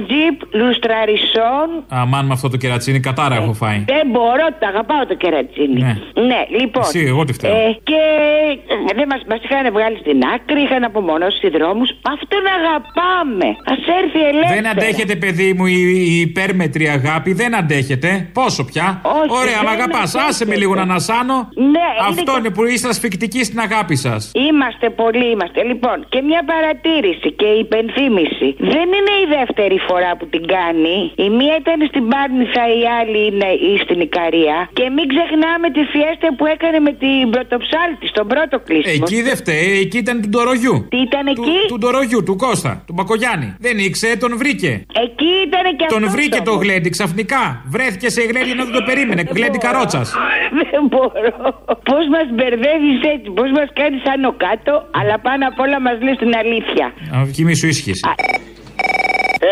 τζιπ 0.07 0.37
λουστραρισών. 0.59 1.67
Αμάν 1.87 2.25
με 2.25 2.33
αυτό 2.33 2.49
το 2.49 2.57
κερατσίνι, 2.57 2.99
κατάρα 2.99 3.35
έχω 3.35 3.53
φάει. 3.53 3.83
Δεν 3.95 4.05
μπορώ, 4.13 4.45
το 4.59 4.65
αγαπάω 4.71 5.05
το 5.05 5.15
κερατσίνι. 5.15 5.81
Ναι. 5.81 5.93
Ναι, 6.29 6.41
λοιπόν. 6.59 6.83
Εσύ, 6.83 6.99
εγώ 7.11 7.23
τι 7.25 7.33
φταίω. 7.33 7.51
Ε, 7.51 7.77
και 7.89 8.01
ε, 8.89 8.93
δεν 8.97 9.07
μας, 9.11 9.21
μας 9.29 9.39
είχαν 9.43 9.65
βγάλει 9.75 9.97
στην 10.03 10.19
άκρη, 10.35 10.61
είχαν 10.61 10.83
απομονώσει 10.83 11.37
στους 11.37 11.51
δρόμους. 11.57 11.89
Αυτόν 12.13 12.43
αγαπάμε. 12.57 13.47
Ας 13.71 13.81
έρθει 13.99 14.21
ελεύθερα. 14.31 14.55
Δεν 14.55 14.67
αντέχετε, 14.73 15.15
παιδί 15.15 15.53
μου, 15.57 15.65
η, 15.65 15.79
η 16.13 16.19
υπέρμετρη 16.19 16.85
αγάπη, 16.97 17.33
δεν 17.33 17.51
αντέχετε. 17.55 18.08
Πόσο 18.39 18.61
πια; 18.71 18.87
Όχι, 19.19 19.31
Ωραία, 19.41 19.59
δεν 19.61 19.65
με 19.65 19.71
αγαπάς. 19.77 20.07
αντέχετε. 20.09 20.29
Άσε 20.29 20.45
με 20.51 20.55
λίγο 20.61 20.73
να 20.79 20.81
ανασάνω. 20.89 21.35
Ναι, 21.75 21.87
Αυτό 22.09 22.21
είναι 22.31 22.37
είναι 22.39 22.49
που 22.55 22.63
είστε 22.65 22.87
ασφικτικοί 22.95 23.41
στην 23.49 23.59
αγάπη 23.67 23.95
σας. 24.05 24.21
Είμαστε 24.47 24.85
πολλοί, 25.01 25.27
είμαστε. 25.35 25.59
Λοιπόν, 25.71 25.97
και 26.13 26.19
μια 26.29 26.41
παρατήρηση 26.51 27.29
και 27.39 27.45
υπενθύμηση. 27.63 28.47
Δεν 28.73 28.87
είναι 28.97 29.13
η 29.23 29.25
δεύτερη 29.37 29.77
φορά 29.87 30.11
που 30.17 30.25
την 30.33 30.43
κάνει. 30.55 30.97
Η 31.25 31.27
μία 31.37 31.55
ήταν 31.63 31.79
στην 31.91 32.03
Πάρνηθα, 32.13 32.63
η 32.79 32.81
άλλη 32.99 33.19
είναι 33.29 33.49
η 33.69 33.71
στην 33.85 33.99
Ικαρία. 34.07 34.57
Και 34.77 34.85
μην 34.95 35.05
ξεχνάμε 35.13 35.67
τη 35.75 35.81
φιέστα 35.91 36.27
που 36.37 36.45
έκανε 36.53 36.79
με 36.87 36.91
την 37.03 37.23
πρωτοψάλτη 37.33 38.05
στον 38.13 38.25
πρώτο 38.31 38.55
κλείσιμο. 38.67 39.03
Εκεί 39.07 39.17
δεν 39.27 39.35
φταίει, 39.41 39.71
εκεί 39.85 39.97
ήταν 40.05 40.15
του 40.21 40.29
Ντορογιού. 40.33 40.75
Τι 40.93 40.97
ήταν 41.09 41.23
εκεί; 41.33 41.57
Του 41.71 41.77
Ντορογιού, 41.81 42.19
του 42.29 42.35
Κώστα, 42.43 42.71
του 42.87 42.93
Μπακογιάννη. 42.97 43.47
Δεν 43.65 43.75
ήξερε, 43.87 44.15
τον 44.25 44.31
βρήκε. 44.41 44.71
Εκεί 45.05 45.31
ήταν 45.47 45.65
και 45.79 45.85
Τον 45.95 45.97
αυτός 46.03 46.13
βρήκε 46.15 46.39
το 46.47 46.51
όμως. 46.51 46.63
γλέντι 46.63 46.89
ξαφνικά. 46.89 47.43
Βρέθηκε 47.75 47.98
σε 48.07 48.21
γλέντι 48.21 48.51
ενώ 48.51 48.63
δεν 48.63 48.73
το 48.73 48.83
περίμενε. 48.89 49.21
Γλέντι 49.35 49.57
καρότσας. 49.57 50.15
Δεν 50.71 50.83
μπορώ. 50.89 51.37
Πώς 51.89 52.03
μας 52.13 52.27
μπερδεύεις 52.35 52.99
έτσι, 53.13 53.29
πώς 53.37 53.49
μας 53.57 53.69
κάνεις 53.79 54.03
άνω 54.13 54.31
κάτω, 54.45 54.73
αλλά 54.99 55.15
πάνω 55.19 55.47
απ' 55.47 55.59
όλα 55.59 55.81
μας 55.81 55.97
λες 56.01 56.17
την 56.17 56.31
αλήθεια. 56.41 56.85
Αυτή 57.21 57.43
μη 57.43 57.55
σου 57.55 57.67
ίσχυσε. 57.67 58.01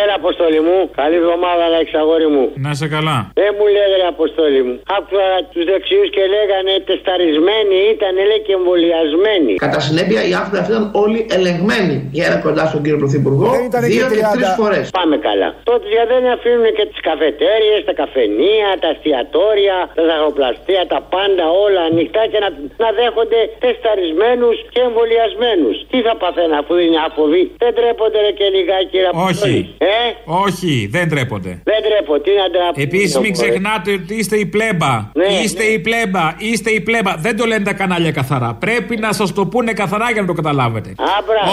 Έλα, 0.01 0.13
Αποστόλη 0.21 0.61
μου. 0.67 0.77
Καλή 1.01 1.17
εβδομάδα, 1.21 1.61
αλλά 1.67 1.79
εξαγόρι 1.85 2.27
μου. 2.35 2.43
Να 2.65 2.71
σε 2.79 2.88
καλά. 2.95 3.17
Δεν 3.41 3.51
μου 3.57 3.65
λέγανε, 3.75 4.05
Αποστόλη 4.15 4.61
μου. 4.67 4.75
Άκουγα 4.97 5.27
τους 5.53 5.63
δεξιούς 5.71 6.07
και 6.15 6.23
λέγανε 6.35 6.73
τεσταρισμένοι 6.89 7.77
ήταν, 7.93 8.15
λέει 8.29 8.41
και 8.47 8.53
εμβολιασμένοι. 8.59 9.53
Κατά 9.65 9.79
συνέπεια, 9.88 10.21
οι 10.29 10.33
άνθρωποι 10.39 10.57
αυτοί 10.61 10.71
ήταν 10.75 10.85
όλοι 11.03 11.19
ελεγμένοι 11.38 11.95
για 12.15 12.25
ένα 12.29 12.38
κοντά 12.45 12.63
στον 12.71 12.79
κύριο 12.83 12.99
Πρωθυπουργό 13.03 13.47
δύο 13.93 14.05
και 14.11 14.21
τρεις 14.35 14.49
φορές. 14.59 14.85
Πάμε 14.99 15.15
καλά. 15.27 15.49
Τότε 15.69 15.85
γιατί 15.93 16.11
δεν 16.17 16.25
αφήνουν 16.35 16.67
και 16.77 16.85
τις 16.91 16.99
καφετέρειε, 17.09 17.75
τα 17.89 17.93
καφενεία, 18.01 18.69
τα 18.83 18.89
εστιατόρια, 18.93 19.77
τα 19.97 20.01
ζαχαροπλαστεία, 20.07 20.81
τα 20.93 20.99
πάντα 21.13 21.45
όλα 21.65 21.81
ανοιχτά 21.89 22.21
και 22.31 22.39
να, 22.43 22.49
να 22.83 22.89
δέχονται 22.99 23.39
τεσταρισμένους 23.63 24.55
και 24.73 24.81
εμβολιασμένους. 24.88 25.75
Τι 25.91 25.97
θα 26.07 26.13
παθαίνουν 26.21 26.55
αφού 26.61 26.73
είναι 26.83 26.99
άφοβοι; 27.07 27.43
Δεν 27.63 27.71
τρέπονται 27.77 28.19
ρε 28.25 28.31
και 28.39 28.47
λιγάκι, 28.55 28.95
ρε 29.03 29.09
Αποστόλη. 29.13 29.59
Όχι. 29.59 29.76
Ε, 29.78 29.88
Όχι, 30.25 30.88
δεν 30.91 31.09
τρέπονται. 31.09 31.61
δεν 31.63 31.80
τρέπω. 31.88 32.19
Τι 32.19 32.32
να 32.41 32.49
τρέπω. 32.49 32.82
Επίσης, 32.82 33.17
μην 33.17 33.32
ξεχνάτε 33.32 33.91
ότι 33.91 34.15
είστε 34.15 34.36
η 34.38 34.45
πλέμπα. 34.45 34.93
Ναι, 35.13 35.25
είστε 35.43 35.63
η 35.63 35.80
πλέμπα. 35.80 36.36
Είστε 36.38 36.69
η 36.69 36.82
πλέμπα. 36.82 37.15
Δεν 37.17 37.38
το 37.38 37.45
λένε 37.45 37.63
τα 37.63 37.73
κανάλια 37.73 38.11
καθαρά. 38.11 38.57
Πρέπει 38.59 38.97
να 38.97 39.11
σας 39.13 39.34
το 39.34 39.45
πούνε 39.45 39.71
καθαρά 39.73 40.11
για 40.11 40.21
να 40.21 40.28
το 40.28 40.34
καταλάβετε. 40.34 40.95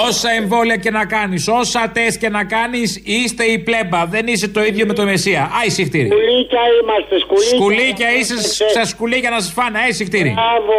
Όσα 0.09 0.31
εμβόλια 0.31 0.77
και 0.77 0.91
να 0.91 1.05
κάνεις, 1.05 1.49
όσα 1.49 1.91
τεστ 1.95 2.19
και 2.21 2.29
να 2.29 2.45
κάνεις, 2.45 3.03
είστε 3.05 3.45
η 3.45 3.59
πλέμπα. 3.59 4.07
Δεν 4.07 4.27
είσαι 4.27 4.49
το 4.49 4.63
ίδιο 4.65 4.87
με 4.87 4.93
το 4.93 5.05
Μεσία. 5.05 5.51
Άι 5.61 5.69
συχτήρι. 5.71 6.09
Σκουλίκια 6.09 6.63
είμαστε, 6.81 7.15
σκουλίκια. 7.25 7.57
Σκουλίκια 7.59 8.09
είσαι 8.19 8.37
στα 8.73 8.85
σκουλίκια 8.85 9.31
να 9.31 9.41
σας 9.41 9.53
φάνε. 9.53 9.79
Άι 9.85 9.93
συχτήρι. 9.93 10.33
Μπράβο, 10.41 10.75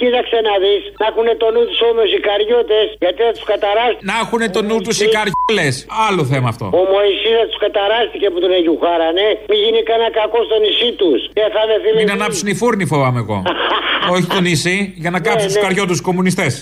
κοίταξε 0.00 0.36
να 0.48 0.54
δεις. 0.62 0.82
Να 1.00 1.06
έχουν 1.10 1.26
το 1.42 1.46
νου 1.54 1.62
τους 1.68 1.80
όμως 1.90 2.08
οι 2.16 2.20
καριώτες, 2.28 2.84
γιατί 3.04 3.18
θα 3.26 3.32
τους 3.36 3.44
καταράσουν. 3.52 4.00
Να 4.10 4.14
έχουν 4.24 4.40
το 4.56 4.60
νου 4.68 4.78
τους 4.86 4.96
οι 5.02 5.08
καριόλε. 5.16 5.68
Άλλο 6.08 6.22
θέμα 6.32 6.48
αυτό. 6.54 6.66
Ο 6.80 6.84
Μωυσής 6.92 7.36
τους 7.50 7.58
καταράστηκε 7.66 8.26
που 8.32 8.38
τον 8.44 8.52
εγιουχάρανε. 8.58 9.26
Μην 9.50 9.58
γίνει 9.64 9.80
κανένα 9.90 10.10
κακό 10.20 10.38
στο 10.48 10.56
νησί 10.64 10.90
τους. 11.00 11.20
Και 11.36 11.44
θα 11.54 11.62
δεν 11.70 11.78
θυμηθείς. 11.82 12.04
Μην 12.04 12.14
ανάψουν 12.18 12.46
οι 12.52 12.54
φούρνοι, 12.60 12.84
φοβάμαι 12.92 13.20
εγώ. 13.24 13.38
Όχι 14.14 14.26
το 14.34 14.40
νησί, 14.46 14.78
για 15.02 15.10
να 15.14 15.18
κάψουν 15.26 15.48
τους 15.50 15.60
καριώτου 15.66 15.96
κομμουνιστές. 16.08 16.52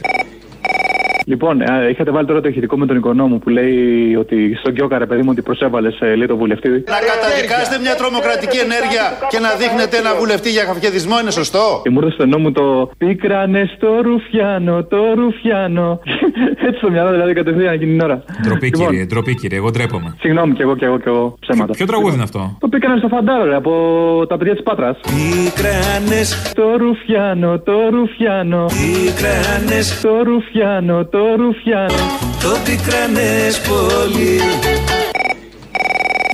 Λοιπόν, 1.28 1.60
ε, 1.60 1.88
είχατε 1.90 2.10
βάλει 2.10 2.26
τώρα 2.26 2.40
το 2.40 2.48
ηχητικό 2.48 2.76
με 2.78 2.86
τον 2.86 2.96
οικονόμο 2.96 3.36
που 3.38 3.48
λέει 3.48 4.16
ότι 4.18 4.56
στον 4.60 4.74
Κιόκα, 4.74 4.98
ρε 4.98 5.06
παιδί 5.06 5.22
μου, 5.22 5.28
ότι 5.30 5.42
προσέβαλε 5.42 5.90
σε 5.90 6.14
λέει 6.14 6.26
το 6.26 6.36
βουλευτή. 6.36 6.68
Να 6.68 6.98
καταδικάσετε 7.10 7.78
μια 7.84 7.94
τρομοκρατική 7.94 8.58
ενέργεια 8.66 9.04
και 9.32 9.38
να 9.38 9.50
δείχνετε 9.60 9.96
ένα 9.96 10.14
βουλευτή 10.20 10.50
για 10.50 10.64
χαφιεδισμό 10.64 11.20
είναι 11.20 11.30
σωστό; 11.30 11.80
Και 11.82 11.90
μου 11.90 11.98
ήρθε 12.00 12.10
στο 12.10 12.26
νου 12.26 12.38
μου 12.38 12.52
το 12.52 12.90
Πίκρανε 12.98 13.70
στο 13.76 13.88
Ρουφιάνο, 14.02 14.84
το 14.84 15.00
Ρουφιάνο. 15.14 16.00
Έτσι 16.66 16.78
στο 16.78 16.90
μυαλό 16.90 17.10
δηλαδή 17.10 17.32
κατευθείαν 17.32 17.72
εκείνη 17.74 17.90
την 17.90 18.00
ώρα. 18.00 18.16
Ντροπή 18.42 18.66
Λοιπόν, 18.66 18.88
κύριε, 18.88 19.04
ντροπή 19.04 19.34
κύριε, 19.34 19.58
εγώ 19.58 19.70
ντρέπομαι. 19.70 20.14
Συγγνώμη 20.20 20.52
κι 20.54 20.62
εγώ 20.62 20.76
κι 20.76 20.84
εγώ 20.84 20.98
κι 20.98 21.08
εγώ 21.08 21.36
ψέματα. 21.40 21.72
Ποιο 21.72 21.86
τραγούδι 21.86 22.14
είναι 22.14 22.22
αυτό; 22.22 22.56
Το 22.60 22.68
πήκανε 22.68 22.98
στο 22.98 23.08
φαντάρο, 23.08 23.44
ρε, 23.44 23.54
από 23.54 23.72
τα 24.28 24.36
παιδιά 24.36 24.52
της 24.52 24.62
Πάτρας. 24.62 24.96
Πίκρανες 25.00 26.52
Το 26.54 26.76
Ρουφιάνο, 26.76 27.58
το 27.58 27.76
Ρουφιάνο. 27.90 28.66
Πίκρανες 28.66 30.00
Το 30.00 30.22
Ρουφιάνο, 30.22 31.04
το 31.04 31.15
Ρουφιάνο. 31.36 31.94
Το 32.42 32.52
πίκρανε 32.64 33.28
πολύ 33.68 34.40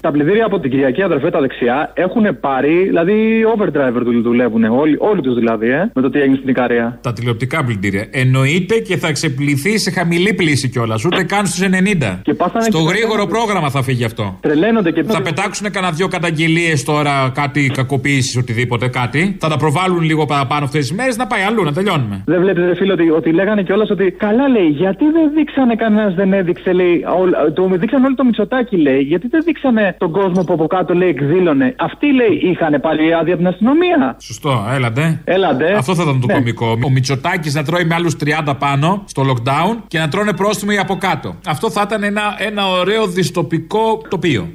Τα 0.03 0.11
πλυντήρια 0.11 0.45
από 0.45 0.59
την 0.61 0.71
Κυριακή 0.71 1.03
αδερφέ 1.03 1.31
τα 1.31 1.41
δεξιά 1.41 1.91
έχουν 1.95 2.41
πάρει, 2.41 2.83
δηλαδή 2.85 3.45
overdriver 3.57 4.01
του 4.05 4.23
δουλεύουν. 4.23 4.65
Όλοι, 4.65 4.97
όλοι 4.99 5.21
τους 5.21 5.35
δηλαδή, 5.35 5.69
ε, 5.71 5.91
με 5.95 6.03
το 6.03 6.11
τι 6.11 6.21
έγινε 6.21 6.37
στην 6.37 6.49
Ικαρία. 6.49 6.99
Τα 7.03 7.13
τηλεοπτικά 7.13 7.65
πλυντήρια. 7.65 8.07
Εννοείται 8.11 8.79
και 8.79 8.97
θα 8.97 9.13
ξεπληθεί 9.13 9.79
σε 9.79 9.91
χαμηλή 9.91 10.35
πλήση 10.35 10.69
κιόλας. 10.69 11.05
Ούτε 11.05 11.23
καν 11.25 11.47
στους 11.47 11.61
90. 11.61 12.21
Και 12.23 12.35
πάθανε 12.35 12.65
Στο 12.65 12.79
και- 12.79 12.85
γρήγορο 12.89 13.27
πρόγραμμα 13.27 13.71
θα 13.71 13.83
φύγει 13.83 14.05
αυτό. 14.05 14.39
Τρελαίνονται 14.41 14.91
και 14.91 15.03
Θα 15.03 15.23
πετάξουν 15.23 15.71
κανένα 15.71 15.93
δυο 15.93 16.09
καταγγελίες 16.09 16.85
τώρα, 16.85 17.31
κάτι 17.35 17.71
κακοποίησης, 17.75 18.37
οτιδήποτε 18.37 18.89
κάτι. 18.89 19.37
Θα 19.41 19.49
τα 19.49 19.57
προβάλλουν 19.57 20.03
λίγο 20.03 20.25
παραπάνω 20.27 20.65
αυτές 20.65 20.81
τις 20.81 20.93
μέρες 20.93 21.17
να 21.17 21.27
πάει 21.27 21.43
αλλού, 21.43 21.63
να 21.65 21.73
τελειώνουμε. 21.73 22.23
Δεν 22.27 22.41
βλέπετε, 22.41 22.75
φίλε, 22.75 22.93
ότι, 22.93 23.11
ότι 23.11 23.33
λέγανε 23.33 23.63
κιόλας 23.63 23.91
ότι 23.91 24.11
καλά 24.19 24.49
λέει, 24.49 24.67
γιατί 24.69 25.05
δεν 25.05 25.31
δείξανε 25.35 25.75
κανένας 25.75 26.15
δεν 26.15 26.33
έδειξε, 26.33 26.73
λέει. 26.73 27.05
όλ- 27.21 27.53
το, 27.55 27.69
δείξαν 27.73 28.05
όλοι 28.05 28.15
το 28.15 28.25
Μητσοτάκι, 28.25 28.77
λέει. 28.77 29.01
Γιατί 29.01 29.29
δεν 29.29 29.43
δείξανε 29.45 29.92
τον 29.99 30.11
κόσμο 30.13 30.45
που 30.45 30.53
από 30.53 30.67
κάτω, 30.67 30.95
λέει, 30.95 31.09
εκδήλωνε. 31.09 31.75
Αυτοί, 31.79 32.13
λέει, 32.13 32.41
είχαν 32.43 32.81
πάλι 32.81 33.15
άδεια 33.15 33.35
από 33.35 33.43
την 33.43 33.53
αστυνομία. 33.53 34.17
Σωστό, 34.21 34.67
έλατε. 34.75 35.21
Έλατε. 35.25 35.73
Αυτό 35.75 35.95
θα 35.95 36.03
ήταν 36.03 36.21
το 36.21 36.27
Ναι. 36.27 36.33
κωμικό. 36.33 36.79
Ο 36.85 36.91
Μητσοτάκης 36.91 37.55
να 37.55 37.63
τρώει 37.63 37.85
με 37.85 37.95
άλλους 37.95 38.17
30 38.17 38.55
πάνω 38.59 39.03
στο 39.07 39.23
lockdown 39.31 39.77
και 39.89 39.99
να 39.99 40.09
τρώνε 40.09 40.33
πρόστιμο 40.33 40.71
οι 40.75 40.79
από 40.79 40.97
κάτω. 40.97 41.35
Αυτό 41.47 41.71
θα 41.71 41.83
ήταν 41.87 42.03
ένα, 42.03 42.23
ένα 42.39 42.69
ωραίο 42.69 43.07
δυστοπικό 43.07 44.03
τοπίο. 44.09 44.49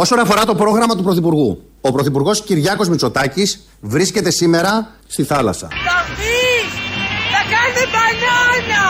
Όσον 0.00 0.18
αφορά 0.18 0.44
το 0.44 0.54
πρόγραμμα 0.54 0.96
του 0.96 1.02
Πρωθυπουργού, 1.02 1.62
ο 1.80 1.92
Πρωθυπουργός 1.92 2.42
Κυριάκος 2.42 2.88
Μητσοτάκης 2.88 3.60
βρίσκεται 3.80 4.30
σήμερα 4.30 4.90
στη 5.06 5.24
θάλασσα. 5.24 5.68
Θα 7.32 7.42
κάνει 7.52 7.82
μπανάνα 7.92 8.88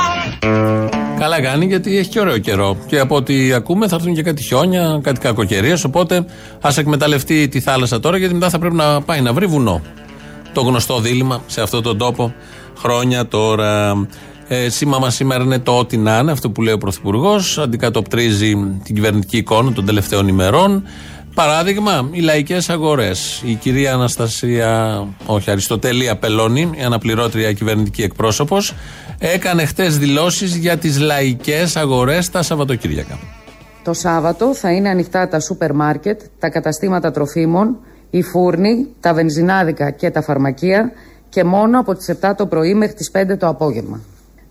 Καλά 1.18 1.42
κάνει 1.42 1.66
γιατί 1.66 1.98
έχει 1.98 2.08
και 2.08 2.20
ωραίο 2.20 2.38
καιρό. 2.38 2.76
Και 2.86 2.98
από 2.98 3.14
ό,τι 3.14 3.52
ακούμε 3.52 3.88
θα 3.88 3.96
έρθουν 3.96 4.14
και 4.14 4.22
κάτι 4.22 4.42
χιόνια, 4.42 5.00
κάτι 5.02 5.20
κακοκαιρίες. 5.20 5.84
Οπότε 5.84 6.24
ας 6.60 6.78
εκμεταλλευτεί 6.78 7.48
τη 7.48 7.60
θάλασσα 7.60 8.00
τώρα 8.00 8.16
γιατί 8.16 8.34
μετά 8.34 8.50
θα 8.50 8.58
πρέπει 8.58 8.74
να 8.74 9.02
πάει 9.02 9.20
να 9.20 9.32
βρει 9.32 9.46
βουνό. 9.46 9.82
Το 10.52 10.60
γνωστό 10.60 11.00
δίλημα 11.00 11.42
σε 11.46 11.60
αυτόν 11.60 11.82
τον 11.82 11.98
τόπο 11.98 12.34
χρόνια 12.78 13.26
τώρα. 13.26 13.92
Ε, 14.52 14.68
σήμα 14.68 14.98
μας 14.98 15.14
σήμερα 15.14 15.44
είναι 15.44 15.58
το 15.58 15.78
ό,τι 15.78 15.96
να 15.96 16.18
είναι, 16.18 16.30
αυτό 16.30 16.50
που 16.50 16.62
λέει 16.62 16.74
ο 16.74 16.78
Πρωθυπουργός. 16.78 17.58
Αντικατοπτρίζει 17.58 18.54
την 18.84 18.94
κυβερνητική 18.94 19.36
εικόνα 19.36 19.72
των 19.72 19.86
τελευταίων 19.86 20.28
ημερών. 20.28 20.84
Παράδειγμα, 21.34 22.08
οι 22.10 22.20
λαϊκές 22.20 22.70
αγορές. 22.70 23.42
Η 23.46 23.54
κυρία 23.54 23.94
Αναστασία, 23.94 25.04
όχι, 25.26 25.50
Αριστοτελία 25.50 26.16
Πελώνη, 26.16 26.70
η 26.74 26.82
αναπληρώτρια 26.82 27.52
κυβερνητική 27.52 28.02
εκπρόσωπος, 28.02 28.74
έκανε 29.18 29.64
χτες 29.64 29.98
δηλώσεις 29.98 30.56
για 30.56 30.76
τις 30.76 30.98
λαϊκές 30.98 31.76
αγορές 31.76 32.30
τα 32.30 32.42
Σαββατοκύριακα. 32.42 33.18
Το 33.84 33.92
Σάββατο 33.92 34.54
θα 34.54 34.72
είναι 34.72 34.88
ανοιχτά 34.88 35.28
τα 35.28 35.40
σούπερ 35.40 35.74
μάρκετ, 35.74 36.20
τα 36.38 36.48
καταστήματα 36.48 37.10
τροφίμων, 37.10 37.76
οι 38.10 38.22
φούρνοι, 38.22 38.86
τα 39.00 39.14
βενζινάδικα 39.14 39.90
και 39.90 40.10
τα 40.10 40.22
φαρμακεία 40.22 40.92
και 41.28 41.44
μόνο 41.44 41.80
από 41.80 41.94
τις 41.94 42.08
7 42.08 42.34
το 42.36 42.46
πρωί 42.46 42.74
μέχρι 42.74 42.94
τις 42.94 43.10
5 43.10 43.36
το 43.38 43.46
απόγευμα. 43.46 44.00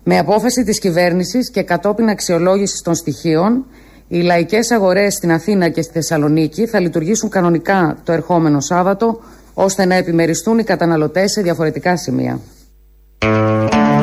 Με 0.04 0.18
απόφαση 0.18 0.64
της 0.64 0.78
κυβέρνησης 0.78 1.50
και 1.50 1.62
κατόπιν 1.62 2.08
αξιολόγησης 2.08 2.82
των 2.82 2.94
στοιχείων, 2.94 3.64
οι 4.08 4.20
λαϊκές 4.20 4.70
αγορές 4.70 5.14
στην 5.14 5.32
Αθήνα 5.32 5.68
και 5.68 5.82
στη 5.82 5.92
Θεσσαλονίκη 5.92 6.66
θα 6.66 6.80
λειτουργήσουν 6.80 7.28
κανονικά 7.28 7.96
το 8.04 8.12
ερχόμενο 8.12 8.60
Σάββατο, 8.60 9.20
ώστε 9.54 9.84
να 9.84 9.94
επιμεριστούν 9.94 10.58
οι 10.58 10.64
καταναλωτές 10.64 11.32
σε 11.32 11.42
διαφορετικά 11.42 11.96
σημεία. 11.96 12.40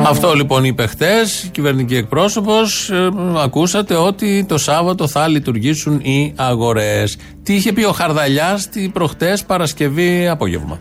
Αυτό 0.06 0.34
λοιπόν 0.34 0.64
είπε 0.64 0.86
χτες, 0.86 1.42
η 1.42 1.48
κυβερνητική 1.48 1.96
εκπρόσωπος. 1.96 2.92
ακούσατε 3.42 3.94
ότι 3.94 4.44
το 4.48 4.58
Σάββατο 4.58 5.08
θα 5.08 5.28
λειτουργήσουν 5.28 6.00
οι 6.00 6.32
αγορές. 6.36 7.16
Τι 7.42 7.54
είχε 7.54 7.72
πει 7.72 7.84
ο 7.84 7.92
Χαρδαλιάς 7.92 8.68
τη 8.68 8.88
προχτές 8.88 9.44
Παρασκευή 9.44 10.28
απόγευμα; 10.28 10.78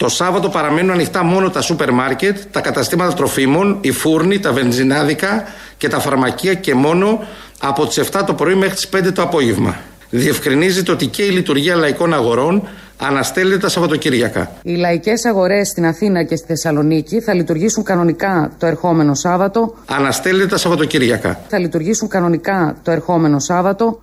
Το 0.00 0.08
Σάββατο 0.08 0.48
παραμένουν 0.48 0.90
ανοιχτά 0.90 1.22
μόνο 1.22 1.50
τα 1.50 1.60
σούπερ 1.60 1.90
μάρκετ, 1.92 2.36
τα 2.50 2.60
καταστήματα 2.60 3.14
τροφίμων, 3.14 3.78
οι 3.80 3.90
φούρνοι, 3.90 4.38
τα 4.38 4.52
βενζινάδικα 4.52 5.44
και 5.76 5.88
τα 5.88 6.00
φαρμακεία 6.00 6.54
και 6.54 6.74
μόνο 6.74 7.24
από 7.60 7.86
τις 7.86 7.98
7 7.98 8.24
το 8.26 8.34
πρωί 8.34 8.54
μέχρι 8.54 8.74
τις 8.74 8.88
5 8.88 9.12
το 9.12 9.22
απόγευμα. 9.22 9.76
Διευκρινίζεται 10.10 10.92
ότι 10.92 11.06
και 11.06 11.22
η 11.22 11.28
λειτουργία 11.28 11.74
λαϊκών 11.76 12.14
αγορών 12.14 12.68
αναστέλλεται 12.96 13.58
τα 13.58 13.68
Σαββατοκύριακα. 13.68 14.50
Οι 14.62 14.74
λαϊκές 14.74 15.24
αγορές 15.24 15.68
στην 15.68 15.86
Αθήνα 15.86 16.22
και 16.22 16.36
στη 16.36 16.46
Θεσσαλονίκη 16.46 17.20
θα 17.20 17.34
λειτουργήσουν 17.34 17.84
κανονικά 17.84 18.52
το 18.58 18.66
ερχόμενο 18.66 19.14
Σάββατο. 19.14 19.74
Αναστέλλεται 19.86 20.46
τα 20.46 20.56
Σαββατοκύριακα. 20.56 21.40
Θα 21.48 21.58
λειτουργήσουν 21.58 22.08
κανονικά 22.08 22.76
το 22.82 22.90
ερχόμενο 22.90 23.38
Σάββατο. 23.38 24.02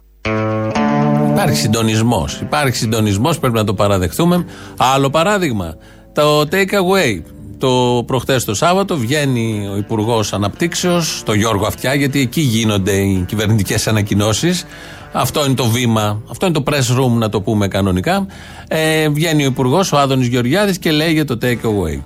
Υπάρχει 1.38 1.62
συντονισμός. 1.62 2.40
Υπάρχει 2.42 2.76
συντονισμός, 2.76 3.40
πρέπει 3.40 3.56
να 3.56 3.64
το 3.64 3.74
παραδεχτούμε. 3.74 4.46
Άλλο 4.78 5.10
παράδειγμα. 5.10 5.76
Το 6.14 6.40
take 6.40 6.74
away. 6.74 7.22
Το 7.58 8.04
προχτές 8.08 8.46
το 8.46 8.56
Σάββατο 8.56 8.98
βγαίνει 8.98 9.70
ο 9.74 9.78
Υπουργός 9.78 10.34
Αναπτύξεως, 10.34 11.24
το 11.26 11.34
Γιώργο 11.34 11.66
Αυτιά, 11.66 11.94
γιατί 11.94 12.20
εκεί 12.20 12.42
γίνονται 12.42 12.92
οι 12.92 13.26
κυβερνητικές 13.28 13.88
ανακοινώσεις. 13.88 14.66
Αυτό 15.12 15.46
είναι 15.46 15.54
το 15.54 15.66
βήμα, 15.66 16.22
αυτό 16.30 16.46
είναι 16.46 16.56
το 16.56 16.64
press 16.72 17.00
room, 17.00 17.12
να 17.12 17.30
το 17.30 17.42
πούμε 17.42 17.68
κανονικά. 17.68 18.26
Ε, 18.68 19.10
βγαίνει 19.10 19.44
ο 19.44 19.46
Υπουργός, 19.46 19.92
ο 19.92 19.98
Άδωνης 19.98 20.28
Γεωργιάδης, 20.28 20.78
και 20.80 20.92
λέει 20.92 21.12
για 21.12 21.26
το 21.26 21.38
take 21.42 21.46
away. 21.48 22.02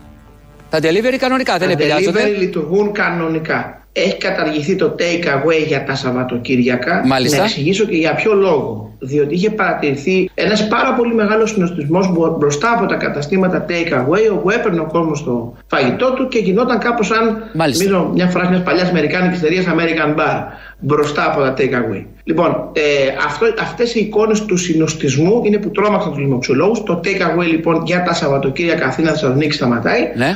Τα 0.69 0.79
delivery 0.79 1.17
κανονικά 1.19 1.57
δεν 1.57 1.69
επηρεάζονται; 1.69 2.19
Τα 2.19 2.25
delivery 2.25 2.39
λειτουργούν 2.39 2.91
κανονικά. 2.91 3.80
Έχει 3.93 4.17
καταργηθεί 4.17 4.75
το 4.75 4.95
take 4.99 5.25
away 5.25 5.65
για 5.67 5.83
τα 5.83 5.95
Σαββατοκύριακα. 5.95 7.01
Μάλιστα. 7.05 7.37
Να 7.37 7.43
εξηγήσω 7.43 7.85
και 7.85 7.95
για 7.95 8.15
ποιο 8.15 8.33
λόγο. 8.33 8.95
Διότι 9.03 9.33
είχε 9.33 9.49
παρατηρηθεί 9.49 10.29
ένας 10.33 10.67
πάρα 10.67 10.93
πολύ 10.93 11.13
μεγάλος 11.13 11.49
συνοστισμός 11.49 12.11
μπροστά 12.37 12.71
από 12.77 12.85
τα 12.85 12.95
καταστήματα 12.95 13.65
take 13.69 13.93
away, 13.93 14.31
όπου 14.31 14.49
έπαιρνε 14.49 14.79
ο 14.79 14.87
κόσμος 14.91 15.23
το 15.23 15.53
φαγητό 15.67 16.13
του 16.13 16.27
και 16.27 16.39
γινόταν 16.39 16.79
κάπως 16.79 17.07
σαν. 17.07 17.43
Νομίζω 17.53 18.11
μια 18.13 18.27
φράση 18.27 18.49
μιας 18.49 18.63
παλιάς 18.63 18.89
Αμερικάνικης 18.89 19.37
εταιρείας 19.37 19.65
American 19.65 20.19
Bar 20.19 20.43
μπροστά 20.79 21.25
από 21.25 21.41
τα 21.41 21.53
take 21.57 21.73
away. 21.73 22.05
Λοιπόν, 22.23 22.69
ε, 22.73 22.81
αυτό, 23.25 23.45
αυτές 23.61 23.95
οι 23.95 23.99
εικόνες 23.99 24.45
του 24.45 24.57
συνοστισμού 24.57 25.41
είναι 25.43 25.57
που 25.57 25.71
τρόμαξαν 25.71 26.11
τους 26.11 26.19
λοιμοξιολόγους. 26.19 26.83
Το 26.83 26.99
take 27.03 27.39
away 27.39 27.47
λοιπόν 27.51 27.83
για 27.85 28.03
τα 28.03 28.13
Σαββατοκύριακα 28.13 28.85
Αθήνα 28.85 29.09
Θεσσαλονίκη 29.09 29.53
σταματάει. 29.53 30.11
Ναι. 30.15 30.35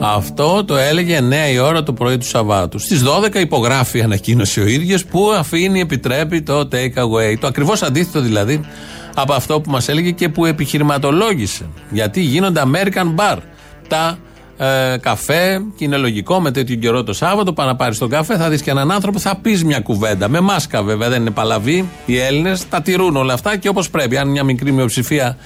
Αυτό 0.00 0.64
το 0.64 0.76
έλεγε 0.76 1.18
9 1.50 1.52
η 1.52 1.58
ώρα 1.58 1.82
το 1.82 1.92
πρωί 1.92 2.18
του 2.18 2.26
Σαββάτου. 2.26 2.78
Στις 2.78 3.02
12 3.02 3.34
υπογράφει 3.34 4.02
ανακοίνωση 4.02 4.60
ο 4.60 4.66
ίδιος 4.66 5.04
που 5.04 5.30
αφήνει, 5.30 5.80
επιτρέπει 5.80 6.42
το 6.42 6.68
take 6.72 6.94
away. 6.94 7.36
Το 7.40 7.46
ακριβώς 7.46 7.82
αντίθετο 7.82 8.20
δηλαδή 8.20 8.60
από 9.14 9.32
αυτό 9.32 9.60
που 9.60 9.70
μας 9.70 9.88
έλεγε 9.88 10.10
και 10.10 10.28
που 10.28 10.44
επιχειρηματολόγησε. 10.44 11.66
Γιατί 11.90 12.20
γίνονται 12.20 12.62
American 12.64 13.14
Bar. 13.16 13.38
Τα 13.88 14.18
ε, 14.58 14.96
καφέ 15.00 15.62
και 15.76 15.84
είναι 15.84 15.96
λογικό 15.96 16.40
με 16.40 16.50
τέτοιο 16.50 16.76
καιρό 16.76 17.02
το 17.02 17.12
Σάββατο. 17.12 17.52
Πάει 17.52 17.66
να 17.66 17.76
πάρεις 17.76 17.98
τον 17.98 18.08
καφέ, 18.08 18.36
θα 18.36 18.48
δεις 18.48 18.62
και 18.62 18.70
έναν 18.70 18.90
άνθρωπο, 18.90 19.18
θα 19.18 19.36
πεις 19.36 19.64
μια 19.64 19.80
κουβέντα. 19.80 20.28
Με 20.28 20.40
μάσκα 20.40 20.82
βέβαια, 20.82 21.08
δεν 21.08 21.20
είναι 21.20 21.30
παλαβή. 21.30 21.88
Οι 22.06 22.18
Έλληνες 22.18 22.68
τα 22.68 22.82
τηρούν 22.82 23.16
όλα 23.16 23.32
αυτά 23.32 23.56
και 23.56 23.68
όπως 23.68 23.90
πρέπει. 23.90 24.16
Αν 24.16 24.28
μια 24.28 24.44
μικρή 24.44 24.72
μειοψηφία 24.72 25.36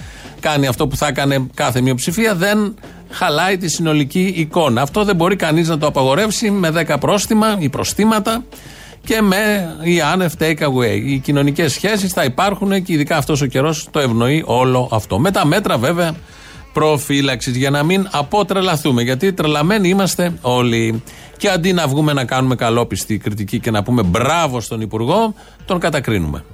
κάνει 0.40 0.66
αυτό 0.66 0.86
που 0.86 0.96
θα 0.96 1.06
έκανε 1.06 1.46
κάθε 1.54 1.80
μειοψηφία, 1.80 2.34
δεν 2.34 2.74
χαλάει 3.12 3.56
τη 3.56 3.68
συνολική 3.68 4.32
εικόνα. 4.36 4.82
Αυτό 4.82 5.04
δεν 5.04 5.16
μπορεί 5.16 5.36
κανείς 5.36 5.68
να 5.68 5.78
το 5.78 5.86
απαγορεύσει 5.86 6.50
με 6.50 6.72
10 6.88 6.96
πρόστιμα 7.00 7.56
ή 7.58 7.68
προστήματα 7.68 8.44
και 9.04 9.20
με 9.22 9.74
η 9.82 10.00
άνευ 10.00 10.32
take 10.38 10.58
away. 10.58 11.00
Οι 11.04 11.18
κοινωνικές 11.18 11.72
σχέσεις 11.72 12.12
θα 12.12 12.24
υπάρχουν 12.24 12.82
και 12.82 12.92
ειδικά 12.92 13.16
αυτός 13.16 13.40
ο 13.40 13.46
καιρός 13.46 13.88
το 13.90 13.98
ευνοεί 13.98 14.42
όλο 14.46 14.88
αυτό. 14.92 15.18
Με 15.18 15.30
τα 15.30 15.46
μέτρα 15.46 15.78
βέβαια 15.78 16.14
προφύλαξης 16.72 17.56
για 17.56 17.70
να 17.70 17.82
μην 17.82 18.08
αποτρελαθούμε. 18.10 19.02
Γιατί 19.02 19.32
τρελαμένοι 19.32 19.88
είμαστε 19.88 20.38
όλοι. 20.40 21.02
Και 21.36 21.48
αντί 21.48 21.72
να 21.72 21.86
βγούμε 21.86 22.12
να 22.12 22.24
κάνουμε 22.24 22.54
καλόπιστη 22.54 23.18
κριτική 23.18 23.60
και 23.60 23.70
να 23.70 23.82
πούμε 23.82 24.02
μπράβο 24.02 24.60
στον 24.60 24.80
Υπουργό, 24.80 25.34
τον 25.64 25.78
κατακρίνουμε. 25.78 26.44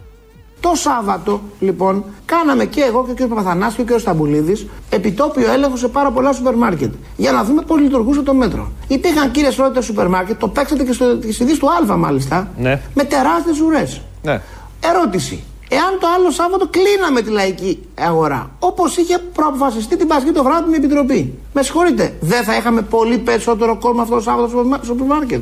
Το 0.60 0.72
Σάββατο, 0.74 1.40
λοιπόν, 1.60 2.04
κάναμε 2.24 2.64
και 2.64 2.80
εγώ 2.80 3.04
και 3.04 3.22
ο 3.22 3.26
κ. 3.26 3.28
Παπαθανάς 3.28 3.74
και 3.74 3.80
ο 3.80 3.84
κ. 3.84 3.98
Σταμπουλίδης 3.98 4.66
επιτόπιο 4.90 5.52
έλεγχο 5.52 5.76
σε 5.76 5.88
πάρα 5.88 6.10
πολλά 6.10 6.32
σούπερ 6.32 6.54
μάρκετ. 6.54 6.92
Για 7.16 7.32
να 7.32 7.44
δούμε 7.44 7.62
πώς 7.62 7.80
λειτουργούσε 7.80 8.22
το 8.22 8.34
μέτρο. 8.34 8.72
Υπήρχαν 8.88 9.30
κύριες 9.30 9.54
Σρότερ 9.54 9.82
σούπερ 9.82 10.08
μάρκετ, 10.08 10.38
το 10.38 10.48
παίξατε 10.48 10.84
και 10.84 10.92
στο 10.92 11.18
στη 11.30 11.58
του 11.58 11.68
Α 11.92 11.96
μάλιστα, 11.96 12.48
ναι. 12.58 12.80
με 12.94 13.04
τεράστιες 13.04 13.60
ουρές. 13.60 14.00
Ναι. 14.22 14.40
Ερώτηση. 14.80 15.44
Εάν 15.68 15.98
το 16.00 16.06
άλλο 16.16 16.30
Σάββατο 16.30 16.68
κλείναμε 16.68 17.22
τη 17.22 17.30
λαϊκή 17.30 17.88
αγορά, 18.00 18.50
όπως 18.58 18.96
είχε 18.96 19.18
προαποφασιστεί 19.18 19.96
την 19.96 20.06
Πασχή 20.06 20.30
το 20.30 20.42
βράδυ 20.42 20.70
με 20.70 20.76
Επιτροπή. 20.76 21.38
Με 21.52 21.62
συγχωρείτε, 21.62 22.14
δεν 22.20 22.44
θα 22.44 22.56
είχαμε 22.56 22.82
πολύ 22.82 23.18
περισσότερο 23.18 23.76
κόσμο 23.76 24.02
αυτό 24.02 24.14
το 24.14 24.20
Σάββατο 24.20 24.48
στο 24.48 24.84
σούπερ 24.84 25.06
μάρκετ. 25.06 25.40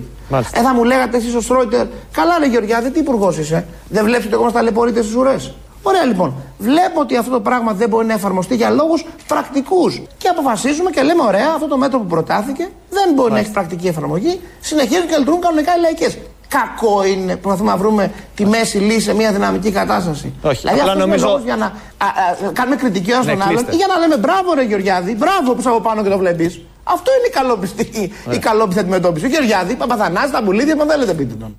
Ε, 0.52 0.60
θα 0.60 0.74
μου 0.74 0.84
λέγατε 0.84 1.16
εσείς 1.16 1.34
ο 1.34 1.40
Στρόιτερ, 1.40 1.86
καλά 2.12 2.38
ρε 2.38 2.46
Γεωργιάδη, 2.46 2.90
τι 2.90 2.98
υπουργός 2.98 3.38
είσαι. 3.38 3.66
Δεν 3.88 4.04
βλέπεις 4.04 4.26
ότι 4.26 4.34
ακόμα 4.34 4.52
ταλαιπωρείτε 4.52 5.02
στις 5.02 5.14
ουρές. 5.14 5.54
Ωραία 5.82 6.04
λοιπόν. 6.04 6.34
Βλέπω 6.58 7.00
ότι 7.00 7.16
αυτό 7.16 7.30
το 7.30 7.40
πράγμα 7.40 7.72
δεν 7.72 7.88
μπορεί 7.88 8.06
να 8.06 8.12
εφαρμοστεί 8.12 8.54
για 8.54 8.70
λόγους 8.70 9.04
πρακτικούς. 9.26 10.02
Και 10.18 10.28
αποφασίζουμε 10.28 10.90
και 10.90 11.02
λέμε: 11.02 11.22
Ωραία, 11.22 11.48
αυτό 11.54 11.66
το 11.66 11.76
μέτρο 11.76 11.98
που 11.98 12.06
προτάθηκε 12.06 12.68
δεν 12.90 13.14
μπορεί 13.14 13.32
να 13.32 13.38
έχει 13.38 13.50
πρακτική 13.50 13.86
εφαρμογή. 13.86 14.40
Συνεχίζουν 14.60 15.06
και 15.06 15.16
λειτουργούν 15.16 15.40
κανονικά 15.40 15.76
οι 15.76 15.80
λαϊκές 15.80 16.18
κακό 16.48 17.04
είναι 17.04 17.32
που 17.32 17.40
προσπαθούμε 17.40 17.70
να 17.70 17.76
βρούμε 17.76 18.12
τη 18.34 18.46
μέση 18.46 18.78
λύση 18.78 19.00
σε 19.00 19.14
μια 19.14 19.32
δυναμική 19.32 19.70
κατάσταση. 19.70 20.32
Όχι, 20.42 20.60
δηλαδή, 20.60 20.78
απλά 20.80 20.92
αυτό 20.92 21.04
νομίζω... 21.06 21.28
είναι 21.30 21.40
για 21.44 21.56
να 21.56 21.64
α, 21.64 22.06
α, 22.48 22.52
κάνουμε 22.52 22.76
κριτική 22.76 23.10
ένα 23.10 23.18
Ναι, 23.18 23.24
στον 23.24 23.42
άλλον 23.42 23.54
κλείστε. 23.54 23.72
ή 23.72 23.76
για 23.76 23.86
να 23.86 23.98
λέμε 23.98 24.16
μπράβο, 24.16 24.54
ρε 24.54 24.62
Γεωργιάδη, 24.62 25.14
μπράβο 25.14 25.52
που 25.52 25.58
είσαι 25.60 25.68
από 25.68 25.80
πάνω 25.80 26.02
και 26.02 26.08
το 26.08 26.18
βλέπεις. 26.18 26.60
Αυτό 26.84 27.10
είναι 27.18 27.26
η 27.26 27.30
καλόπιστη, 27.30 28.12
η 28.30 28.38
καλόπιστη 28.38 28.80
αντιμετώπιση. 28.80 29.26
Ο 29.26 29.28
Γεωργιάδη, 29.28 29.74
Παπαθανάσης, 29.74 30.30
τα 30.30 30.42
μπουλίδια, 30.42 30.76
μα 30.76 30.84
θέλετε 30.84 31.12
πείτε 31.14 31.34
τον. 31.34 31.56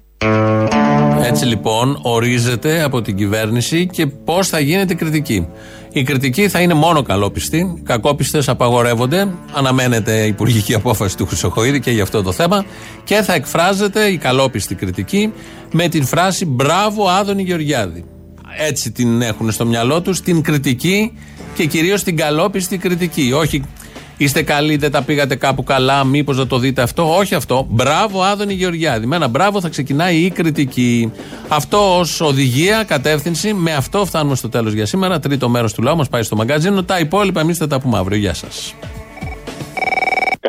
Έτσι 1.24 1.46
λοιπόν 1.46 2.00
ορίζεται 2.02 2.84
από 2.84 3.02
την 3.02 3.16
κυβέρνηση 3.16 3.88
και 3.88 4.08
πώς 4.08 4.48
θα 4.48 4.60
γίνεται 4.60 4.94
η 4.94 4.96
κριτική. 4.96 5.48
Η 5.92 6.04
κριτική 6.04 6.50
θα 6.50 6.60
είναι 6.60 6.74
μόνο 6.74 7.02
καλόπιστη. 7.02 7.82
Κακόπιστες 7.84 8.50
απαγορεύονται. 8.50 9.28
Αναμένεται 9.54 10.24
η 10.24 10.28
υπουργική 10.28 10.74
απόφαση 10.74 11.18
του 11.18 11.26
Χρυσοχοίδη 11.26 11.80
και 11.80 11.92
για 11.92 12.04
αυτό 12.04 12.24
το 12.24 12.32
θέμα. 12.32 12.66
Και 13.04 13.16
θα 13.16 13.34
εκφράζεται 13.34 14.08
η 14.08 14.18
καλόπιστη 14.18 14.76
κριτική 14.76 15.34
με 15.72 15.88
την 15.88 16.06
φράση 16.06 16.46
Μπράβο, 16.46 17.10
Άδωνη 17.10 17.44
Γεωργιάδη. 17.44 18.06
Έτσι 18.58 18.92
την 18.92 19.22
έχουν 19.22 19.52
στο 19.52 19.66
μυαλό 19.66 20.02
τους, 20.02 20.22
την 20.22 20.42
κριτική 20.42 21.14
και 21.56 21.66
κυρίως 21.66 22.04
την 22.04 22.18
καλόπιστη 22.18 22.78
κριτική. 22.78 23.32
Όχι 23.36 23.64
Είστε 24.18 24.42
καλοί, 24.42 24.76
δεν 24.76 24.92
τα 24.92 25.02
πήγατε 25.02 25.36
κάπου 25.36 25.64
καλά, 25.64 26.04
μήπως 26.04 26.38
να 26.38 26.48
το 26.48 26.58
δείτε 26.58 26.82
αυτό; 26.82 27.16
Όχι 27.18 27.36
αυτό. 27.36 27.68
Μπράβο, 27.70 28.22
Άδωνη 28.22 28.54
Γεωργιάδη. 28.54 29.06
Με 29.06 29.16
ένα 29.16 29.28
μπράβο 29.28 29.62
θα 29.62 29.70
ξεκινάει 29.70 30.16
η 30.18 30.30
κριτική. 30.30 31.12
Αυτό 31.48 31.98
ως 32.00 32.22
οδηγία, 32.22 32.84
κατεύθυνση. 32.84 33.54
Με 33.54 33.74
αυτό 33.74 34.06
φτάνουμε 34.06 34.36
στο 34.36 34.50
τέλος 34.50 34.74
για 34.74 34.86
σήμερα. 34.86 35.20
Τρίτο 35.20 35.50
μέρος 35.50 35.74
του 35.74 35.82
λαού 35.82 35.96
μας 35.96 36.10
πάει 36.10 36.24
στο 36.24 36.36
μαγκαζίνο. 36.36 36.84
Τα 36.84 37.00
υπόλοιπα 37.00 37.40
εμείς 37.40 37.58
θα 37.58 37.68
τα 37.68 37.80
πούμε 37.80 37.98
αύριο. 37.98 38.18
Γεια 38.18 38.34
σας. 38.34 38.74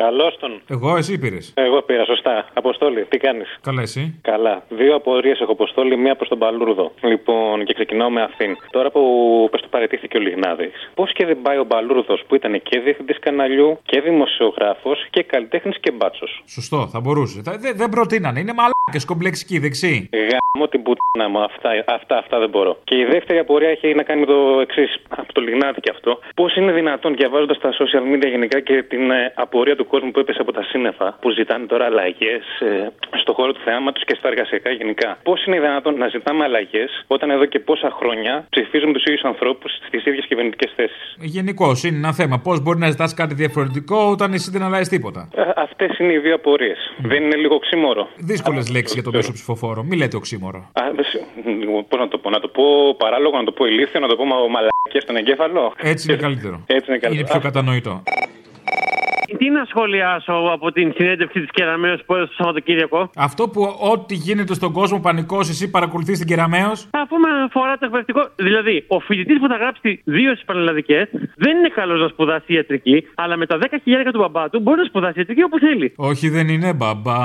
Καλώς 0.03 0.37
τον. 0.39 0.61
Εγώ, 0.69 0.95
εσύ 0.97 1.19
πήρες. 1.19 1.53
Εγώ 1.55 1.81
πήρα, 1.81 2.05
σωστά. 2.05 2.45
Αποστόλη, 2.53 3.05
τι 3.05 3.17
κάνεις; 3.17 3.57
Καλά, 3.61 3.81
εσύ. 3.81 4.19
Καλά. 4.21 4.63
Δύο 4.69 4.95
απορίες 4.95 5.39
έχω 5.39 5.51
αποστόλη, 5.51 5.97
μία 5.97 6.15
προς 6.15 6.27
τον 6.29 6.39
Παλούρδο. 6.39 6.91
Λοιπόν, 7.01 7.65
και 7.65 7.73
ξεκινάω 7.73 8.09
με 8.09 8.21
αυτήν. 8.21 8.55
Τώρα 8.71 8.91
που 8.91 9.01
πες 9.51 9.61
το 9.61 9.67
παρετήθηκε 9.71 10.17
ο 10.17 10.19
Λιγνάδης, 10.19 10.71
πώς 10.95 11.13
και 11.13 11.25
δεν 11.25 11.41
πάει 11.41 11.57
ο 11.57 11.65
Παλούρδος 11.65 12.23
που 12.27 12.35
ήταν 12.35 12.61
και 12.61 12.79
διευθυντής 12.79 13.19
καναλιού 13.19 13.79
και 13.85 14.01
δημοσιογράφος 14.01 15.05
και 15.09 15.23
καλλιτέχνης 15.23 15.77
και 15.79 15.91
μπάτσος; 15.91 16.43
Σωστό, 16.47 16.87
θα 16.87 16.99
μπορούσε. 16.99 17.41
Θα- 17.43 17.57
Δεν, 17.57 17.77
δεν 17.77 17.89
προτείνανε. 17.89 18.39
Είναι 18.39 18.53
μαλάκες 18.53 19.05
κομπλεξικοί 19.05 19.59
δεξί. 19.59 20.09
Γάμω 20.13 20.67
την 20.69 20.81
πουτίνα 20.83 21.29
μου, 21.29 21.39
αυτά, 21.43 21.69
αυτά, 21.87 22.17
αυτά 22.17 22.39
δεν 22.39 22.49
μπορώ. 22.49 22.77
Και 22.83 22.95
η 22.95 23.05
δεύτερη 23.05 23.39
απορία 23.39 23.69
έχει 23.69 23.93
να 23.95 24.03
κάνει 24.03 24.19
με 24.19 24.25
το 24.25 24.59
εξής, 24.61 24.91
από 25.09 25.33
το 25.33 25.41
Λιγνάδη 25.41 25.79
και 25.81 25.91
αυτό. 25.95 26.19
Πώς 26.35 26.55
είναι 26.55 26.71
δυνατόν, 26.71 27.15
διαβάζοντας 27.15 27.57
τα 27.59 27.69
social 27.79 28.03
media 28.15 28.27
γενικά 28.29 28.59
και 28.59 28.83
την 28.83 29.11
ε, 29.11 29.33
απορία 29.35 29.75
του 29.75 29.87
κόσμου 29.93 30.11
που 30.11 30.19
έπεσε 30.19 30.41
από 30.41 30.51
τα 30.51 30.63
σύννεφα, 30.63 31.17
που 31.21 31.29
ζητάνε 31.29 31.65
τώρα 31.65 31.85
αλλαγές 31.85 32.43
ε, 32.59 32.91
στο 33.21 33.33
χώρο 33.33 33.51
του 33.53 33.61
θεάματος 33.65 34.03
και 34.07 34.15
στα 34.19 34.27
εργασιακά 34.27 34.69
γενικά. 34.69 35.09
Πώς 35.23 35.45
είναι 35.45 35.59
δυνατόν 35.59 35.93
να 35.97 36.07
ζητάμε 36.07 36.43
αλλαγές 36.43 36.89
όταν 37.07 37.29
εδώ 37.29 37.45
και 37.45 37.59
πόσα 37.59 37.89
χρόνια 37.99 38.33
ψηφίζουμε 38.49 38.93
τους 38.93 39.03
ίδιους 39.03 39.23
ανθρώπους 39.31 39.71
στις 39.87 40.05
ίδιες 40.05 40.25
κυβερνητικές 40.25 40.71
θέσεις; 40.75 41.15
Γενικώ 41.19 41.69
είναι 41.85 41.97
ένα 41.97 42.13
θέμα. 42.13 42.39
Πώς 42.39 42.61
μπορεί 42.61 42.79
να 42.79 42.89
ζητάς 42.89 43.13
κάτι 43.13 43.33
διαφορετικό 43.33 43.97
όταν 44.13 44.33
εσύ 44.33 44.51
δεν 44.51 44.63
αλλάζεις 44.63 44.89
τίποτα; 44.89 45.29
Αυτές 45.55 45.99
είναι 45.99 46.13
οι 46.13 46.17
δύο 46.17 46.35
απορίες. 46.35 46.77
Δεν 46.97 47.23
είναι 47.23 47.35
λίγο 47.35 47.59
ξύμορο. 47.59 48.07
Δύσκολες 48.17 48.71
λέξεις 48.71 48.93
για 48.93 49.03
τον 49.03 49.13
μέσο 49.15 49.31
ψηφοφόρο. 49.31 49.83
Μη 49.83 49.95
λέτε 49.97 50.15
οξύμορο. 50.15 50.71
Πώς 51.89 51.99
να 51.99 52.07
το 52.07 52.17
πω, 52.17 52.29
να 52.29 52.39
το 52.39 52.47
πω 52.47 52.95
παράλογο, 52.97 53.37
να 53.37 53.43
το 53.43 53.51
πω 53.51 53.65
ηλίθιο, 53.65 53.99
να 53.99 54.07
το 54.07 54.15
πω 54.15 54.25
μαλακία 54.25 55.01
στον 55.01 55.15
εγκέφαλο. 55.15 55.73
Έτσι 55.77 56.11
είναι 56.11 56.21
καλύτερο. 56.21 56.63
Έτσι 56.65 56.85
είναι 56.89 56.99
καλύτερο. 56.99 57.13
Είναι 57.13 57.23
πιο 57.23 57.39
κατανοητό. 57.39 58.03
Τι 59.37 59.49
να 59.49 59.65
σχολιάσω 59.65 60.33
από 60.51 60.71
την 60.71 60.93
συνέντευξη 60.95 61.39
της 61.39 61.49
Κεραμαίο 61.51 61.95
που 62.05 62.15
έδωσε 62.15 62.29
το 62.29 62.35
Σαββατοκύριακο; 62.37 63.09
Αυτό 63.15 63.49
που 63.49 63.61
ό,τι 63.91 64.15
γίνεται 64.15 64.53
στον 64.53 64.71
κόσμο 64.71 64.99
πανικός, 64.99 65.49
εσύ 65.49 65.69
παρακολουθείς 65.69 66.17
την 66.17 66.27
Κεραμαίο. 66.27 66.71
Αφού 66.89 67.15
με 67.23 67.29
αφορά 67.45 67.73
το 67.77 67.85
εκπαιδευτικό. 67.85 68.21
Δηλαδή, 68.35 68.83
ο 68.87 68.99
φοιτητής 68.99 69.39
που 69.39 69.47
θα 69.47 69.55
γράψει 69.55 70.01
δύο 70.03 70.35
στι 70.35 70.43
πανελλαδικέ 70.45 71.09
δεν 71.35 71.57
είναι 71.57 71.69
καλός 71.69 72.01
να 72.01 72.07
σπουδάσει 72.07 72.53
ιατρική, 72.53 73.07
αλλά 73.15 73.37
με 73.37 73.45
τα 73.45 73.57
10 73.57 73.65
χιλιάρικα 73.83 74.11
του 74.11 74.19
μπαμπά 74.19 74.49
του 74.49 74.59
μπορεί 74.59 74.77
να 74.77 74.85
σπουδάσει 74.85 75.19
ιατρική 75.19 75.43
όπως 75.43 75.59
θέλει. 75.59 75.93
Όχι, 75.95 76.29
δεν 76.29 76.47
είναι 76.47 76.73
μπαμπά. 76.73 77.19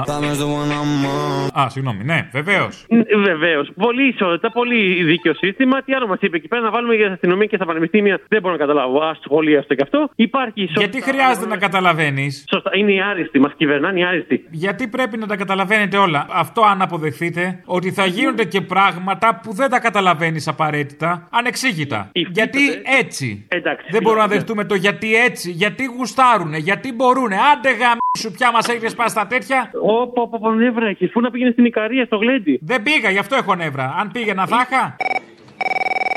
Α, 1.61 1.69
συγγνώμη, 1.69 2.05
ναι, 2.05 2.29
βεβαίως. 2.33 2.87
Βεβαίως. 3.25 3.71
Πολύ 3.77 4.09
ισότητα, 4.09 4.51
πολύ 4.51 5.03
δίκαιο 5.05 5.35
σύστημα. 5.35 5.83
Τι 5.83 5.95
άλλο 5.95 6.07
μας 6.07 6.19
είπε 6.21 6.37
εκεί 6.37 6.49
πέρα 6.49 6.63
να 6.63 6.71
βάλουμε 6.71 6.95
για 6.95 7.05
την 7.05 7.13
αστυνομία 7.13 7.47
και 7.47 7.57
στα 7.57 7.65
πανεπιστήμια. 7.65 8.21
Δεν 8.29 8.41
μπορώ 8.41 8.53
να 8.55 8.61
καταλάβω. 8.61 8.99
Α 9.01 9.17
σχολίαστο 9.25 9.75
και 9.75 9.83
αυτό. 9.83 10.09
Υπάρχει 10.15 10.63
ισότητα. 10.63 10.81
Γιατί 10.85 11.03
χρειάζεται 11.11 11.47
να 11.47 11.57
καταλαβαίνεις. 11.95 12.45
Σωστά, 12.51 12.71
είναι 12.75 12.93
οι 12.93 13.01
άριστοι. 13.01 13.39
Μας 13.39 13.53
κυβερνάνε 13.57 14.01
οι 14.01 14.05
άριστοι. 14.05 14.45
Γιατί 14.51 14.89
πρέπει 14.89 15.17
να 15.17 15.27
τα 15.27 15.37
καταλαβαίνετε 15.37 15.97
όλα. 15.97 16.27
Αυτό 16.31 16.63
αν 16.63 16.83
αποδεχθείτε 16.83 17.63
ότι 17.65 17.91
θα 17.93 18.07
γίνονται 18.07 18.45
και 18.45 18.61
πράγματα 18.61 19.41
που 19.43 19.53
δεν 19.53 19.71
τα 19.71 19.81
καταλαβαίνεις 19.81 20.49
απαραίτητα, 20.49 21.29
ανεξήγητα. 21.31 22.11
Γιατί 22.13 22.61
έτσι. 22.99 23.47
Εντάξει, 23.49 23.87
δεν 23.91 24.03
μπορούμε 24.03 24.23
να 24.23 24.29
δεχτούμε 24.29 24.65
το 24.65 24.75
γιατί 24.75 25.15
έτσι, 25.15 25.51
γιατί 25.51 25.85
γουστάρουνε, 25.85 26.59
γιατί 26.59 26.93
μπορούνε. 26.93 27.37
Άντε 27.53 27.71
γαμίσου 27.71 28.39
πια 28.39 28.53
μας 28.53 28.69
έχεις 28.69 28.95
πάει 28.95 29.09
στα 29.09 29.27
τέτοια. 29.27 29.71
Ωπα, 29.83 30.23
ωπα, 30.23 30.55
νεύρα 30.55 30.87
έχεις. 30.87 31.11
Πού 31.11 31.21
να 31.21 31.31
πήγαινε 31.31 31.51
στην 31.51 31.65
Ικαρία, 31.65 32.05
στο 32.05 32.17
γλέντι. 32.17 32.59
Δεν 32.63 32.83
πήγα, 32.83 33.11
γι' 33.11 33.19
αυτό 33.19 33.37
έχω 33.37 33.55
νεύρα. 33.55 33.95
Αν 33.99 34.11
πήγαινα 34.13 34.47
θα 34.47 34.67
είχα. 34.71 34.97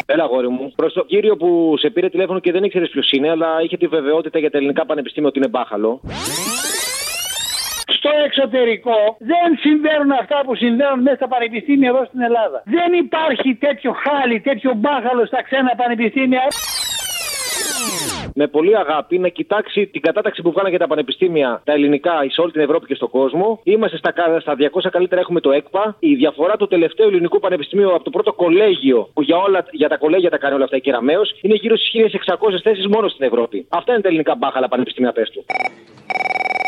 Έλα, 0.09 0.25
γόρι 0.25 0.47
μου. 0.47 0.71
Προς 0.75 0.93
τον 0.93 1.05
κύριο 1.05 1.35
που 1.37 1.75
σε 1.77 1.89
πήρε 1.89 2.09
τηλέφωνο 2.09 2.39
και 2.39 2.51
δεν 2.51 2.63
ήξερες 2.63 2.89
ποιος 2.89 3.11
είναι, 3.11 3.29
αλλά 3.29 3.47
είχε 3.63 3.77
τη 3.77 3.87
βεβαιότητα 3.87 4.39
για 4.39 4.51
τα 4.51 4.57
ελληνικά 4.57 4.85
πανεπιστήμια 4.85 5.29
ότι 5.29 5.39
είναι 5.39 5.47
μπάχαλο. 5.47 6.01
Στο 7.97 8.09
εξωτερικό 8.25 8.97
δεν 9.19 9.47
συμβαίνουν 9.59 10.11
αυτά 10.11 10.41
που 10.45 10.55
συμβαίνουν 10.55 11.01
μέσα 11.01 11.15
στα 11.15 11.27
πανεπιστήμια 11.27 11.89
εδώ 11.89 12.05
στην 12.05 12.21
Ελλάδα. 12.21 12.63
Δεν 12.65 12.93
υπάρχει 12.93 13.55
τέτοιο 13.55 13.91
χάλι, 14.03 14.39
τέτοιο 14.41 14.73
μπάχαλο 14.73 15.25
στα 15.25 15.43
ξένα 15.43 15.71
πανεπιστήμια. 15.77 16.43
Με 18.39 18.47
πολύ 18.47 18.77
αγάπη 18.77 19.19
να 19.19 19.27
κοιτάξει 19.27 19.87
την 19.87 20.01
κατάταξη 20.01 20.41
που 20.41 20.51
βγάλαν 20.51 20.69
για 20.69 20.79
τα 20.79 20.87
πανεπιστήμια 20.87 21.61
τα 21.63 21.73
ελληνικά 21.73 22.13
σε 22.27 22.41
όλη 22.41 22.51
την 22.51 22.61
Ευρώπη 22.61 22.85
και 22.85 22.95
στον 22.95 23.09
κόσμο. 23.09 23.59
Είμαστε 23.63 23.97
στα, 23.97 24.13
στα 24.39 24.55
200 24.85 24.89
καλύτερα, 24.91 25.21
έχουμε 25.21 25.39
το 25.39 25.51
ΕΚΠΑ. 25.51 25.95
Η 25.99 26.15
διαφορά 26.15 26.55
του 26.57 26.67
τελευταίου 26.67 27.07
ελληνικού 27.07 27.39
πανεπιστημίου 27.39 27.95
από 27.95 28.03
το 28.03 28.09
πρώτο 28.09 28.33
κολέγιο, 28.33 29.09
που 29.13 29.21
για, 29.21 29.37
όλα, 29.37 29.65
για 29.71 29.89
τα 29.89 29.97
κολέγια 29.97 30.29
τα 30.29 30.37
κάνει 30.37 30.55
όλα 30.55 30.63
αυτά 30.63 30.75
η 30.77 30.81
Κεραμαίο, 30.81 31.21
είναι 31.41 31.55
γύρω 31.55 31.75
στις 31.77 31.91
1600 32.25 32.35
θέσεις 32.63 32.87
μόνο 32.87 33.07
στην 33.07 33.25
Ευρώπη. 33.25 33.65
Αυτά 33.69 33.91
είναι 33.93 34.01
τα 34.01 34.07
ελληνικά 34.07 34.35
μπάχαλα 34.35 34.67
πανεπιστήμια, 34.67 35.11
πες 35.11 35.29
του. 35.29 35.45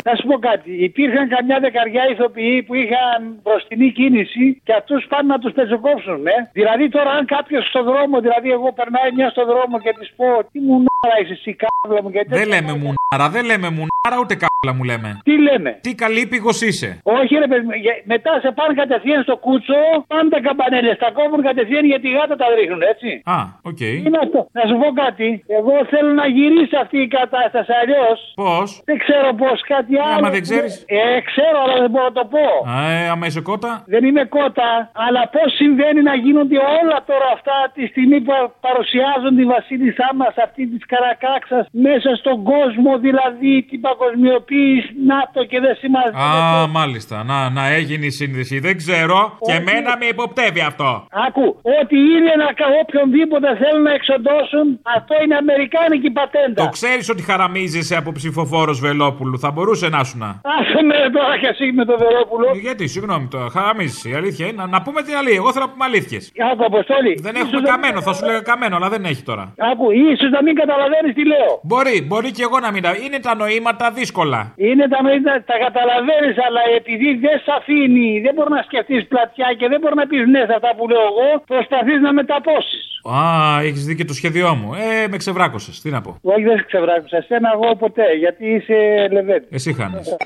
Να 0.04 0.14
σου 0.14 0.26
πω 0.26 0.38
κάτι. 0.38 0.84
Υπήρχαν 0.84 1.28
καμιά 1.28 1.58
δεκαριά 1.60 2.04
ηθοποιοί 2.10 2.62
που 2.62 2.74
είχαν 2.74 3.40
μπροστινή 3.42 3.92
κίνηση 3.92 4.60
και 4.64 4.72
αυτούς 4.72 5.06
πάνε 5.08 5.28
να 5.32 5.38
τους 5.38 5.52
πεζοκόψουν, 5.52 6.26
ε. 6.26 6.50
Δηλαδή 6.52 6.88
τώρα, 6.88 7.10
αν 7.10 7.24
κάποιος 7.26 7.66
στο 7.66 7.82
δρόμο, 7.82 8.20
δηλαδή 8.20 8.50
εγώ 8.50 8.72
περνάει 8.72 9.10
μια 9.14 9.28
στο 9.30 9.44
δρόμο 9.44 9.80
και 9.80 9.92
της 9.98 10.12
πω 10.16 10.26
Τι 10.52 10.60
μου 10.60 10.76
νάρα 10.76 10.89
είσαι 11.22 11.32
εσύ, 11.32 11.56
κάβλα 11.62 12.02
μου, 12.02 12.10
γιατί. 12.10 12.28
Δεν 12.38 12.48
λέμε 12.54 12.72
μουνάρα, 12.82 13.26
δεν 13.36 13.44
λέμε 13.50 13.68
μουνάρα, 13.78 14.16
ούτε 14.22 14.34
κάβλα 14.42 14.72
μου 14.76 14.84
λέμε. 14.90 15.08
Τι 15.28 15.34
λέμε; 15.46 15.70
Τι 15.86 15.90
καλή 16.02 16.22
πηγό 16.32 16.50
είσαι; 16.68 16.90
Όχι, 17.18 17.34
ρε 17.44 17.48
παιδί, 17.50 17.66
για- 17.84 18.00
μετά 18.12 18.32
σε 18.42 18.50
πάνε 18.58 18.74
κατευθείαν 18.82 19.22
στο 19.22 19.36
κούτσο, 19.44 19.80
πάνε 20.12 20.28
τα 20.34 20.40
καμπανέλε, 20.46 20.92
τα 21.04 21.10
κόβουν 21.18 21.42
κατευθείαν 21.48 21.84
γιατί 21.92 22.06
η 22.08 22.12
γάτα 22.18 22.36
τα 22.42 22.46
ρίχνουν, 22.58 22.82
έτσι. 22.92 23.08
Α, 23.36 23.38
οκ. 23.70 23.80
Είναι 24.06 24.18
αυτό. 24.24 24.40
Να 24.56 24.62
σου 24.68 24.76
πω 24.82 24.88
κάτι. 25.04 25.28
Εγώ 25.58 25.74
θέλω 25.92 26.10
να 26.22 26.26
γυρίσει 26.36 26.76
αυτή 26.84 26.98
η 27.06 27.08
κατάσταση 27.18 27.72
αλλιώς. 27.80 28.18
Πώς; 28.42 28.68
Δεν 28.88 28.96
ξέρω 29.04 29.28
πώς, 29.42 29.56
κάτι 29.74 29.92
άλλο. 30.04 30.16
άμα 30.18 30.30
δεν 30.36 30.42
ξέρεις. 30.46 30.72
Ε, 30.88 31.20
ξέρω, 31.30 31.56
αλλά 31.64 31.76
δεν 31.84 31.90
μπορώ 31.92 32.08
να 32.12 32.16
το 32.20 32.24
πω. 32.34 32.44
Α, 32.76 32.76
ε, 32.96 33.08
άμα 33.12 33.24
είσαι 33.28 33.40
κότα. 33.50 33.70
Δεν 33.94 34.02
είμαι 34.08 34.24
κότα, 34.36 34.68
αλλά 35.06 35.22
πώς 35.34 35.48
συμβαίνει 35.60 36.00
να 36.10 36.14
γίνονται 36.24 36.58
όλα 36.80 36.98
τώρα 37.10 37.28
αυτά 37.36 37.56
τη 37.76 37.82
στιγμή 37.92 38.18
που 38.24 38.32
παρουσιάζουν 38.66 39.32
τη 39.38 39.44
βασίλισσά 39.54 40.08
μας 40.20 40.34
αυτή 40.46 40.62
τη 40.72 40.78
Καρακάξας 40.92 41.64
μέσα 41.86 42.10
στον 42.20 42.36
κόσμο, 42.52 42.90
δηλαδή 43.06 43.52
την 43.70 43.80
παγκοσμιοποίηση, 43.86 44.90
ΝΑΤΟ 45.10 45.40
και 45.50 45.58
δεν 45.64 45.74
σημαίνει. 45.82 46.12
Α, 46.24 46.66
μάλιστα. 46.78 47.16
Να, 47.30 47.50
να 47.58 47.64
έγινε 47.78 48.06
η 48.06 48.10
σύνδεση. 48.20 48.58
Δεν 48.66 48.76
ξέρω. 48.76 49.18
Και 49.46 49.52
Όχι. 49.52 49.56
εμένα 49.60 49.90
με 50.00 50.06
υποπτεύει 50.14 50.60
αυτό. 50.60 50.90
Άκου, 51.26 51.46
ότι 51.80 51.96
είναι 52.14 52.32
να 52.42 52.48
κα- 52.58 52.72
οποιονδήποτε 52.82 53.48
θέλουν 53.62 53.82
να 53.82 53.92
εξοντώσουν, 53.98 54.66
αυτό 54.96 55.14
είναι 55.22 55.36
αμερικάνικη 55.44 56.10
πατέντα. 56.10 56.62
Το 56.64 56.68
ξέρεις 56.68 57.08
ότι 57.10 57.22
χαραμίζεσαι 57.22 57.96
από 57.96 58.12
ψηφοφόρος 58.12 58.80
Βελόπουλου. 58.80 59.38
Θα 59.38 59.50
μπορούσε 59.50 59.88
να 59.88 60.04
σου 60.04 60.18
να. 60.18 60.30
Άσε 60.58 60.80
με 60.90 60.94
τώρα 61.16 61.38
και 61.38 61.46
εσύ 61.46 61.72
με 61.72 61.84
το 61.84 61.94
Βερόπουλο. 61.98 62.48
Γιατί, 62.62 62.86
συγγνώμη 62.88 63.26
τώρα, 63.34 63.48
χαραμίζεσαι. 63.50 64.08
Η 64.08 64.14
αλήθεια 64.14 64.46
είναι 64.46 64.56
να, 64.62 64.66
να 64.66 64.82
πούμε 64.82 65.02
την 65.02 65.14
αλήθεια. 65.20 65.36
Εγώ 65.42 65.52
θέλω 65.52 65.64
να 65.64 65.70
πούμε 65.72 65.84
αλήθειες. 65.84 66.32
Άκου, 66.52 66.64
Αποστόλη. 66.64 67.12
Δεν 67.26 67.34
ίσως 67.34 67.46
έχουμε 67.46 67.60
να- 67.60 67.68
καμένο, 67.70 67.98
θα 68.02 68.12
σου 68.12 68.24
λέγα 68.26 68.40
καμένο, 68.50 68.76
αλλά 68.76 68.88
δεν 68.88 69.04
έχει 69.04 69.22
τώρα. 69.22 69.44
Άκου, 69.72 69.86
ίσως 69.90 70.30
να 70.30 70.42
μην 70.42 70.54
καταλαβαίνεις 70.80 71.14
τι 71.18 71.24
λέω. 71.32 71.52
Μπορεί, 71.70 71.96
μπορεί 72.08 72.30
και 72.36 72.44
εγώ 72.48 72.58
να 72.64 72.70
μην 72.72 72.82
τα. 72.82 72.90
Είναι 73.04 73.18
τα 73.26 73.32
νοήματα 73.40 73.86
δύσκολα. 73.98 74.40
Είναι 74.68 74.86
τα 74.94 75.00
μέτρα, 75.08 75.34
τα 75.50 75.56
καταλαβαίνεις, 75.66 76.36
αλλά 76.46 76.62
επειδή 76.78 77.08
δεν 77.24 77.36
σε 77.44 77.52
αφήνει, 77.58 78.10
δεν 78.24 78.32
μπορείς 78.34 78.54
να 78.58 78.62
σκεφτείς 78.68 79.00
πλατιά 79.12 79.48
και 79.58 79.66
δεν 79.72 79.78
μπορείς 79.80 79.98
να 80.02 80.06
πεις 80.10 80.22
ναι 80.32 80.42
σε 80.48 80.54
αυτά 80.58 80.70
που 80.76 80.84
λέω 80.92 81.04
εγώ, 81.12 81.28
προσπαθείς 81.52 81.98
να 82.06 82.10
μεταπώσεις. 82.20 82.84
Α, 83.16 83.20
έχεις 83.68 83.84
δει 83.86 83.94
και 83.98 84.04
το 84.10 84.14
σχέδιό 84.20 84.50
μου. 84.60 84.70
Ε, 84.74 85.08
με 85.12 85.16
ξεβράκωσες. 85.16 85.80
Τι 85.82 85.88
να 85.90 86.00
πω. 86.04 86.10
Όχι, 86.22 86.42
δεν 86.42 86.56
σε 86.58 86.64
ξεβράκωσα. 86.70 87.16
Εσένα 87.16 87.48
εγώ 87.54 87.76
ποτέ, 87.76 88.06
γιατί 88.22 88.44
είσαι 88.54 88.76
λεβέντης. 89.10 89.48
Εσύ 89.50 89.72
χάνεις. 89.72 90.16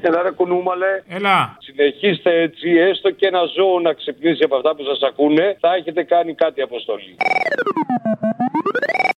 Έλα 0.00 0.22
ρε 0.22 0.30
κουνούμαλε. 0.30 1.02
Έλα. 1.08 1.56
Συνεχίστε 1.58 2.40
έτσι, 2.40 2.68
έστω 2.70 3.10
και 3.10 3.26
ένα 3.26 3.40
ζώο 3.56 3.80
να 3.80 3.92
ξυπνήσει 3.92 4.42
από 4.44 4.56
αυτά 4.56 4.74
που 4.76 4.82
σας 4.82 5.00
ακούνε, 5.10 5.56
θα 5.60 5.74
έχετε 5.74 6.02
κάνει 6.02 6.34
κάτι 6.34 6.62
αποστολή. 6.62 7.16